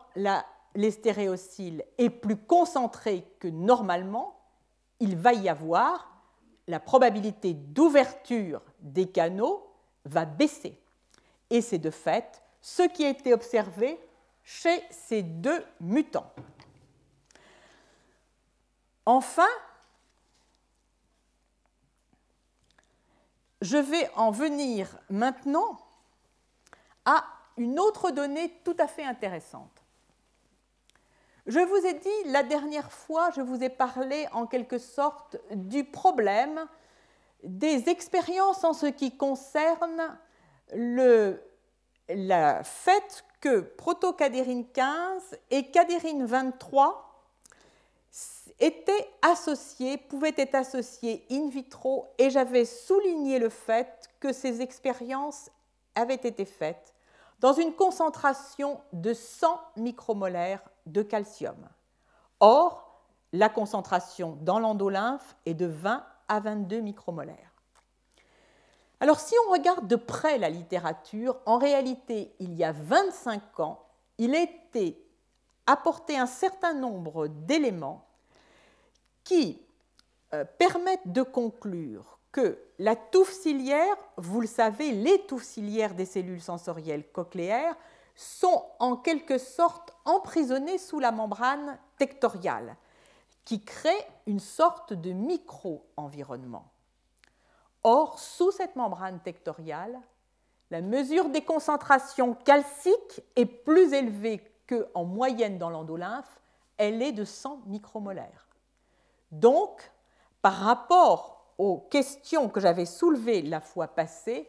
les 0.74 0.90
stéréocyles 0.90 1.84
est 1.96 2.10
plus 2.10 2.36
concentré 2.36 3.26
que 3.40 3.48
normalement, 3.48 4.38
il 5.00 5.16
va 5.16 5.32
y 5.32 5.48
avoir 5.48 6.10
la 6.66 6.80
probabilité 6.80 7.54
d'ouverture 7.54 8.60
des 8.80 9.06
canaux 9.06 9.66
va 10.04 10.24
baisser. 10.24 10.78
Et 11.50 11.60
c'est 11.60 11.78
de 11.78 11.90
fait 11.90 12.42
ce 12.60 12.82
qui 12.82 13.04
a 13.04 13.10
été 13.10 13.32
observé 13.32 13.98
chez 14.42 14.82
ces 14.90 15.22
deux 15.22 15.64
mutants. 15.80 16.30
Enfin, 19.06 19.48
je 23.60 23.76
vais 23.76 24.10
en 24.14 24.30
venir 24.30 24.98
maintenant 25.10 25.78
à 27.04 27.24
une 27.56 27.78
autre 27.78 28.10
donnée 28.10 28.60
tout 28.64 28.76
à 28.78 28.86
fait 28.86 29.04
intéressante. 29.04 29.84
Je 31.46 31.60
vous 31.60 31.86
ai 31.86 31.94
dit 31.94 32.30
la 32.30 32.42
dernière 32.42 32.90
fois, 32.90 33.30
je 33.32 33.42
vous 33.42 33.62
ai 33.62 33.68
parlé 33.68 34.26
en 34.32 34.46
quelque 34.46 34.78
sorte 34.78 35.36
du 35.50 35.84
problème 35.84 36.66
des 37.42 37.90
expériences 37.90 38.64
en 38.64 38.72
ce 38.72 38.86
qui 38.86 39.16
concerne 39.16 40.18
le 40.72 41.42
fait 42.08 43.24
que 43.40 43.60
protocadérine 43.60 44.66
15 44.66 45.38
et 45.50 45.70
cadérine 45.70 46.24
23 46.24 47.13
étaient 48.60 49.08
associés, 49.22 49.96
pouvaient 49.96 50.34
être 50.36 50.54
associés 50.54 51.26
in 51.30 51.48
vitro, 51.48 52.06
et 52.18 52.30
j'avais 52.30 52.64
souligné 52.64 53.38
le 53.38 53.48
fait 53.48 54.08
que 54.20 54.32
ces 54.32 54.60
expériences 54.60 55.50
avaient 55.94 56.14
été 56.14 56.44
faites 56.44 56.94
dans 57.40 57.52
une 57.52 57.74
concentration 57.74 58.80
de 58.92 59.12
100 59.12 59.60
micromolaires 59.76 60.62
de 60.86 61.02
calcium. 61.02 61.68
Or, 62.40 63.02
la 63.32 63.48
concentration 63.48 64.38
dans 64.42 64.58
l'endolymphe 64.58 65.36
est 65.44 65.54
de 65.54 65.66
20 65.66 66.04
à 66.28 66.40
22 66.40 66.80
micromolaires. 66.80 67.52
Alors 69.00 69.20
si 69.20 69.34
on 69.46 69.52
regarde 69.52 69.86
de 69.86 69.96
près 69.96 70.38
la 70.38 70.48
littérature, 70.48 71.36
en 71.44 71.58
réalité, 71.58 72.34
il 72.38 72.54
y 72.54 72.64
a 72.64 72.72
25 72.72 73.60
ans, 73.60 73.84
il 74.18 74.34
été 74.34 75.04
apporté 75.66 76.16
un 76.16 76.26
certain 76.26 76.74
nombre 76.74 77.26
d'éléments 77.26 78.06
qui 79.24 79.60
euh, 80.32 80.44
permettent 80.58 81.12
de 81.12 81.22
conclure 81.22 82.18
que 82.30 82.58
la 82.78 82.96
touffe 82.96 83.32
ciliaire, 83.32 83.96
vous 84.16 84.40
le 84.40 84.46
savez, 84.46 84.90
les 84.92 85.20
touffes 85.26 85.44
ciliaires 85.44 85.94
des 85.94 86.04
cellules 86.04 86.42
sensorielles 86.42 87.10
cochléaires 87.12 87.76
sont 88.16 88.64
en 88.78 88.96
quelque 88.96 89.38
sorte 89.38 89.94
emprisonnées 90.04 90.78
sous 90.78 91.00
la 91.00 91.12
membrane 91.12 91.78
tectoriale, 91.98 92.76
qui 93.44 93.64
crée 93.64 94.06
une 94.26 94.40
sorte 94.40 94.92
de 94.92 95.12
micro-environnement. 95.12 96.70
Or, 97.82 98.18
sous 98.18 98.50
cette 98.50 98.76
membrane 98.76 99.20
tectoriale, 99.20 100.00
la 100.70 100.80
mesure 100.80 101.28
des 101.28 101.42
concentrations 101.42 102.34
calciques 102.34 103.22
est 103.36 103.46
plus 103.46 103.92
élevée 103.92 104.42
qu'en 104.66 105.04
moyenne 105.04 105.58
dans 105.58 105.70
l'endolymphe, 105.70 106.40
elle 106.78 107.02
est 107.02 107.12
de 107.12 107.24
100 107.24 107.60
micromolaires. 107.66 108.48
Donc, 109.34 109.90
par 110.42 110.54
rapport 110.54 111.54
aux 111.58 111.78
questions 111.78 112.48
que 112.48 112.60
j'avais 112.60 112.86
soulevées 112.86 113.42
la 113.42 113.60
fois 113.60 113.88
passée, 113.88 114.48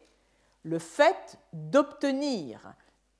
le 0.63 0.79
fait 0.79 1.37
d'obtenir 1.53 2.73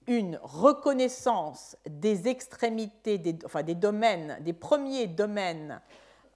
une 0.07 0.39
reconnaissance 0.43 1.76
des 1.88 2.28
extrémités, 2.28 3.18
des, 3.18 3.38
enfin 3.45 3.63
des 3.63 3.74
domaines, 3.74 4.38
des 4.41 4.53
premiers 4.53 5.07
domaines 5.07 5.82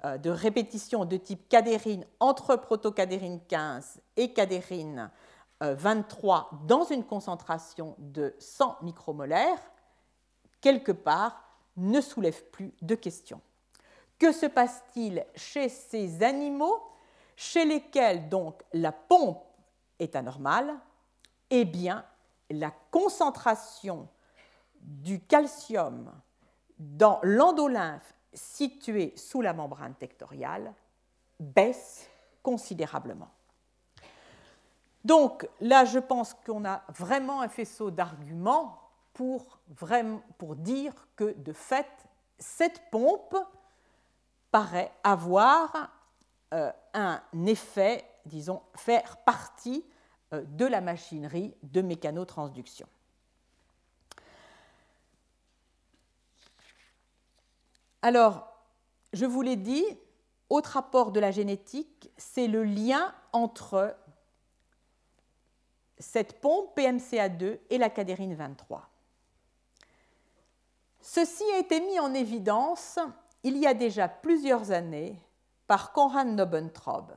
euh, 0.03 0.17
de 0.17 0.31
répétition 0.31 1.05
de 1.05 1.17
type 1.17 1.47
cadérine 1.47 2.05
entre 2.19 2.55
protocadérine 2.55 3.39
15 3.47 4.01
et 4.17 4.33
cadérine 4.33 5.11
23 5.61 6.49
euh, 6.51 6.55
dans 6.65 6.85
une 6.85 7.03
concentration 7.03 7.95
de 7.99 8.33
100 8.39 8.77
micromolaires, 8.81 9.61
quelque 10.61 10.91
part, 10.91 11.43
ne 11.77 12.01
soulève 12.01 12.43
plus 12.45 12.73
de 12.81 12.95
questions. 12.95 13.41
Que 14.19 14.31
se 14.31 14.45
passe-t-il 14.45 15.25
chez 15.35 15.69
ces 15.69 16.21
animaux 16.21 16.89
chez 17.39 17.63
lesquels 17.63 18.27
donc 18.27 18.61
la 18.73 18.91
pompe 18.91 19.41
est 19.97 20.13
anormale, 20.17 20.75
eh 21.49 21.63
bien, 21.63 22.03
la 22.49 22.69
concentration 22.91 24.09
du 24.81 25.21
calcium 25.21 26.11
dans 26.77 27.21
l'endolymphe 27.23 28.13
situé 28.33 29.13
sous 29.15 29.41
la 29.41 29.53
membrane 29.53 29.95
tectoriale 29.95 30.73
baisse 31.39 32.09
considérablement. 32.43 33.29
Donc 35.05 35.47
là, 35.61 35.85
je 35.85 35.99
pense 35.99 36.33
qu'on 36.33 36.65
a 36.65 36.83
vraiment 36.89 37.39
un 37.39 37.47
faisceau 37.47 37.89
d'arguments 37.89 38.81
pour, 39.13 39.59
pour 40.37 40.57
dire 40.57 40.93
que 41.15 41.31
de 41.37 41.53
fait, 41.53 41.87
cette 42.37 42.81
pompe 42.91 43.37
paraît 44.51 44.91
avoir 45.03 45.91
euh, 46.53 46.71
un 46.93 47.21
effet, 47.45 48.05
disons, 48.25 48.61
faire 48.75 49.17
partie 49.17 49.85
euh, 50.33 50.43
de 50.43 50.65
la 50.65 50.81
machinerie 50.81 51.53
de 51.63 51.81
mécanotransduction. 51.81 52.87
Alors, 58.01 58.47
je 59.13 59.25
vous 59.25 59.41
l'ai 59.41 59.57
dit, 59.57 59.85
autre 60.49 60.71
rapport 60.71 61.11
de 61.11 61.19
la 61.19 61.31
génétique, 61.31 62.11
c'est 62.17 62.47
le 62.47 62.63
lien 62.63 63.13
entre 63.33 63.95
cette 65.99 66.39
pompe 66.39 66.77
PMCA2 66.77 67.59
et 67.69 67.77
la 67.77 67.89
cadérine 67.89 68.35
23. 68.35 68.89
Ceci 71.01 71.43
a 71.55 71.59
été 71.59 71.81
mis 71.81 71.99
en 71.99 72.13
évidence 72.13 72.99
il 73.43 73.57
y 73.57 73.67
a 73.67 73.73
déjà 73.73 74.07
plusieurs 74.07 74.71
années 74.71 75.15
par 75.67 75.93
Konrad 75.93 76.27
Nobentraub 76.27 77.13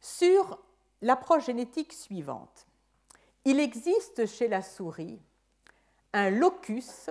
sur 0.00 0.58
l'approche 1.02 1.46
génétique 1.46 1.92
suivante. 1.92 2.66
Il 3.44 3.60
existe 3.60 4.26
chez 4.26 4.48
la 4.48 4.62
souris 4.62 5.20
un 6.12 6.30
locus 6.30 7.10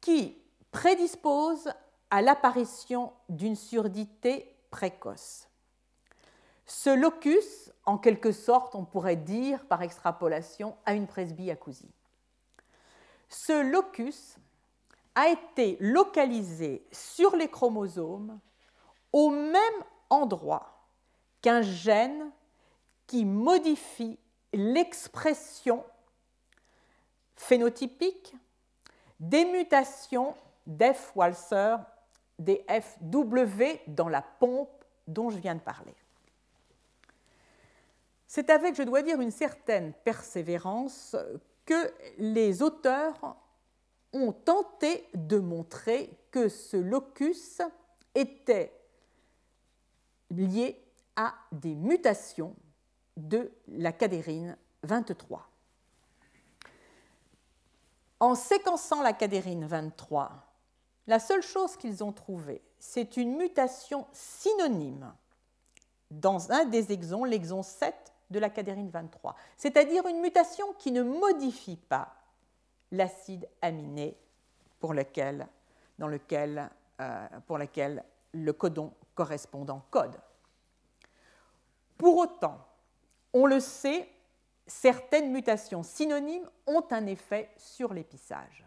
qui 0.00 0.36
prédispose 0.70 1.72
à 2.10 2.20
l'apparition 2.20 3.12
d'une 3.28 3.56
surdité 3.56 4.56
précoce. 4.70 5.48
Ce 6.66 6.90
locus, 6.90 7.72
en 7.84 7.98
quelque 7.98 8.32
sorte, 8.32 8.74
on 8.74 8.84
pourrait 8.84 9.16
dire 9.16 9.64
par 9.66 9.82
extrapolation, 9.82 10.76
a 10.84 10.94
une 10.94 11.06
presbyacousie. 11.06 11.94
Ce 13.28 13.62
locus 13.62 14.36
a 15.14 15.28
été 15.28 15.76
localisé 15.80 16.86
sur 16.90 17.36
les 17.36 17.48
chromosomes 17.48 18.38
au 19.12 19.30
même 19.30 19.84
endroit 20.10 20.86
qu'un 21.40 21.62
gène 21.62 22.30
qui 23.06 23.24
modifie 23.24 24.18
l'expression 24.52 25.84
phénotypique 27.36 28.34
des 29.18 29.44
mutations 29.44 30.34
d'F-Walser, 30.66 31.76
des 32.38 32.64
FW 32.68 33.62
dans 33.88 34.08
la 34.08 34.22
pompe 34.22 34.84
dont 35.06 35.30
je 35.30 35.38
viens 35.38 35.54
de 35.54 35.60
parler. 35.60 35.94
C'est 38.26 38.48
avec, 38.50 38.74
je 38.74 38.82
dois 38.82 39.02
dire, 39.02 39.20
une 39.20 39.30
certaine 39.30 39.92
persévérance 39.92 41.16
que 41.66 41.92
les 42.18 42.62
auteurs 42.62 43.36
ont 44.12 44.32
tenté 44.32 45.08
de 45.14 45.38
montrer 45.38 46.10
que 46.30 46.48
ce 46.48 46.76
locus 46.76 47.60
était 48.14 48.72
lié 50.30 50.82
à 51.16 51.34
des 51.52 51.74
mutations 51.74 52.54
de 53.16 53.50
la 53.68 53.92
cadérine 53.92 54.56
23. 54.82 55.48
En 58.20 58.34
séquençant 58.34 59.02
la 59.02 59.12
cadérine 59.12 59.66
23, 59.66 60.30
la 61.06 61.18
seule 61.18 61.42
chose 61.42 61.76
qu'ils 61.76 62.04
ont 62.04 62.12
trouvée, 62.12 62.62
c'est 62.78 63.16
une 63.16 63.36
mutation 63.36 64.06
synonyme 64.12 65.12
dans 66.10 66.52
un 66.52 66.64
des 66.66 66.92
exons, 66.92 67.24
l'exon 67.24 67.62
7 67.62 67.94
de 68.30 68.38
la 68.38 68.50
cadérine 68.50 68.90
23, 68.90 69.34
c'est-à-dire 69.56 70.06
une 70.06 70.20
mutation 70.20 70.72
qui 70.78 70.92
ne 70.92 71.02
modifie 71.02 71.76
pas 71.76 72.21
l'acide 72.92 73.48
aminé 73.60 74.16
pour 74.78 74.94
lequel, 74.94 75.48
euh, 77.00 77.28
le 78.32 78.52
codon 78.52 78.92
correspondant 79.14 79.84
code. 79.90 80.18
Pour 81.98 82.16
autant, 82.16 82.66
on 83.32 83.46
le 83.46 83.60
sait, 83.60 84.08
certaines 84.66 85.32
mutations 85.32 85.82
synonymes 85.82 86.48
ont 86.66 86.84
un 86.90 87.06
effet 87.06 87.50
sur 87.56 87.92
l'épissage. 87.92 88.64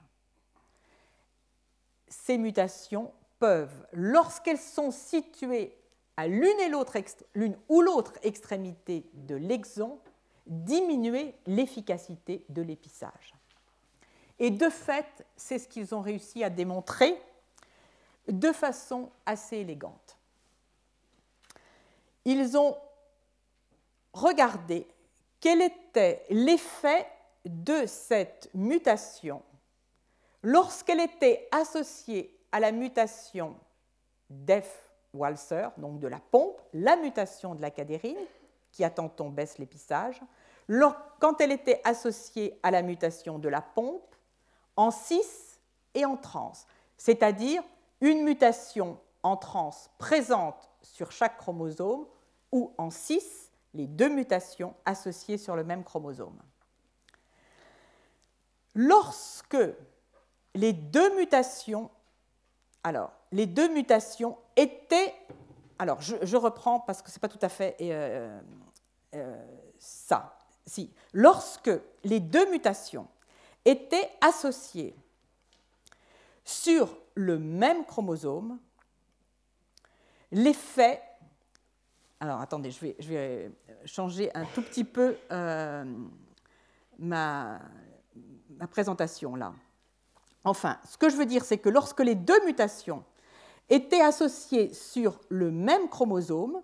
Ces 2.07 2.37
mutations 2.37 3.11
peuvent, 3.39 3.85
lorsqu'elles 3.93 4.59
sont 4.59 4.91
situées 4.91 5.77
à 6.17 6.27
l'une 6.27 7.57
ou 7.67 7.81
l'autre 7.81 8.13
extrémité 8.23 9.09
de 9.13 9.35
l'exon, 9.35 9.99
diminuer 10.47 11.35
l'efficacité 11.45 12.45
de 12.49 12.61
l'épissage. 12.61 13.33
Et 14.39 14.51
de 14.51 14.69
fait, 14.69 15.25
c'est 15.35 15.59
ce 15.59 15.67
qu'ils 15.67 15.95
ont 15.95 16.01
réussi 16.01 16.43
à 16.43 16.49
démontrer 16.49 17.15
de 18.27 18.51
façon 18.51 19.09
assez 19.25 19.57
élégante. 19.57 20.17
Ils 22.25 22.57
ont 22.57 22.75
regardé 24.13 24.87
quel 25.39 25.61
était 25.61 26.23
l'effet 26.29 27.07
de 27.45 27.85
cette 27.85 28.49
mutation 28.53 29.43
lorsqu'elle 30.41 30.99
était 30.99 31.47
associée 31.51 32.35
à 32.51 32.59
la 32.59 32.71
mutation 32.71 33.55
d'F. 34.29 34.85
Walser, 35.15 35.67
donc 35.77 35.99
de 35.99 36.07
la 36.07 36.19
pompe, 36.19 36.61
la 36.73 36.95
mutation 36.97 37.55
de 37.55 37.61
la 37.61 37.71
cadérine, 37.71 38.17
qui 38.71 38.83
à 38.83 38.89
tantôt 38.89 39.29
baisse 39.29 39.57
l'épissage, 39.57 40.21
quand 41.19 41.39
elle 41.39 41.51
était 41.51 41.81
associée 41.83 42.59
à 42.63 42.71
la 42.71 42.81
mutation 42.81 43.39
de 43.39 43.47
la 43.47 43.61
pompe, 43.61 44.14
en 44.75 44.91
cis 44.91 45.21
et 45.93 46.05
en 46.05 46.17
trans, 46.17 46.53
c'est-à-dire 46.97 47.63
une 48.01 48.23
mutation 48.23 48.99
en 49.23 49.37
trans 49.37 49.75
présente 49.97 50.69
sur 50.81 51.11
chaque 51.11 51.37
chromosome 51.37 52.05
ou 52.51 52.73
en 52.77 52.89
cis, 52.89 53.23
les 53.73 53.87
deux 53.87 54.09
mutations 54.09 54.75
associées 54.85 55.37
sur 55.37 55.55
le 55.55 55.63
même 55.63 55.83
chromosome. 55.83 56.37
Lorsque 58.75 59.57
les 60.53 60.73
deux 60.73 61.15
mutations, 61.15 61.89
alors, 62.83 63.11
les 63.31 63.45
deux 63.45 63.69
mutations 63.73 64.37
étaient, 64.55 65.13
alors 65.79 66.01
je, 66.01 66.37
reprends 66.37 66.79
parce 66.79 67.01
que 67.01 67.09
ce 67.09 67.17
n'est 67.17 67.21
pas 67.21 67.27
tout 67.27 67.39
à 67.41 67.49
fait 67.49 67.75
euh, 67.81 68.39
euh, 69.15 69.45
ça, 69.79 70.37
si, 70.65 70.93
lorsque 71.13 71.71
les 72.03 72.19
deux 72.19 72.49
mutations 72.51 73.07
étaient 73.65 74.09
associés 74.21 74.95
sur 76.43 76.95
le 77.15 77.39
même 77.39 77.85
chromosome, 77.85 78.59
l'effet... 80.31 81.01
Alors 82.19 82.39
attendez, 82.39 82.71
je 82.71 82.79
vais, 82.79 83.51
changer 83.85 84.31
un 84.35 84.45
tout 84.45 84.61
petit 84.61 84.83
peu 84.83 85.17
euh, 85.31 85.83
ma 86.97 87.59
présentation 88.71 89.35
là. 89.35 89.53
Enfin, 90.43 90.79
ce 90.87 90.97
que 90.97 91.09
je 91.09 91.15
veux 91.15 91.25
dire, 91.25 91.43
c'est 91.43 91.57
que 91.57 91.69
lorsque 91.69 91.99
les 91.99 92.15
deux 92.15 92.45
mutations 92.45 93.03
étaient 93.67 94.01
associées 94.01 94.73
sur 94.73 95.19
le 95.29 95.51
même 95.51 95.89
chromosome, 95.89 96.61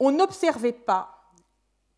on 0.00 0.10
n'observait 0.10 0.72
pas 0.72 1.30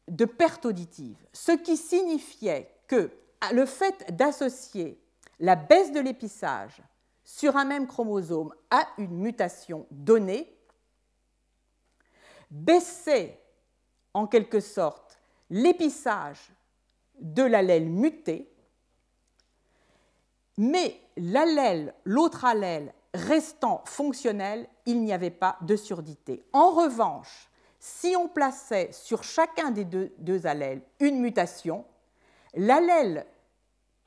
de 0.08 0.24
perte 0.24 0.66
auditive, 0.66 1.16
ce 1.32 1.52
qui 1.52 1.76
signifiait 1.76 2.75
que 2.86 3.10
le 3.52 3.66
fait 3.66 4.14
d'associer 4.16 5.00
la 5.40 5.56
baisse 5.56 5.92
de 5.92 6.00
l'épissage 6.00 6.82
sur 7.24 7.56
un 7.56 7.64
même 7.64 7.86
chromosome 7.86 8.54
à 8.70 8.86
une 8.98 9.18
mutation 9.18 9.86
donnée 9.90 10.56
baissait 12.50 13.40
en 14.14 14.26
quelque 14.26 14.60
sorte 14.60 15.18
l'épissage 15.50 16.52
de 17.20 17.42
l'allèle 17.42 17.88
muté, 17.88 18.50
mais 20.56 21.00
l'allèle, 21.16 21.94
l'autre 22.04 22.44
allèle 22.44 22.94
restant 23.14 23.82
fonctionnel, 23.86 24.68
il 24.84 25.02
n'y 25.02 25.12
avait 25.12 25.30
pas 25.30 25.56
de 25.62 25.76
surdité. 25.76 26.44
En 26.52 26.70
revanche, 26.70 27.48
si 27.78 28.14
on 28.16 28.28
plaçait 28.28 28.90
sur 28.92 29.22
chacun 29.22 29.70
des 29.70 29.84
deux, 29.84 30.14
deux 30.18 30.46
allèles 30.46 30.82
une 31.00 31.20
mutation, 31.20 31.84
l'allèle 32.56 33.26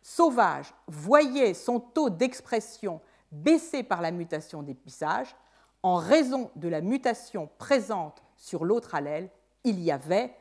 sauvage 0.02 0.74
voyait 0.88 1.54
son 1.54 1.80
taux 1.80 2.10
d'expression 2.10 3.02
baisser 3.32 3.84
par 3.84 4.02
la 4.02 4.12
mutation 4.12 4.64
d'épissage 4.64 5.36
en 5.84 5.96
raison 5.96 6.52
de 6.56 6.68
la 6.68 6.82
mutation 6.82 7.50
présente 7.58 8.22
sur 8.36 8.66
l'autre 8.66 8.96
allèle, 8.96 9.30
il 9.64 9.80
y 9.80 9.92
avait 9.92 10.36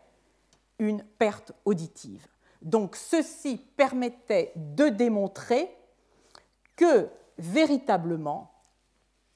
une 0.79 1.03
perte 1.03 1.53
auditive. 1.65 2.27
Donc 2.63 2.97
ceci 2.97 3.57
permettait 3.77 4.53
de 4.57 4.89
démontrer 4.89 5.71
que 6.77 7.09
véritablement 7.39 8.53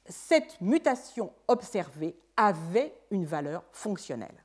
cette 0.07 0.61
mutation 0.61 1.33
observée 1.47 2.17
avait 2.37 2.95
une 3.11 3.25
valeur 3.25 3.65
fonctionnelle. 3.73 4.45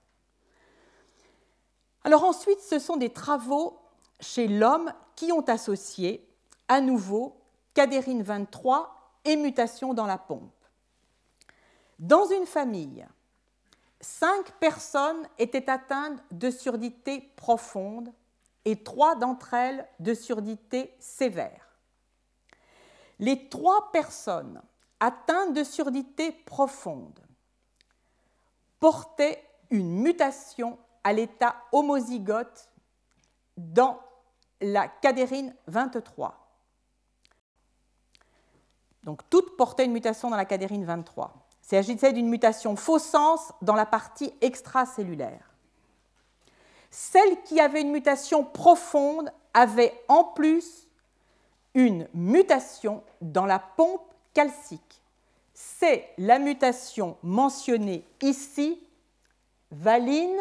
Alors 2.03 2.23
ensuite, 2.23 2.59
ce 2.59 2.79
sont 2.79 2.97
des 2.97 3.09
travaux 3.09 3.79
chez 4.19 4.47
l'homme 4.47 4.91
qui 5.15 5.31
ont 5.31 5.45
associé 5.47 6.27
à 6.67 6.81
nouveau 6.81 7.37
cadérine 7.73 8.23
23 8.23 9.19
et 9.25 9.35
mutation 9.35 9.93
dans 9.93 10.05
la 10.05 10.17
pompe. 10.17 10.51
Dans 11.99 12.25
une 12.27 12.45
famille, 12.45 13.05
cinq 14.01 14.51
personnes 14.59 15.27
étaient 15.37 15.69
atteintes 15.69 16.21
de 16.31 16.49
surdité 16.49 17.31
profonde 17.35 18.11
et 18.65 18.83
trois 18.83 19.15
d'entre 19.15 19.53
elles 19.53 19.87
de 19.99 20.13
surdité 20.13 20.95
sévère. 20.99 21.67
Les 23.19 23.49
trois 23.49 23.91
personnes 23.91 24.61
atteintes 24.99 25.53
de 25.53 25.63
surdité 25.63 26.31
profonde 26.31 27.19
portaient 28.79 29.43
une 29.69 30.01
mutation 30.01 30.77
à 31.03 31.13
l'état 31.13 31.55
homozygote 31.71 32.69
dans 33.57 33.99
la 34.61 34.87
cadérine 34.87 35.55
23. 35.67 36.47
Donc 39.03 39.21
toutes 39.29 39.55
portaient 39.55 39.85
une 39.85 39.93
mutation 39.93 40.29
dans 40.29 40.37
la 40.37 40.45
cadérine 40.45 40.85
23. 40.85 41.33
Il 41.63 41.67
s'agissait 41.67 42.13
d'une 42.13 42.29
mutation 42.29 42.75
faux 42.75 42.99
sens 42.99 43.51
dans 43.61 43.75
la 43.75 43.85
partie 43.85 44.33
extracellulaire. 44.41 45.53
Celle 46.89 47.41
qui 47.43 47.59
avait 47.59 47.81
une 47.81 47.91
mutation 47.91 48.43
profonde 48.43 49.31
avait 49.53 49.93
en 50.07 50.23
plus 50.23 50.87
une 51.73 52.07
mutation 52.13 53.03
dans 53.21 53.45
la 53.45 53.59
pompe 53.59 54.13
calcique. 54.33 55.01
C'est 55.53 56.09
la 56.17 56.39
mutation 56.39 57.17
mentionnée 57.23 58.03
ici, 58.21 58.79
valine, 59.71 60.39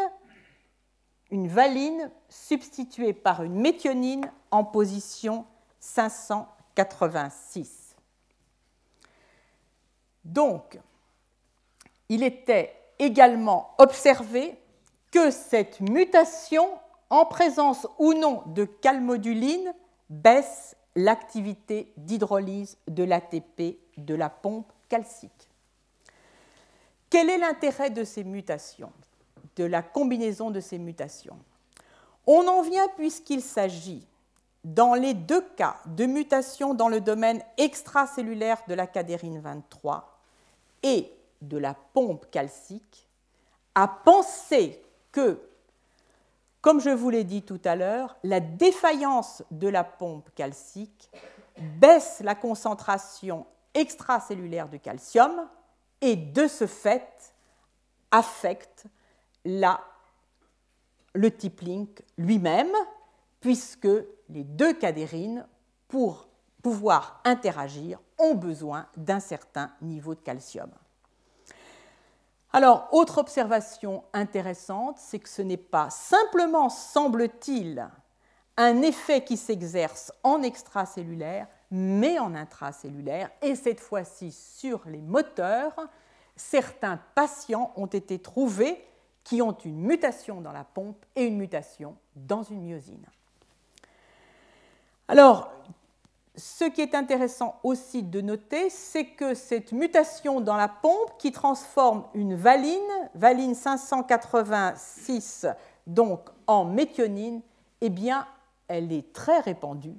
une 1.31 1.49
valine 1.49 2.11
substituée 2.29 3.12
par 3.12 3.43
une 3.43 3.61
méthionine 3.61 4.31
en 4.51 4.64
position 4.64 5.45
586. 5.81 7.97
Donc, 10.24 10.79
il 12.09 12.22
était 12.22 12.74
également 12.99 13.74
observé 13.79 14.59
que 15.11 15.31
cette 15.31 15.81
mutation, 15.81 16.68
en 17.11 17.24
présence 17.24 17.87
ou 17.99 18.14
non 18.14 18.43
de 18.47 18.64
calmoduline, 18.64 19.74
baisse 20.11 20.77
l'activité 20.95 21.93
d'hydrolyse 21.97 22.79
de 22.89 23.05
l'ATP 23.05 23.79
de 23.97 24.14
la 24.14 24.31
pompe 24.31 24.72
calcique. 24.89 25.49
Quel 27.11 27.31
est 27.31 27.39
l'intérêt 27.39 27.91
de 27.91 28.05
ces 28.05 28.24
mutations, 28.24 28.93
de 29.57 29.64
la 29.64 29.82
combinaison 29.82 30.50
de 30.50 30.61
ces 30.61 30.78
mutations. 30.78 31.38
On 32.26 32.46
en 32.46 32.62
vient 32.62 32.88
puisqu'il 32.96 33.42
s'agit, 33.42 34.07
dans 34.64 34.94
les 34.94 35.14
deux 35.14 35.42
cas 35.57 35.76
de 35.86 36.07
mutation 36.07 36.74
dans 36.74 36.88
le 36.88 37.00
domaine 37.00 37.40
extracellulaire 37.57 38.61
de 38.66 38.74
la 38.74 38.86
cadérine 38.86 39.38
23 39.40 40.18
et 40.82 41.12
de 41.40 41.57
la 41.57 41.74
pompe 41.74 42.28
calcique, 42.30 43.09
à 43.74 43.86
penser 43.86 44.82
que, 45.12 45.40
comme 46.61 46.80
je 46.80 46.90
vous 46.90 47.11
l'ai 47.11 47.24
dit 47.24 47.42
tout 47.42 47.61
à 47.64 47.76
l'heure, 47.76 48.16
la 48.24 48.40
défaillance 48.40 49.44
de 49.52 49.68
la 49.68 49.84
pompe 49.84 50.28
calcique 50.34 51.11
baisse 51.78 52.20
la 52.24 52.34
concentration 52.34 53.46
extracellulaire 53.74 54.68
de 54.68 54.78
calcium 54.78 55.46
et 56.00 56.16
de 56.16 56.48
ce 56.48 56.66
fait 56.66 57.34
affecte 58.11 58.86
la, 59.47 59.80
le 61.14 61.34
type 61.34 61.61
link 61.61 62.03
lui-même, 62.18 62.72
puisque 63.40 63.88
les 64.28 64.44
deux 64.44 64.74
cadérines, 64.74 65.47
pour 65.88 66.28
pouvoir 66.62 67.20
interagir, 67.24 68.01
ont 68.18 68.34
besoin 68.34 68.86
d'un 68.97 69.20
certain 69.20 69.70
niveau 69.80 70.14
de 70.14 70.20
calcium. 70.20 70.70
Alors, 72.53 72.88
autre 72.92 73.18
observation 73.18 74.03
intéressante, 74.12 74.99
c'est 74.99 75.20
que 75.20 75.28
ce 75.28 75.42
n'est 75.42 75.57
pas 75.57 75.90
simplement, 75.90 76.68
semble-t-il, 76.68 77.88
un 78.57 78.82
effet 78.82 79.22
qui 79.22 79.36
s'exerce 79.36 80.12
en 80.22 80.42
extracellulaire, 80.42 81.47
mais 81.70 82.18
en 82.18 82.34
intracellulaire, 82.34 83.30
et 83.42 83.55
cette 83.55 83.80
fois-ci 83.80 84.32
sur 84.32 84.82
les 84.86 85.03
moteurs. 85.03 85.74
Certains 86.34 86.99
patients 87.14 87.72
ont 87.76 87.86
été 87.86 88.18
trouvés 88.18 88.84
qui 89.27 89.43
ont 89.43 89.59
une 89.64 89.81
mutation 89.81 90.41
dans 90.41 90.53
la 90.53 90.62
pompe 90.62 91.05
et 91.16 91.24
une 91.24 91.37
mutation 91.37 91.97
dans 92.14 92.45
une 92.45 92.62
myosine. 92.62 93.05
Alors, 95.09 95.51
ce 96.37 96.66
qui 96.66 96.81
est 96.81 96.95
intéressant 96.95 97.59
aussi 97.64 98.05
de 98.05 98.20
noter, 98.20 98.70
c'est 98.70 99.07
que 99.07 99.35
cette 99.35 99.72
mutation 99.72 100.41
dans 100.41 100.55
la 100.55 100.68
pompe 100.68 101.18
qui 101.18 101.33
transforme 101.33 102.05
une 102.14 102.37
valine, 102.37 102.79
valine 103.16 103.57
586, 103.57 105.49
donc 105.89 106.20
en 106.47 106.64
méthionine, 106.64 107.43
eh 107.81 107.91
bien, 107.91 108.29
elle 108.68 108.93
est 108.93 109.12
très 109.12 109.41
répandue. 109.41 109.99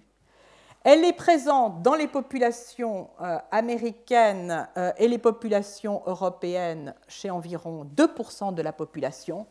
Elle 0.89 1.03
est 1.03 1.11
présente 1.11 1.81
dans 1.81 1.95
les 1.95 2.07
populations 2.07 3.09
euh, 3.19 3.39
américaines 3.51 4.69
euh, 4.77 4.93
et 4.95 5.09
les 5.09 5.17
populations 5.17 6.01
européennes 6.05 6.95
chez 7.09 7.29
environ 7.29 7.83
2% 7.83 8.53
de 8.53 8.61
la 8.61 8.71
population. 8.71 9.47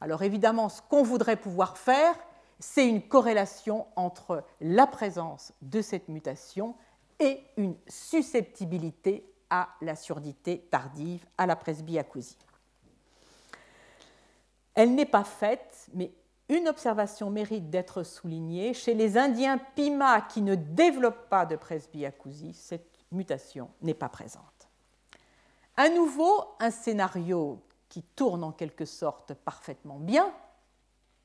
Alors 0.00 0.24
évidemment, 0.24 0.68
ce 0.68 0.82
qu'on 0.82 1.04
voudrait 1.04 1.36
pouvoir 1.36 1.78
faire, 1.78 2.16
c'est 2.58 2.88
une 2.88 3.00
corrélation 3.00 3.86
entre 3.94 4.42
la 4.60 4.88
présence 4.88 5.52
de 5.62 5.80
cette 5.80 6.08
mutation 6.08 6.74
et 7.20 7.44
une 7.56 7.76
susceptibilité 7.86 9.24
à 9.48 9.68
la 9.80 9.94
surdité 9.94 10.66
tardive, 10.68 11.24
à 11.38 11.46
la 11.46 11.54
presbyacousie. 11.54 12.38
Elle 14.74 14.96
n'est 14.96 15.06
pas 15.06 15.22
faite, 15.22 15.86
mais 15.94 16.10
une 16.48 16.68
observation 16.68 17.30
mérite 17.30 17.70
d'être 17.70 18.02
soulignée. 18.02 18.74
Chez 18.74 18.94
les 18.94 19.16
Indiens 19.18 19.58
Pima 19.58 20.20
qui 20.20 20.42
ne 20.42 20.54
développent 20.54 21.28
pas 21.28 21.46
de 21.46 21.56
presbyacousie, 21.56 22.54
cette 22.54 22.98
mutation 23.10 23.70
n'est 23.82 23.94
pas 23.94 24.08
présente. 24.08 24.42
À 25.76 25.88
nouveau, 25.88 26.44
un 26.60 26.70
scénario 26.70 27.60
qui 27.88 28.02
tourne 28.02 28.44
en 28.44 28.52
quelque 28.52 28.84
sorte 28.84 29.34
parfaitement 29.34 29.98
bien, 29.98 30.32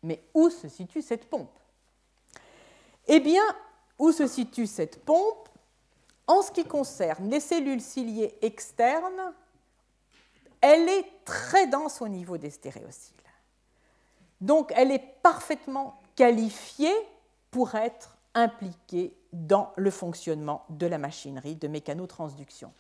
mais 0.03 0.23
où 0.33 0.49
se 0.49 0.67
situe 0.67 1.01
cette 1.01 1.29
pompe? 1.29 1.57
Eh 3.07 3.19
bien, 3.19 3.43
où 3.99 4.11
se 4.11 4.27
situe 4.27 4.67
cette 4.67 5.03
pompe? 5.03 5.49
En 6.27 6.41
ce 6.41 6.51
qui 6.51 6.65
concerne 6.65 7.29
les 7.29 7.39
cellules 7.39 7.81
ciliées 7.81 8.37
externes, 8.41 9.33
elle 10.61 10.87
est 10.87 11.05
très 11.25 11.67
dense 11.67 12.01
au 12.01 12.07
niveau 12.07 12.37
des 12.37 12.51
stéréocyles. 12.51 13.20
Donc, 14.41 14.73
elle 14.75 14.91
est 14.91 15.21
parfaitement 15.21 15.99
qualifiée 16.15 16.95
pour 17.51 17.75
être 17.75 18.17
impliquée 18.33 19.13
dans 19.31 19.71
le 19.77 19.91
fonctionnement 19.91 20.65
de 20.69 20.87
la 20.87 20.97
machinerie 20.97 21.55
de 21.55 21.67
mécanotransduction. 21.67 22.73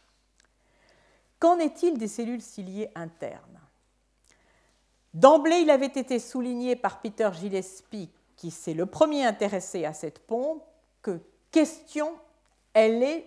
Qu'en 1.39 1.59
est-il 1.59 1.97
des 1.97 2.07
cellules 2.07 2.41
ciliées 2.41 2.91
internes? 2.95 3.59
D'emblée, 5.13 5.59
il 5.59 5.69
avait 5.69 5.87
été 5.87 6.19
souligné 6.19 6.75
par 6.75 7.01
Peter 7.01 7.29
Gillespie, 7.33 8.09
qui 8.37 8.51
s'est 8.51 8.73
le 8.73 8.85
premier 8.85 9.25
intéressé 9.25 9.85
à 9.85 9.93
cette 9.93 10.19
pompe, 10.19 10.63
que 11.01 11.19
question, 11.51 12.13
elle 12.73 13.23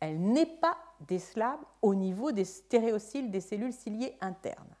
elle 0.00 0.20
n'est 0.20 0.44
pas 0.46 0.76
décelable 1.00 1.64
au 1.80 1.94
niveau 1.94 2.30
des 2.30 2.44
stéréocyles 2.44 3.30
des 3.30 3.40
cellules 3.40 3.72
ciliées 3.72 4.16
internes. 4.20 4.73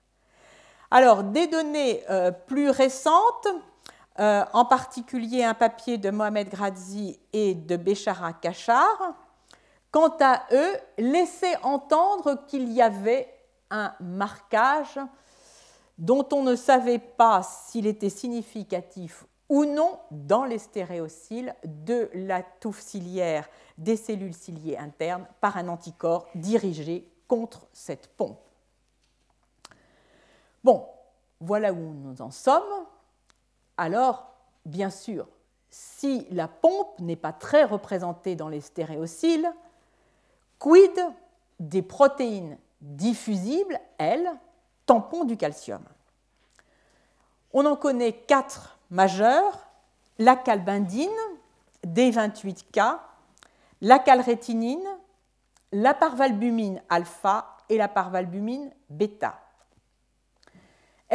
Alors, 0.90 1.24
des 1.24 1.46
données 1.46 2.02
euh, 2.10 2.30
plus 2.30 2.70
récentes, 2.70 3.48
euh, 4.20 4.44
en 4.52 4.64
particulier 4.64 5.42
un 5.42 5.54
papier 5.54 5.98
de 5.98 6.10
Mohamed 6.10 6.48
Gradzi 6.48 7.18
et 7.32 7.54
de 7.54 7.76
Béchara 7.76 8.32
Kachar, 8.32 9.14
quant 9.90 10.16
à 10.20 10.42
eux, 10.52 10.76
laissaient 10.98 11.56
entendre 11.62 12.44
qu'il 12.46 12.70
y 12.72 12.80
avait 12.82 13.32
un 13.70 13.92
marquage 14.00 15.00
dont 15.98 16.26
on 16.32 16.42
ne 16.42 16.56
savait 16.56 16.98
pas 16.98 17.42
s'il 17.42 17.86
était 17.86 18.10
significatif 18.10 19.24
ou 19.48 19.64
non 19.64 19.98
dans 20.10 20.44
les 20.44 20.58
stéréocyles 20.58 21.54
de 21.64 22.10
la 22.14 22.42
touffe 22.42 22.80
ciliaire 22.80 23.48
des 23.78 23.96
cellules 23.96 24.34
ciliées 24.34 24.76
internes 24.76 25.26
par 25.40 25.56
un 25.56 25.68
anticorps 25.68 26.26
dirigé 26.34 27.10
contre 27.28 27.66
cette 27.72 28.08
pompe. 28.16 28.43
Bon, 30.64 30.88
voilà 31.40 31.72
où 31.72 31.92
nous 31.92 32.22
en 32.22 32.30
sommes. 32.30 32.62
Alors, 33.76 34.32
bien 34.64 34.90
sûr, 34.90 35.28
si 35.70 36.26
la 36.30 36.48
pompe 36.48 36.98
n'est 37.00 37.16
pas 37.16 37.32
très 37.32 37.64
représentée 37.64 38.34
dans 38.34 38.48
les 38.48 38.62
stéréociles, 38.62 39.52
quid 40.58 40.98
des 41.60 41.82
protéines 41.82 42.58
diffusibles, 42.80 43.78
elles, 43.98 44.30
tampons 44.86 45.24
du 45.24 45.36
calcium? 45.36 45.82
On 47.52 47.66
en 47.66 47.76
connaît 47.76 48.12
quatre 48.12 48.78
majeures 48.90 49.58
la 50.18 50.36
calbindine, 50.36 51.10
D28K, 51.86 52.98
la 53.80 53.98
calrétinine, 53.98 54.86
la 55.72 55.92
parvalbumine 55.92 56.82
alpha 56.88 57.56
et 57.68 57.76
la 57.76 57.88
parvalbumine 57.88 58.70
bêta. 58.88 59.43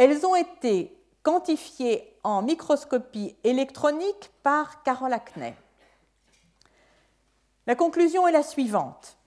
Elles 0.00 0.24
ont 0.24 0.34
été 0.34 0.98
quantifiées 1.22 2.16
en 2.24 2.40
microscopie 2.40 3.36
électronique 3.44 4.32
par 4.42 4.82
Carole 4.82 5.12
Acney. 5.12 5.54
La 7.66 7.74
conclusion 7.74 8.26
est 8.26 8.32
la 8.32 8.42
suivante. 8.42 9.18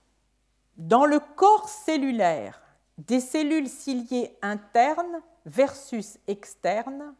Dans 0.76 1.04
le 1.04 1.20
corps 1.20 1.68
cellulaire 1.68 2.60
des 2.98 3.20
cellules 3.20 3.68
ciliées 3.68 4.36
internes 4.42 5.22
versus 5.46 6.18
externes, 6.26 7.14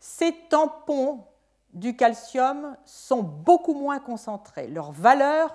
ces 0.00 0.32
tampons 0.48 1.26
du 1.74 1.94
calcium 1.94 2.74
sont 2.86 3.22
beaucoup 3.22 3.74
moins 3.74 3.98
concentrés. 3.98 4.68
Leur 4.68 4.92
valeur 4.92 5.54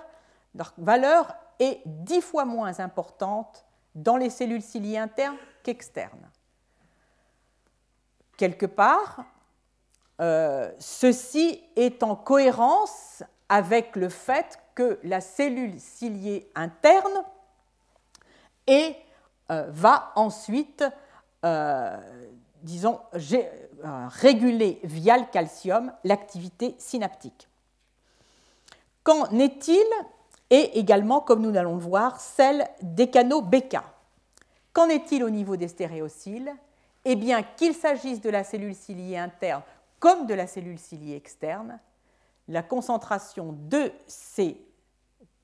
est 1.58 1.80
dix 1.84 2.20
fois 2.20 2.44
moins 2.44 2.78
importante 2.78 3.66
dans 3.96 4.16
les 4.16 4.30
cellules 4.30 4.62
ciliées 4.62 4.98
internes 4.98 5.36
qu'externes. 5.64 6.30
Quelque 8.38 8.66
part, 8.66 9.24
euh, 10.20 10.70
ceci 10.78 11.60
est 11.74 12.04
en 12.04 12.14
cohérence 12.14 13.24
avec 13.48 13.96
le 13.96 14.08
fait 14.08 14.60
que 14.76 15.00
la 15.02 15.20
cellule 15.20 15.78
ciliée 15.80 16.48
interne 16.54 17.24
et, 18.68 18.94
euh, 19.50 19.66
va 19.70 20.12
ensuite, 20.14 20.84
euh, 21.44 21.96
disons, 22.62 23.00
réguler 23.12 24.78
via 24.84 25.18
le 25.18 25.24
calcium 25.32 25.92
l'activité 26.04 26.76
synaptique. 26.78 27.48
Qu'en 29.02 29.26
est-il? 29.36 29.84
Et 30.50 30.78
également, 30.78 31.20
comme 31.20 31.42
nous 31.42 31.58
allons 31.58 31.74
le 31.74 31.82
voir, 31.82 32.20
celle 32.20 32.68
des 32.82 33.10
canaux 33.10 33.42
BK. 33.42 33.78
Qu'en 34.72 34.88
est-il 34.88 35.24
au 35.24 35.30
niveau 35.30 35.56
des 35.56 35.66
stéréociles? 35.66 36.54
Eh 37.04 37.16
bien, 37.16 37.42
qu'il 37.42 37.74
s'agisse 37.74 38.20
de 38.20 38.30
la 38.30 38.44
cellule 38.44 38.74
ciliée 38.74 39.18
interne 39.18 39.62
comme 39.98 40.26
de 40.26 40.34
la 40.34 40.46
cellule 40.46 40.78
ciliée 40.78 41.16
externe, 41.16 41.78
la 42.48 42.62
concentration 42.62 43.52
de 43.52 43.92
ces 44.06 44.60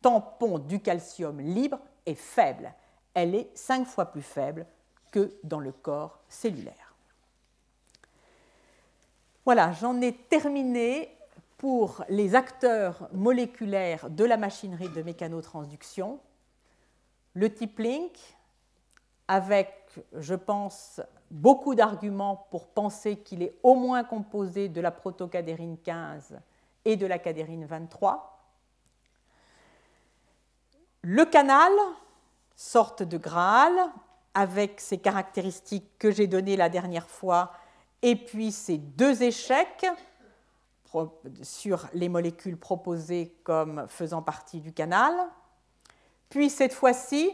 tampons 0.01 0.59
du 0.59 0.81
calcium 0.81 1.40
libre 1.40 1.78
est 2.06 2.14
faible. 2.14 2.72
Elle 3.14 3.35
est 3.35 3.51
cinq 3.56 3.86
fois 3.86 4.06
plus 4.06 4.22
faible 4.22 4.66
que 5.10 5.35
dans 5.43 5.60
le 5.60 5.72
corps 5.72 6.20
cellulaire. 6.28 6.94
Voilà, 9.44 9.72
j'en 9.72 10.01
ai 10.01 10.12
terminé 10.12 11.16
pour 11.59 12.05
les 12.09 12.35
acteurs 12.35 13.09
moléculaires 13.12 14.10
de 14.10 14.24
la 14.24 14.36
machinerie 14.36 14.89
de 14.89 15.02
mécanotransduction. 15.02 16.18
Le 17.35 17.52
type 17.52 17.78
link, 17.78 18.12
avec, 19.28 19.72
je 20.12 20.35
pense, 20.35 21.01
beaucoup 21.35 21.74
d'arguments 21.74 22.47
pour 22.51 22.69
penser 22.69 23.16
qu'il 23.16 23.43
est 23.43 23.59
au 23.65 23.74
moins 23.74 24.05
composé 24.05 24.69
de 24.69 24.81
la 24.81 24.93
protocadérine 24.93 25.77
15 25.78 26.39
et 26.85 26.97
de 26.97 27.06
la 27.06 27.19
cadérine 27.19 27.66
23. 27.66 28.40
Le 31.02 31.24
canal, 31.24 31.73
sorte 32.55 33.02
de 33.02 33.19
Graal, 33.19 33.73
avec 34.32 34.81
ses 34.81 34.98
caractéristiques 34.98 35.98
que 35.98 36.12
j'ai 36.12 36.28
données 36.28 36.56
la 36.56 36.69
dernière 36.69 37.09
fois, 37.09 37.52
et 38.02 38.15
puis 38.15 38.52
ces 38.52 38.78
deux 38.78 39.24
échecs 39.24 39.86
sur 41.43 41.89
les 41.94 42.09
molécules 42.09 42.56
proposées 42.56 43.35
comme 43.43 43.86
faisant 43.89 44.23
partie 44.23 44.61
du 44.61 44.73
canal. 44.73 45.12
Puis 46.28 46.48
cette 46.48 46.73
fois-ci, 46.73 47.32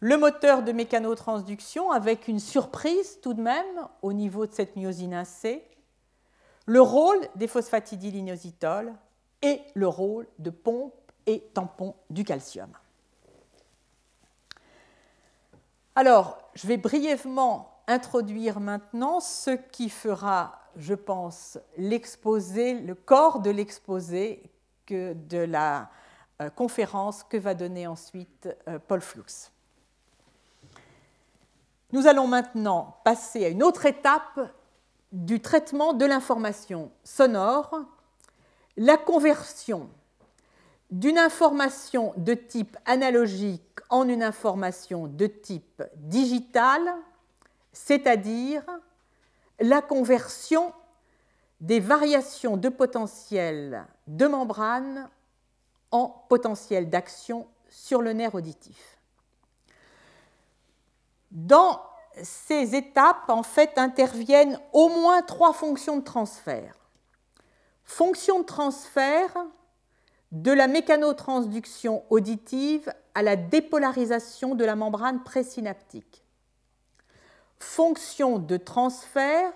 le 0.00 0.16
moteur 0.16 0.62
de 0.62 0.72
mécanotransduction 0.72 1.90
avec 1.90 2.28
une 2.28 2.40
surprise 2.40 3.20
tout 3.20 3.34
de 3.34 3.42
même 3.42 3.88
au 4.02 4.12
niveau 4.12 4.46
de 4.46 4.52
cette 4.52 4.76
myosine 4.76 5.14
1C, 5.14 5.62
le 6.66 6.80
rôle 6.80 7.20
des 7.36 7.46
phosphatidylinositols 7.46 8.92
et 9.42 9.60
le 9.74 9.88
rôle 9.88 10.26
de 10.38 10.50
pompe 10.50 10.94
et 11.26 11.40
tampon 11.54 11.94
du 12.10 12.24
calcium. 12.24 12.70
Alors, 15.94 16.38
je 16.54 16.66
vais 16.66 16.76
brièvement 16.76 17.82
introduire 17.86 18.60
maintenant 18.60 19.20
ce 19.20 19.50
qui 19.50 19.88
fera, 19.88 20.60
je 20.76 20.94
pense, 20.94 21.58
l'exposé, 21.78 22.74
le 22.74 22.94
corps 22.94 23.40
de 23.40 23.50
l'exposé 23.50 24.42
de 24.90 25.38
la 25.38 25.88
euh, 26.40 26.50
conférence 26.50 27.24
que 27.24 27.36
va 27.36 27.54
donner 27.54 27.86
ensuite 27.86 28.48
euh, 28.68 28.78
Paul 28.78 29.00
Flux. 29.00 29.50
Nous 31.96 32.06
allons 32.06 32.26
maintenant 32.26 32.98
passer 33.04 33.46
à 33.46 33.48
une 33.48 33.62
autre 33.62 33.86
étape 33.86 34.38
du 35.12 35.40
traitement 35.40 35.94
de 35.94 36.04
l'information 36.04 36.92
sonore, 37.02 37.74
la 38.76 38.98
conversion 38.98 39.88
d'une 40.90 41.16
information 41.16 42.12
de 42.18 42.34
type 42.34 42.76
analogique 42.84 43.78
en 43.88 44.06
une 44.10 44.22
information 44.22 45.06
de 45.06 45.26
type 45.26 45.82
digital, 45.94 46.82
c'est-à-dire 47.72 48.62
la 49.58 49.80
conversion 49.80 50.74
des 51.62 51.80
variations 51.80 52.58
de 52.58 52.68
potentiel 52.68 53.86
de 54.06 54.26
membrane 54.26 55.08
en 55.92 56.08
potentiel 56.28 56.90
d'action 56.90 57.46
sur 57.70 58.02
le 58.02 58.12
nerf 58.12 58.34
auditif. 58.34 58.95
Dans 61.36 61.82
ces 62.22 62.74
étapes, 62.74 63.28
en 63.28 63.42
fait, 63.42 63.76
interviennent 63.76 64.58
au 64.72 64.88
moins 64.88 65.20
trois 65.20 65.52
fonctions 65.52 65.98
de 65.98 66.02
transfert. 66.02 66.74
Fonction 67.84 68.40
de 68.40 68.46
transfert 68.46 69.36
de 70.32 70.50
la 70.50 70.66
mécanotransduction 70.66 72.04
auditive 72.08 72.90
à 73.14 73.22
la 73.22 73.36
dépolarisation 73.36 74.54
de 74.54 74.64
la 74.64 74.76
membrane 74.76 75.22
présynaptique. 75.24 76.24
Fonction 77.58 78.38
de 78.38 78.56
transfert 78.56 79.52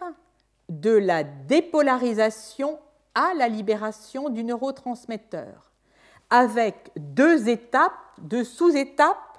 de 0.69 0.90
la 0.93 1.24
dépolarisation 1.24 2.78
à 3.15 3.32
la 3.35 3.48
libération 3.48 4.28
du 4.28 4.44
neurotransmetteur, 4.44 5.73
avec 6.28 6.93
deux 6.94 7.48
étapes, 7.48 7.94
deux 8.19 8.44
sous-étapes 8.44 9.30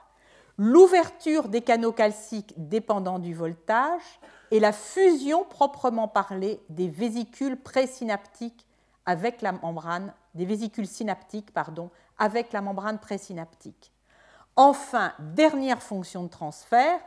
l'ouverture 0.62 1.48
des 1.48 1.62
canaux 1.62 1.92
calciques 1.92 2.54
dépendant 2.56 3.18
du 3.18 3.34
voltage 3.34 4.20
et 4.52 4.60
la 4.60 4.72
fusion 4.72 5.44
proprement 5.44 6.08
parlée 6.08 6.62
des 6.70 6.88
vésicules 6.88 7.60
présynaptiques 7.60 8.68
avec 9.08 9.42
la 9.42 9.54
membrane, 9.54 10.14
des 10.36 10.46
vésicules 10.46 10.86
synaptiques 10.86 11.50
avec 12.20 12.54
la 12.54 12.62
membrane 12.62 13.00
présynaptique. 13.00 13.92
Enfin, 14.56 15.14
dernière 15.18 15.82
fonction 15.82 16.22
de 16.26 16.30
transfert, 16.30 17.00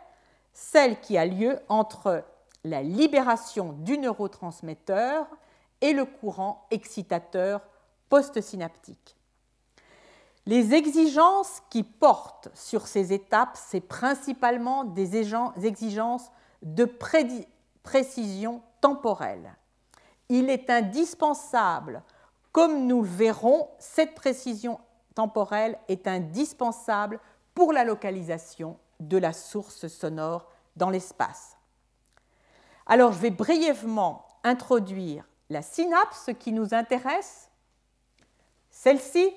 celle 0.52 0.98
qui 0.98 1.16
a 1.16 1.24
lieu 1.24 1.60
entre 1.68 2.24
la 2.64 2.82
libération 2.82 3.72
du 3.72 3.98
neurotransmetteur 3.98 5.28
et 5.80 5.92
le 5.92 6.06
courant 6.06 6.66
excitateur 6.72 7.60
postsynaptique. 8.08 9.13
Les 10.46 10.74
exigences 10.74 11.62
qui 11.70 11.82
portent 11.82 12.50
sur 12.54 12.86
ces 12.86 13.12
étapes, 13.12 13.56
c'est 13.56 13.80
principalement 13.80 14.84
des 14.84 15.16
exigences 15.16 16.30
de 16.62 16.84
précision 17.82 18.62
temporelle. 18.80 19.54
Il 20.28 20.50
est 20.50 20.68
indispensable, 20.68 22.02
comme 22.52 22.86
nous 22.86 23.02
le 23.02 23.08
verrons, 23.08 23.68
cette 23.78 24.14
précision 24.14 24.78
temporelle 25.14 25.78
est 25.88 26.06
indispensable 26.06 27.20
pour 27.54 27.72
la 27.72 27.84
localisation 27.84 28.78
de 29.00 29.16
la 29.16 29.32
source 29.32 29.86
sonore 29.86 30.50
dans 30.76 30.90
l'espace. 30.90 31.56
Alors 32.86 33.12
je 33.12 33.18
vais 33.18 33.30
brièvement 33.30 34.26
introduire 34.42 35.26
la 35.48 35.62
synapse 35.62 36.30
qui 36.38 36.52
nous 36.52 36.74
intéresse. 36.74 37.50
Celle-ci 38.70 39.32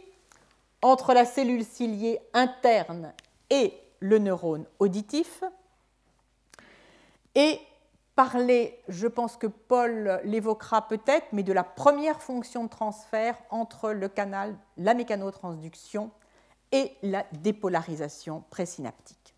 entre 0.81 1.13
la 1.13 1.25
cellule 1.25 1.65
ciliée 1.65 2.19
interne 2.33 3.13
et 3.49 3.73
le 3.99 4.19
neurone 4.19 4.65
auditif. 4.79 5.43
et 7.35 7.59
parler, 8.15 8.79
je 8.87 9.05
pense 9.05 9.37
que 9.37 9.45
Paul 9.45 10.19
l'évoquera 10.23 10.87
peut-être, 10.87 11.27
mais 11.33 11.43
de 11.43 11.53
la 11.53 11.63
première 11.63 12.19
fonction 12.21 12.63
de 12.63 12.69
transfert 12.69 13.37
entre 13.51 13.91
le 13.91 14.09
canal, 14.09 14.57
la 14.75 14.95
mécanotransduction 14.95 16.09
et 16.71 16.91
la 17.03 17.25
dépolarisation 17.31 18.43
présynaptique. 18.49 19.35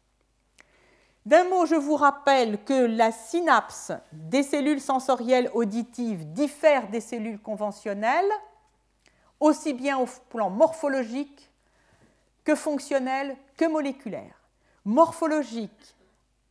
D'un 1.26 1.44
mot, 1.50 1.66
je 1.66 1.76
vous 1.76 1.98
rappelle 1.98 2.64
que 2.64 2.86
la 2.86 3.12
synapse 3.12 3.92
des 4.14 4.44
cellules 4.44 4.80
sensorielles 4.80 5.52
auditives 5.54 6.32
diffère 6.32 6.90
des 6.90 7.02
cellules 7.02 7.40
conventionnelles, 7.40 8.32
aussi 9.40 9.74
bien 9.74 9.98
au 9.98 10.06
plan 10.30 10.50
morphologique 10.50 11.50
que 12.44 12.56
fonctionnel 12.56 13.36
que 13.58 13.66
moléculaire. 13.66 14.36
Morphologique, 14.86 15.96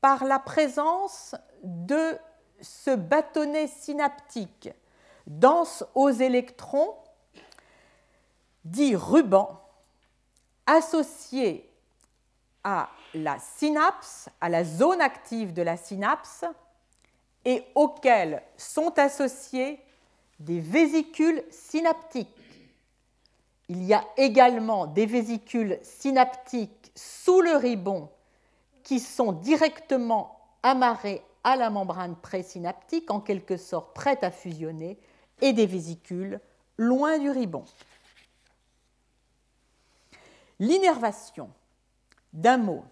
par 0.00 0.24
la 0.24 0.38
présence 0.38 1.34
de 1.62 2.16
ce 2.60 2.94
bâtonnet 2.94 3.66
synaptique 3.66 4.70
dense 5.26 5.84
aux 5.94 6.10
électrons, 6.10 6.94
dit 8.64 8.96
ruban, 8.96 9.60
associé 10.66 11.70
à 12.64 12.90
la 13.14 13.38
synapse, 13.38 14.28
à 14.40 14.48
la 14.48 14.64
zone 14.64 15.00
active 15.00 15.52
de 15.52 15.62
la 15.62 15.76
synapse, 15.76 16.44
et 17.44 17.64
auquel 17.74 18.42
sont 18.56 18.98
associées 18.98 19.80
des 20.38 20.60
vésicules 20.60 21.42
synaptiques. 21.50 22.28
Il 23.68 23.84
y 23.84 23.92
a 23.92 24.04
également 24.16 24.86
des 24.86 25.06
vésicules 25.06 25.78
synaptiques 25.82 26.90
sous 26.94 27.40
le 27.40 27.56
ribbon 27.56 28.10
qui 28.82 29.00
sont 29.00 29.32
directement 29.32 30.40
amarrées 30.62 31.22
à 31.44 31.56
la 31.56 31.70
membrane 31.70 32.16
présynaptique, 32.16 33.10
en 33.10 33.20
quelque 33.20 33.56
sorte 33.56 33.94
prêtes 33.94 34.24
à 34.24 34.30
fusionner, 34.30 34.98
et 35.40 35.52
des 35.52 35.66
vésicules 35.66 36.40
loin 36.78 37.18
du 37.18 37.30
ribbon. 37.30 37.64
L'innervation, 40.58 41.50
d'un 42.32 42.56
mot. 42.56 42.84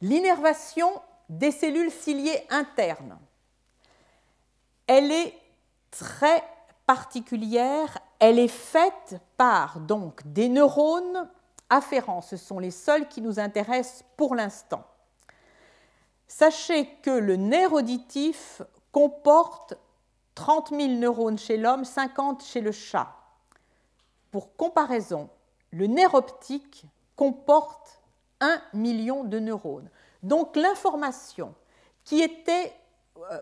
L'innervation 0.00 1.00
des 1.28 1.50
cellules 1.50 1.90
ciliées 1.90 2.46
internes, 2.50 3.18
elle 4.86 5.10
est 5.10 5.34
très 5.90 6.44
particulière, 6.86 7.98
elle 8.26 8.38
est 8.38 8.48
faite 8.48 9.16
par 9.36 9.80
donc 9.80 10.22
des 10.24 10.48
neurones 10.48 11.28
afférents. 11.68 12.22
Ce 12.22 12.38
sont 12.38 12.58
les 12.58 12.70
seuls 12.70 13.06
qui 13.06 13.20
nous 13.20 13.38
intéressent 13.38 14.02
pour 14.16 14.34
l'instant. 14.34 14.82
Sachez 16.26 16.86
que 17.02 17.10
le 17.10 17.36
nerf 17.36 17.74
auditif 17.74 18.62
comporte 18.92 19.74
30 20.36 20.70
000 20.70 20.92
neurones 20.92 21.36
chez 21.36 21.58
l'homme, 21.58 21.84
50 21.84 22.42
chez 22.42 22.62
le 22.62 22.72
chat. 22.72 23.14
Pour 24.30 24.56
comparaison, 24.56 25.28
le 25.70 25.86
nerf 25.86 26.14
optique 26.14 26.86
comporte 27.16 28.00
1 28.40 28.58
million 28.72 29.24
de 29.24 29.38
neurones. 29.38 29.90
Donc 30.22 30.56
l'information 30.56 31.54
qui, 32.04 32.22
euh, 32.22 33.40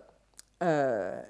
euh, 0.64 1.22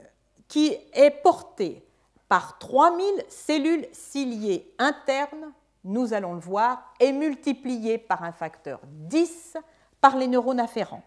qui 0.49 0.75
est 0.95 1.11
portée 1.23 1.87
par 2.33 2.57
3000 2.57 3.27
cellules 3.29 3.87
ciliées 3.93 4.75
internes 4.79 5.53
nous 5.85 6.15
allons 6.15 6.33
le 6.33 6.41
voir, 6.41 6.95
est 6.99 7.13
multiplié 7.13 7.99
par 7.99 8.25
un 8.25 8.33
facteur 8.33 8.81
10 8.87 9.59
par 10.01 10.17
les 10.17 10.29
neurones 10.29 10.59
afférents. 10.59 11.03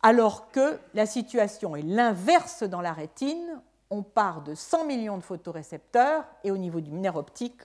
Alors 0.00 0.52
que 0.52 0.78
la 0.94 1.06
situation 1.06 1.74
est 1.74 1.82
l'inverse 1.82 2.62
dans 2.62 2.80
la 2.80 2.92
rétine, 2.92 3.60
on 3.90 4.04
part 4.04 4.42
de 4.42 4.54
100 4.54 4.84
millions 4.84 5.16
de 5.16 5.24
photorécepteurs 5.24 6.24
et 6.44 6.52
au 6.52 6.56
niveau 6.56 6.80
du 6.80 6.92
nerf 6.92 7.16
optique, 7.16 7.60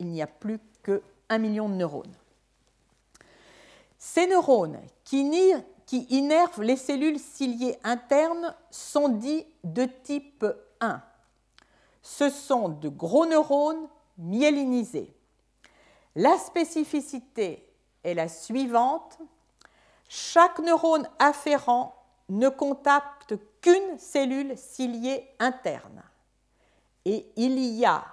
il 0.00 0.08
n'y 0.08 0.20
a 0.20 0.26
plus 0.26 0.58
que 0.82 1.00
1 1.28 1.38
million 1.38 1.68
de 1.68 1.74
neurones. 1.74 2.16
Ces 3.98 4.26
neurones 4.26 4.80
qui, 5.04 5.30
qui 5.86 6.08
innervent 6.10 6.64
les 6.64 6.76
cellules 6.76 7.20
ciliées 7.20 7.78
internes 7.84 8.52
sont 8.72 9.10
dits 9.10 9.46
de 9.62 9.84
type 9.84 10.44
1. 10.80 11.00
Ce 12.02 12.30
sont 12.30 12.68
de 12.68 12.88
gros 12.88 13.26
neurones 13.26 13.88
myélinisés. 14.18 15.14
La 16.14 16.36
spécificité 16.38 17.66
est 18.04 18.14
la 18.14 18.28
suivante. 18.28 19.18
Chaque 20.08 20.58
neurone 20.58 21.08
afférent 21.18 21.94
ne 22.28 22.48
contacte 22.48 23.34
qu'une 23.60 23.98
cellule 23.98 24.56
ciliée 24.56 25.28
interne. 25.38 26.02
Et 27.04 27.32
il 27.36 27.58
y 27.58 27.84
a 27.84 28.04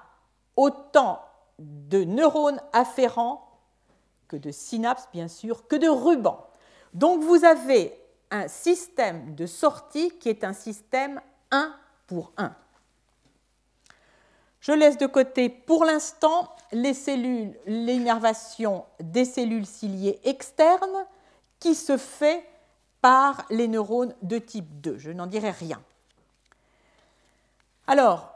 autant 0.56 1.22
de 1.58 2.04
neurones 2.04 2.62
afférents 2.74 3.50
que 4.28 4.38
de 4.38 4.52
synapses, 4.52 5.10
bien 5.12 5.28
sûr, 5.28 5.68
que 5.68 5.76
de 5.76 5.88
rubans. 5.88 6.46
Donc 6.94 7.22
vous 7.22 7.44
avez 7.44 8.00
un 8.32 8.48
système 8.48 9.36
de 9.36 9.46
sortie 9.46 10.12
qui 10.20 10.30
est 10.30 10.44
un 10.44 10.54
système 10.54 11.20
1 11.52 11.76
pour 12.08 12.32
1. 12.38 12.56
Je 14.62 14.72
laisse 14.72 14.98
de 14.98 15.08
côté 15.08 15.50
pour 15.50 15.86
l'instant 15.86 16.54
les 16.72 16.94
cellules, 16.94 17.58
l'innervation 17.66 18.86
des 19.00 19.26
cellules 19.26 19.66
ciliées 19.66 20.20
externes 20.24 21.06
qui 21.60 21.76
se 21.76 21.98
fait 21.98 22.46
par 23.02 23.46
les 23.50 23.68
neurones 23.68 24.14
de 24.22 24.38
type 24.38 24.82
2. 24.82 24.98
Je 24.98 25.12
n'en 25.12 25.28
dirai 25.28 25.52
rien. 25.52 25.82
Alors, 27.88 28.34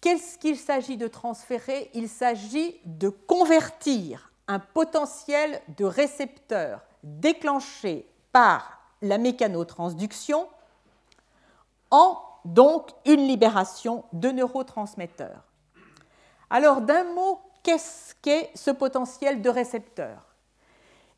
qu'est-ce 0.00 0.38
qu'il 0.38 0.56
s'agit 0.56 0.96
de 0.96 1.08
transférer? 1.08 1.90
Il 1.94 2.08
s'agit 2.08 2.78
de 2.84 3.08
convertir 3.08 4.30
un 4.48 4.58
potentiel 4.58 5.60
de 5.76 5.84
récepteur 5.84 6.82
déclenché 7.02 8.06
par 8.32 8.80
la 9.02 9.18
mécanotransduction 9.18 10.46
en 11.90 12.20
donc 12.44 12.90
une 13.06 13.26
libération 13.26 14.04
de 14.12 14.30
neurotransmetteurs. 14.30 15.45
Alors 16.48 16.80
d'un 16.80 17.04
mot, 17.04 17.40
qu'est-ce 17.62 18.14
qu'est 18.22 18.50
ce 18.54 18.70
potentiel 18.70 19.42
de 19.42 19.50
récepteur? 19.50 20.22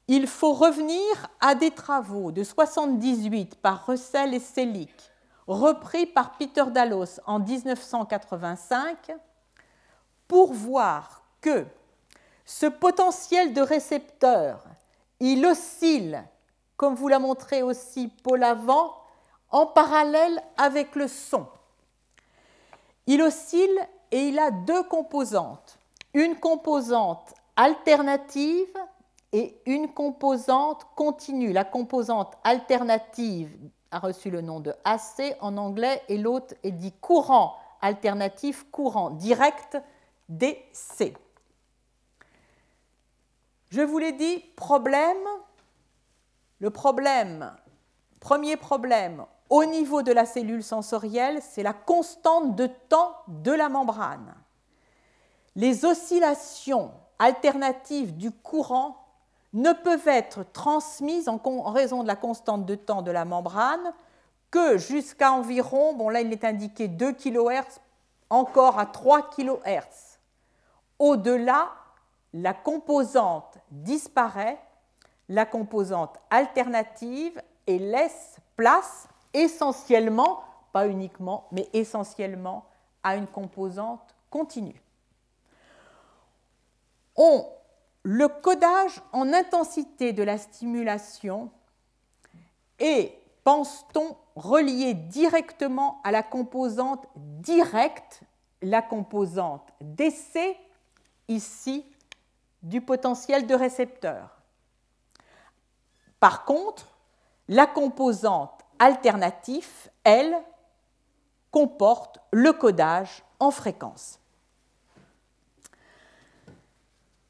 Il 0.06 0.26
faut 0.26 0.55
revenir 0.55 1.28
à 1.40 1.55
des 1.55 1.70
travaux 1.70 2.32
de 2.32 2.42
78 2.42 3.56
par 3.56 3.86
Russell 3.86 4.32
et 4.32 4.40
Selick, 4.40 5.10
repris 5.46 6.06
par 6.06 6.38
Peter 6.38 6.64
Dallos 6.70 7.20
en 7.26 7.40
1985, 7.40 9.12
pour 10.26 10.55
voir 10.55 11.22
que 11.42 11.66
ce 12.46 12.64
potentiel 12.64 13.52
de 13.52 13.60
récepteur, 13.60 14.64
il 15.20 15.44
oscille, 15.44 16.22
comme 16.78 16.94
vous 16.94 17.09
l'a 17.09 17.18
montré 17.18 17.62
aussi 17.62 18.09
Paul 18.22 18.42
Avant, 18.42 18.94
en 19.50 19.66
parallèle 19.66 20.42
avec 20.56 20.94
le 20.94 21.09
son. 21.09 21.46
Il 23.06 23.20
oscille 23.20 23.78
et 24.10 24.28
il 24.28 24.39
a 24.39 24.51
deux 24.51 24.82
composantes. 24.85 25.78
Une 26.14 26.36
composante 26.36 27.35
alternative 27.56 28.76
et 29.32 29.60
une 29.66 29.93
composante 29.93 30.86
continue. 30.94 31.52
La 31.52 31.64
composante 31.64 32.35
alternative 32.44 33.51
a 33.90 33.98
reçu 33.98 34.30
le 34.30 34.40
nom 34.40 34.60
de 34.60 34.74
AC 34.85 35.36
en 35.40 35.56
anglais 35.56 36.02
et 36.09 36.18
l'autre 36.18 36.55
est 36.62 36.70
dit 36.70 36.93
courant 36.93 37.56
alternatif, 37.80 38.66
courant 38.70 39.10
direct 39.10 39.78
DC. 40.28 41.14
Je 43.70 43.82
vous 43.82 43.98
l'ai 43.98 44.12
dit, 44.12 44.39
problème. 44.56 45.16
Le 46.60 46.70
problème, 46.70 47.55
premier 48.18 48.56
problème, 48.56 49.24
au 49.50 49.64
niveau 49.64 50.02
de 50.02 50.12
la 50.12 50.26
cellule 50.26 50.62
sensorielle, 50.62 51.40
c'est 51.42 51.62
la 51.62 51.72
constante 51.72 52.54
de 52.54 52.66
temps 52.66 53.14
de 53.28 53.52
la 53.52 53.68
membrane. 53.68 54.34
Les 55.56 55.84
oscillations 55.84 56.92
alternatives 57.18 58.16
du 58.16 58.30
courant 58.30 58.96
ne 59.52 59.72
peuvent 59.72 60.08
être 60.08 60.44
transmises 60.52 61.28
en 61.28 61.38
raison 61.70 62.02
de 62.02 62.08
la 62.08 62.16
constante 62.16 62.66
de 62.66 62.74
temps 62.74 63.02
de 63.02 63.10
la 63.10 63.24
membrane 63.24 63.92
que 64.50 64.78
jusqu'à 64.78 65.32
environ, 65.32 65.94
bon 65.94 66.08
là 66.08 66.20
il 66.20 66.32
est 66.32 66.44
indiqué 66.44 66.88
2 66.88 67.12
kHz, 67.12 67.80
encore 68.30 68.78
à 68.78 68.86
3 68.86 69.30
kHz. 69.30 70.18
Au-delà, 70.98 71.70
la 72.32 72.52
composante 72.52 73.58
disparaît, 73.70 74.60
la 75.28 75.46
composante 75.46 76.18
alternative, 76.30 77.40
et 77.66 77.78
laisse 77.78 78.38
place 78.56 79.06
essentiellement, 79.32 80.42
pas 80.72 80.88
uniquement, 80.88 81.46
mais 81.52 81.68
essentiellement 81.72 82.64
à 83.02 83.16
une 83.16 83.26
composante 83.26 84.14
continue. 84.30 84.80
On, 87.16 87.46
le 88.02 88.28
codage 88.28 89.02
en 89.12 89.32
intensité 89.32 90.12
de 90.12 90.22
la 90.22 90.38
stimulation 90.38 91.50
est 92.78 93.18
pense-t-on 93.44 94.16
relié 94.36 94.94
directement 94.94 96.00
à 96.05 96.12
la 96.12 96.22
composante 96.22 97.06
directe, 97.16 98.20
la 98.62 98.82
composante 98.82 99.72
d'essai, 99.80 100.56
ici, 101.28 101.84
du 102.62 102.80
potentiel 102.80 103.46
de 103.46 103.55
récepteur. 103.55 104.36
Par 106.20 106.44
contre, 106.44 106.88
la 107.48 107.66
composante 107.66 108.57
alternative, 108.78 109.90
elle, 110.05 110.34
comporte 111.50 112.18
le 112.30 112.52
codage 112.52 113.22
en 113.40 113.50
fréquence. 113.50 114.20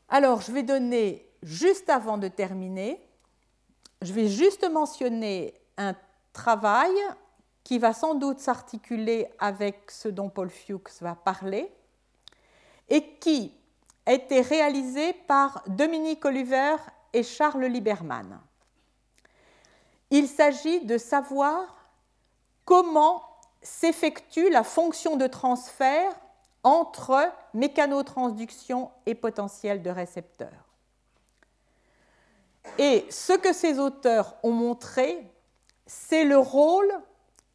Alors, 0.08 0.40
je 0.40 0.52
vais 0.52 0.62
donner, 0.62 1.28
juste 1.42 1.88
avant 1.90 2.18
de 2.18 2.28
terminer, 2.28 3.00
je 4.02 4.12
vais 4.12 4.28
juste 4.28 4.68
mentionner 4.70 5.54
un 5.76 5.94
travail 6.32 6.92
qui 7.62 7.78
va 7.78 7.92
sans 7.92 8.14
doute 8.14 8.38
s'articuler 8.38 9.28
avec 9.38 9.90
ce 9.90 10.08
dont 10.08 10.30
Paul 10.30 10.48
Fuchs 10.48 11.02
va 11.02 11.14
parler 11.14 11.70
et 12.88 13.16
qui 13.18 13.54
a 14.06 14.14
été 14.14 14.40
réalisé 14.40 15.12
par 15.12 15.62
Dominique 15.66 16.24
Oliver 16.24 16.76
et 17.12 17.22
Charles 17.22 17.66
Lieberman. 17.66 18.40
Il 20.10 20.28
s'agit 20.28 20.84
de 20.84 20.98
savoir 20.98 21.76
comment 22.64 23.22
s'effectue 23.62 24.48
la 24.50 24.62
fonction 24.62 25.16
de 25.16 25.26
transfert 25.26 26.14
entre 26.62 27.30
mécanotransduction 27.54 28.90
et 29.06 29.14
potentiel 29.14 29.82
de 29.82 29.90
récepteur. 29.90 30.52
Et 32.78 33.06
ce 33.10 33.32
que 33.32 33.52
ces 33.52 33.78
auteurs 33.78 34.34
ont 34.42 34.52
montré, 34.52 35.30
c'est 35.86 36.24
le 36.24 36.38
rôle 36.38 36.92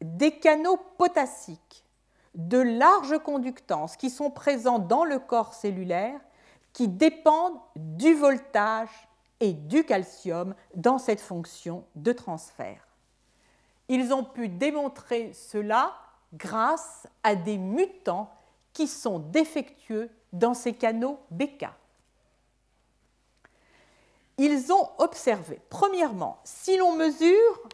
des 0.00 0.38
canaux 0.38 0.78
potassiques 0.98 1.84
de 2.34 2.58
large 2.58 3.18
conductance 3.18 3.96
qui 3.96 4.10
sont 4.10 4.30
présents 4.30 4.78
dans 4.78 5.04
le 5.04 5.18
corps 5.18 5.54
cellulaire, 5.54 6.20
qui 6.72 6.88
dépendent 6.88 7.60
du 7.76 8.14
voltage 8.14 9.08
et 9.44 9.52
du 9.52 9.84
calcium 9.84 10.54
dans 10.74 10.96
cette 10.96 11.20
fonction 11.20 11.84
de 11.96 12.12
transfert. 12.12 12.88
Ils 13.88 14.14
ont 14.14 14.24
pu 14.24 14.48
démontrer 14.48 15.34
cela 15.34 15.94
grâce 16.32 17.06
à 17.22 17.34
des 17.34 17.58
mutants 17.58 18.32
qui 18.72 18.88
sont 18.88 19.18
défectueux 19.18 20.08
dans 20.32 20.54
ces 20.54 20.72
canaux 20.72 21.20
BK. 21.30 21.66
Ils 24.38 24.72
ont 24.72 24.88
observé, 24.96 25.60
premièrement, 25.68 26.40
si 26.44 26.78
l'on 26.78 26.96
mesure 26.96 27.68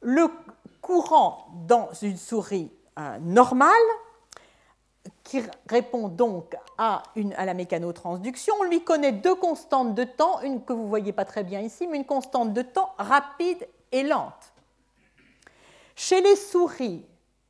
le 0.00 0.28
courant 0.80 1.46
dans 1.66 1.92
une 2.00 2.16
souris 2.16 2.72
euh, 2.98 3.18
normale, 3.18 3.70
qui 5.26 5.42
répond 5.68 6.08
donc 6.08 6.56
à, 6.78 7.02
la 7.16 7.54
mécanotransduction, 7.54 8.54
on 8.60 8.64
lui 8.64 8.82
connaît 8.84 9.12
deux 9.12 9.34
constantes 9.34 9.94
de 9.94 10.04
temps, 10.04 10.40
une 10.42 10.64
que 10.64 10.72
vous 10.72 10.84
ne 10.84 10.88
voyez 10.88 11.12
pas 11.12 11.24
très 11.24 11.42
bien 11.42 11.60
ici, 11.60 11.86
mais 11.86 11.98
une 11.98 12.04
constante 12.04 12.52
de 12.52 12.62
temps 12.62 12.94
rapide 12.96 13.66
et 13.90 14.04
lente. 14.04 14.52
Chez 15.96 16.20
les 16.20 16.36
souris 16.36 17.04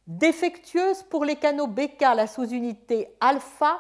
défectueuses 0.06 1.02
pour 1.02 1.24
les 1.24 1.36
canaux 1.36 1.66
BK, 1.66 2.00
la 2.00 2.26
sous-unité 2.26 3.14
alpha 3.20 3.78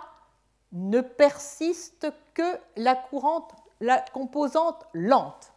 ne 0.72 1.00
persiste 1.00 2.12
que 2.34 2.58
la, 2.76 2.94
courante, 2.94 3.52
la 3.80 4.00
composante 4.12 4.84
lente. 4.92 5.52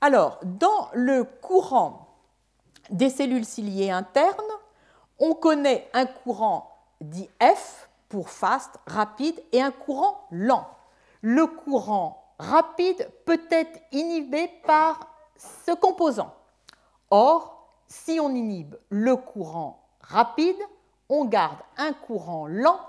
Alors, 0.00 0.38
dans 0.44 0.88
le 0.92 1.24
courant 1.24 2.14
des 2.90 3.10
cellules 3.10 3.46
ciliées 3.46 3.90
internes, 3.90 4.36
on 5.18 5.34
connaît 5.34 5.88
un 5.94 6.06
courant 6.06 6.73
dit 7.00 7.28
F 7.40 7.88
pour 8.08 8.30
fast, 8.30 8.78
rapide, 8.86 9.42
et 9.52 9.60
un 9.60 9.70
courant 9.70 10.26
lent. 10.30 10.68
Le 11.20 11.46
courant 11.46 12.32
rapide 12.38 13.10
peut 13.24 13.42
être 13.50 13.80
inhibé 13.92 14.48
par 14.66 15.00
ce 15.36 15.72
composant. 15.74 16.34
Or, 17.10 17.68
si 17.88 18.18
on 18.20 18.30
inhibe 18.30 18.76
le 18.88 19.16
courant 19.16 19.82
rapide, 20.00 20.56
on 21.08 21.24
garde 21.24 21.58
un 21.76 21.92
courant 21.92 22.46
lent 22.46 22.80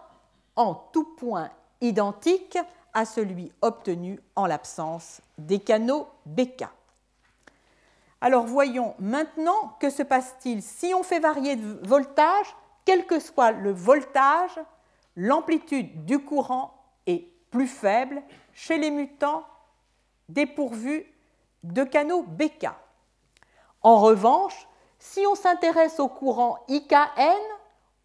en 0.56 0.74
tout 0.76 1.16
point 1.18 1.50
identique 1.82 2.58
à 2.94 3.06
celui 3.06 3.52
obtenu 3.62 4.20
en 4.36 4.46
l'absence 4.46 5.22
des 5.38 5.60
canaux 5.60 6.08
BK. 6.26 6.66
Alors 8.22 8.46
voyons 8.46 8.96
maintenant 9.00 9.76
que 9.80 9.90
se 9.90 10.02
passe-t-il 10.02 10.64
si 10.64 10.94
on 10.94 11.04
fait 11.04 11.20
varier 11.20 11.58
de 11.58 11.80
voltage, 11.88 12.56
quel 12.86 13.06
que 13.06 13.20
soit 13.20 13.52
le 13.52 13.72
voltage, 13.72 14.60
l'amplitude 15.16 16.06
du 16.06 16.20
courant 16.20 16.74
est 17.08 17.28
plus 17.50 17.68
faible 17.68 18.22
chez 18.54 18.78
les 18.78 18.92
mutants 18.92 19.46
dépourvus 20.30 21.06
de 21.64 21.84
canaux 21.84 22.24
BK. 22.24 22.68
En 23.82 24.00
revanche, 24.00 24.68
si 25.00 25.26
on 25.28 25.36
s'intéresse 25.36 26.00
au 26.00 26.08
courant 26.08 26.60
IKN, 26.68 27.42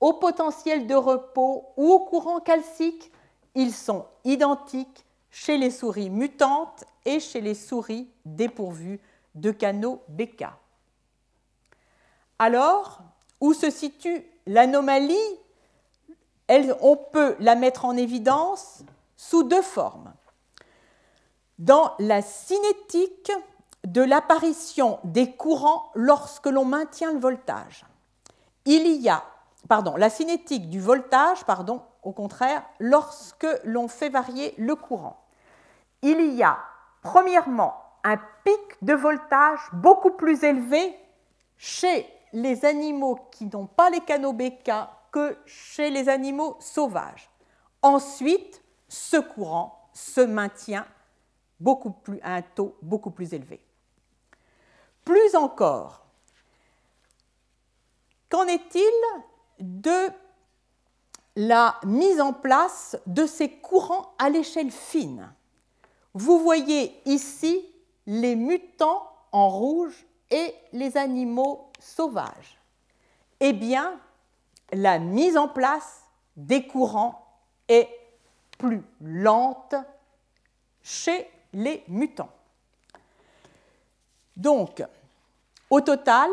au 0.00 0.14
potentiel 0.14 0.86
de 0.86 0.94
repos 0.94 1.72
ou 1.76 1.92
au 1.92 2.00
courant 2.00 2.40
calcique, 2.40 3.12
ils 3.54 3.72
sont 3.72 4.06
identiques 4.24 5.04
chez 5.30 5.58
les 5.58 5.70
souris 5.70 6.10
mutantes 6.10 6.84
et 7.04 7.20
chez 7.20 7.40
les 7.40 7.54
souris 7.54 8.10
dépourvues 8.24 9.00
de 9.34 9.50
canaux 9.50 10.02
BK. 10.08 10.46
Alors, 12.38 13.00
où 13.40 13.52
se 13.52 13.70
situe 13.70 14.24
l'anomalie 14.46 15.38
On 16.80 16.96
peut 16.96 17.36
la 17.40 17.54
mettre 17.54 17.84
en 17.84 17.96
évidence 17.96 18.82
sous 19.16 19.42
deux 19.42 19.62
formes. 19.62 20.12
Dans 21.58 21.94
la 21.98 22.22
cinétique 22.22 23.32
de 23.84 24.02
l'apparition 24.02 24.98
des 25.04 25.32
courants 25.32 25.90
lorsque 25.94 26.46
l'on 26.46 26.64
maintient 26.64 27.12
le 27.12 27.18
voltage. 27.18 27.84
Il 28.64 28.86
y 28.86 29.08
a, 29.08 29.24
pardon, 29.68 29.96
la 29.96 30.10
cinétique 30.10 30.68
du 30.68 30.80
voltage, 30.80 31.44
pardon, 31.44 31.82
au 32.02 32.12
contraire, 32.12 32.62
lorsque 32.78 33.46
l'on 33.64 33.88
fait 33.88 34.08
varier 34.08 34.54
le 34.58 34.74
courant. 34.74 35.24
Il 36.02 36.34
y 36.34 36.42
a, 36.42 36.58
premièrement, 37.02 37.74
un 38.04 38.16
pic 38.44 38.76
de 38.82 38.94
voltage 38.94 39.60
beaucoup 39.72 40.12
plus 40.12 40.44
élevé 40.44 40.96
chez 41.58 42.06
les 42.32 42.64
animaux 42.64 43.18
qui 43.30 43.46
n'ont 43.46 43.66
pas 43.66 43.90
les 43.90 44.00
canaux 44.00 44.32
BK 44.32 44.70
que 45.12 45.36
chez 45.46 45.90
les 45.90 46.08
animaux 46.08 46.56
sauvages. 46.60 47.28
Ensuite, 47.82 48.62
ce 48.88 49.16
courant 49.16 49.90
se 49.92 50.20
maintient 50.20 50.86
beaucoup 51.58 51.90
plus, 51.90 52.20
à 52.22 52.34
un 52.34 52.42
taux 52.42 52.76
beaucoup 52.82 53.10
plus 53.10 53.32
élevé. 53.34 53.60
Plus 55.04 55.34
encore, 55.34 56.06
qu'en 58.28 58.46
est-il 58.46 58.90
de 59.58 60.08
la 61.36 61.78
mise 61.84 62.20
en 62.20 62.32
place 62.32 62.96
de 63.06 63.26
ces 63.26 63.50
courants 63.50 64.12
à 64.18 64.28
l'échelle 64.28 64.70
fine? 64.70 65.32
Vous 66.14 66.38
voyez 66.38 67.00
ici 67.04 67.64
les 68.06 68.36
mutants 68.36 69.08
en 69.32 69.48
rouge 69.48 70.06
et 70.30 70.54
les 70.72 70.96
animaux 70.96 71.69
sauvages 71.80 72.58
Eh 73.40 73.52
bien, 73.52 73.98
la 74.72 74.98
mise 74.98 75.36
en 75.36 75.48
place 75.48 76.04
des 76.36 76.66
courants 76.66 77.26
est 77.68 77.88
plus 78.58 78.82
lente 79.00 79.74
chez 80.82 81.28
les 81.52 81.82
mutants. 81.88 82.30
Donc, 84.36 84.82
au 85.68 85.80
total, 85.80 86.30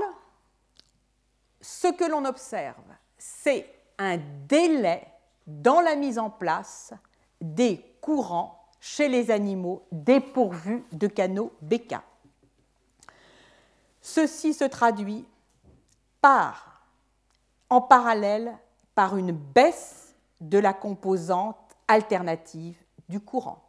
ce 1.61 1.87
que 1.87 2.05
l'on 2.05 2.25
observe, 2.25 2.75
c'est 3.17 3.69
un 3.97 4.17
délai 4.47 5.05
dans 5.45 5.81
la 5.81 5.95
mise 5.95 6.19
en 6.19 6.29
place 6.29 6.93
des 7.41 7.83
courants 8.01 8.57
chez 8.79 9.07
les 9.07 9.31
animaux 9.31 9.85
dépourvus 9.91 10.85
de 10.91 11.07
canaux 11.07 11.51
BK. 11.61 11.95
Ceci 14.01 14.53
se 14.53 14.63
traduit 14.63 15.25
par, 16.21 16.81
en 17.69 17.81
parallèle, 17.81 18.57
par 18.95 19.17
une 19.17 19.31
baisse 19.31 20.15
de 20.41 20.57
la 20.57 20.73
composante 20.73 21.57
alternative 21.87 22.77
du 23.09 23.19
courant. 23.19 23.63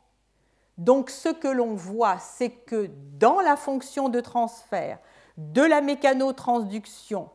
Donc 0.76 1.10
ce 1.10 1.28
que 1.28 1.48
l'on 1.48 1.74
voit, 1.74 2.18
c'est 2.18 2.50
que 2.50 2.90
dans 3.18 3.40
la 3.40 3.56
fonction 3.56 4.08
de 4.08 4.20
transfert 4.20 4.98
de 5.36 5.62
la 5.62 5.80
mécanotransduction 5.80 7.30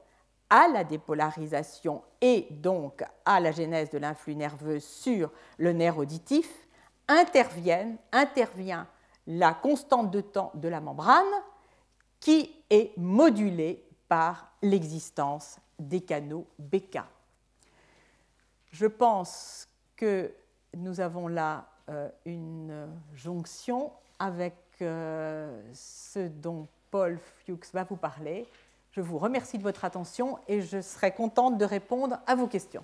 à 0.49 0.67
la 0.67 0.83
dépolarisation 0.83 2.03
et 2.21 2.47
donc 2.51 3.03
à 3.25 3.39
la 3.39 3.51
genèse 3.51 3.89
de 3.89 3.97
l'influx 3.97 4.35
nerveux 4.35 4.79
sur 4.79 5.31
le 5.57 5.73
nerf 5.73 5.97
auditif, 5.97 6.67
intervient 7.07 8.87
la 9.27 9.53
constante 9.53 10.11
de 10.11 10.21
temps 10.21 10.51
de 10.55 10.67
la 10.67 10.79
membrane 10.79 11.23
qui 12.19 12.55
est 12.69 12.95
modulée 12.97 13.82
l'existence 14.61 15.57
des 15.79 16.01
canaux 16.01 16.47
BK. 16.59 16.99
Je 18.71 18.85
pense 18.85 19.67
que 19.95 20.31
nous 20.75 20.99
avons 20.99 21.27
là 21.27 21.67
euh, 21.89 22.09
une 22.25 22.87
jonction 23.15 23.91
avec 24.19 24.55
euh, 24.81 25.61
ce 25.73 26.27
dont 26.27 26.67
Paul 26.91 27.19
Fuchs 27.45 27.71
va 27.73 27.83
vous 27.83 27.95
parler. 27.95 28.47
Je 28.91 29.01
vous 29.01 29.17
remercie 29.17 29.57
de 29.57 29.63
votre 29.63 29.85
attention 29.85 30.39
et 30.47 30.61
je 30.61 30.81
serai 30.81 31.11
contente 31.11 31.57
de 31.57 31.65
répondre 31.65 32.19
à 32.25 32.35
vos 32.35 32.47
questions. 32.47 32.83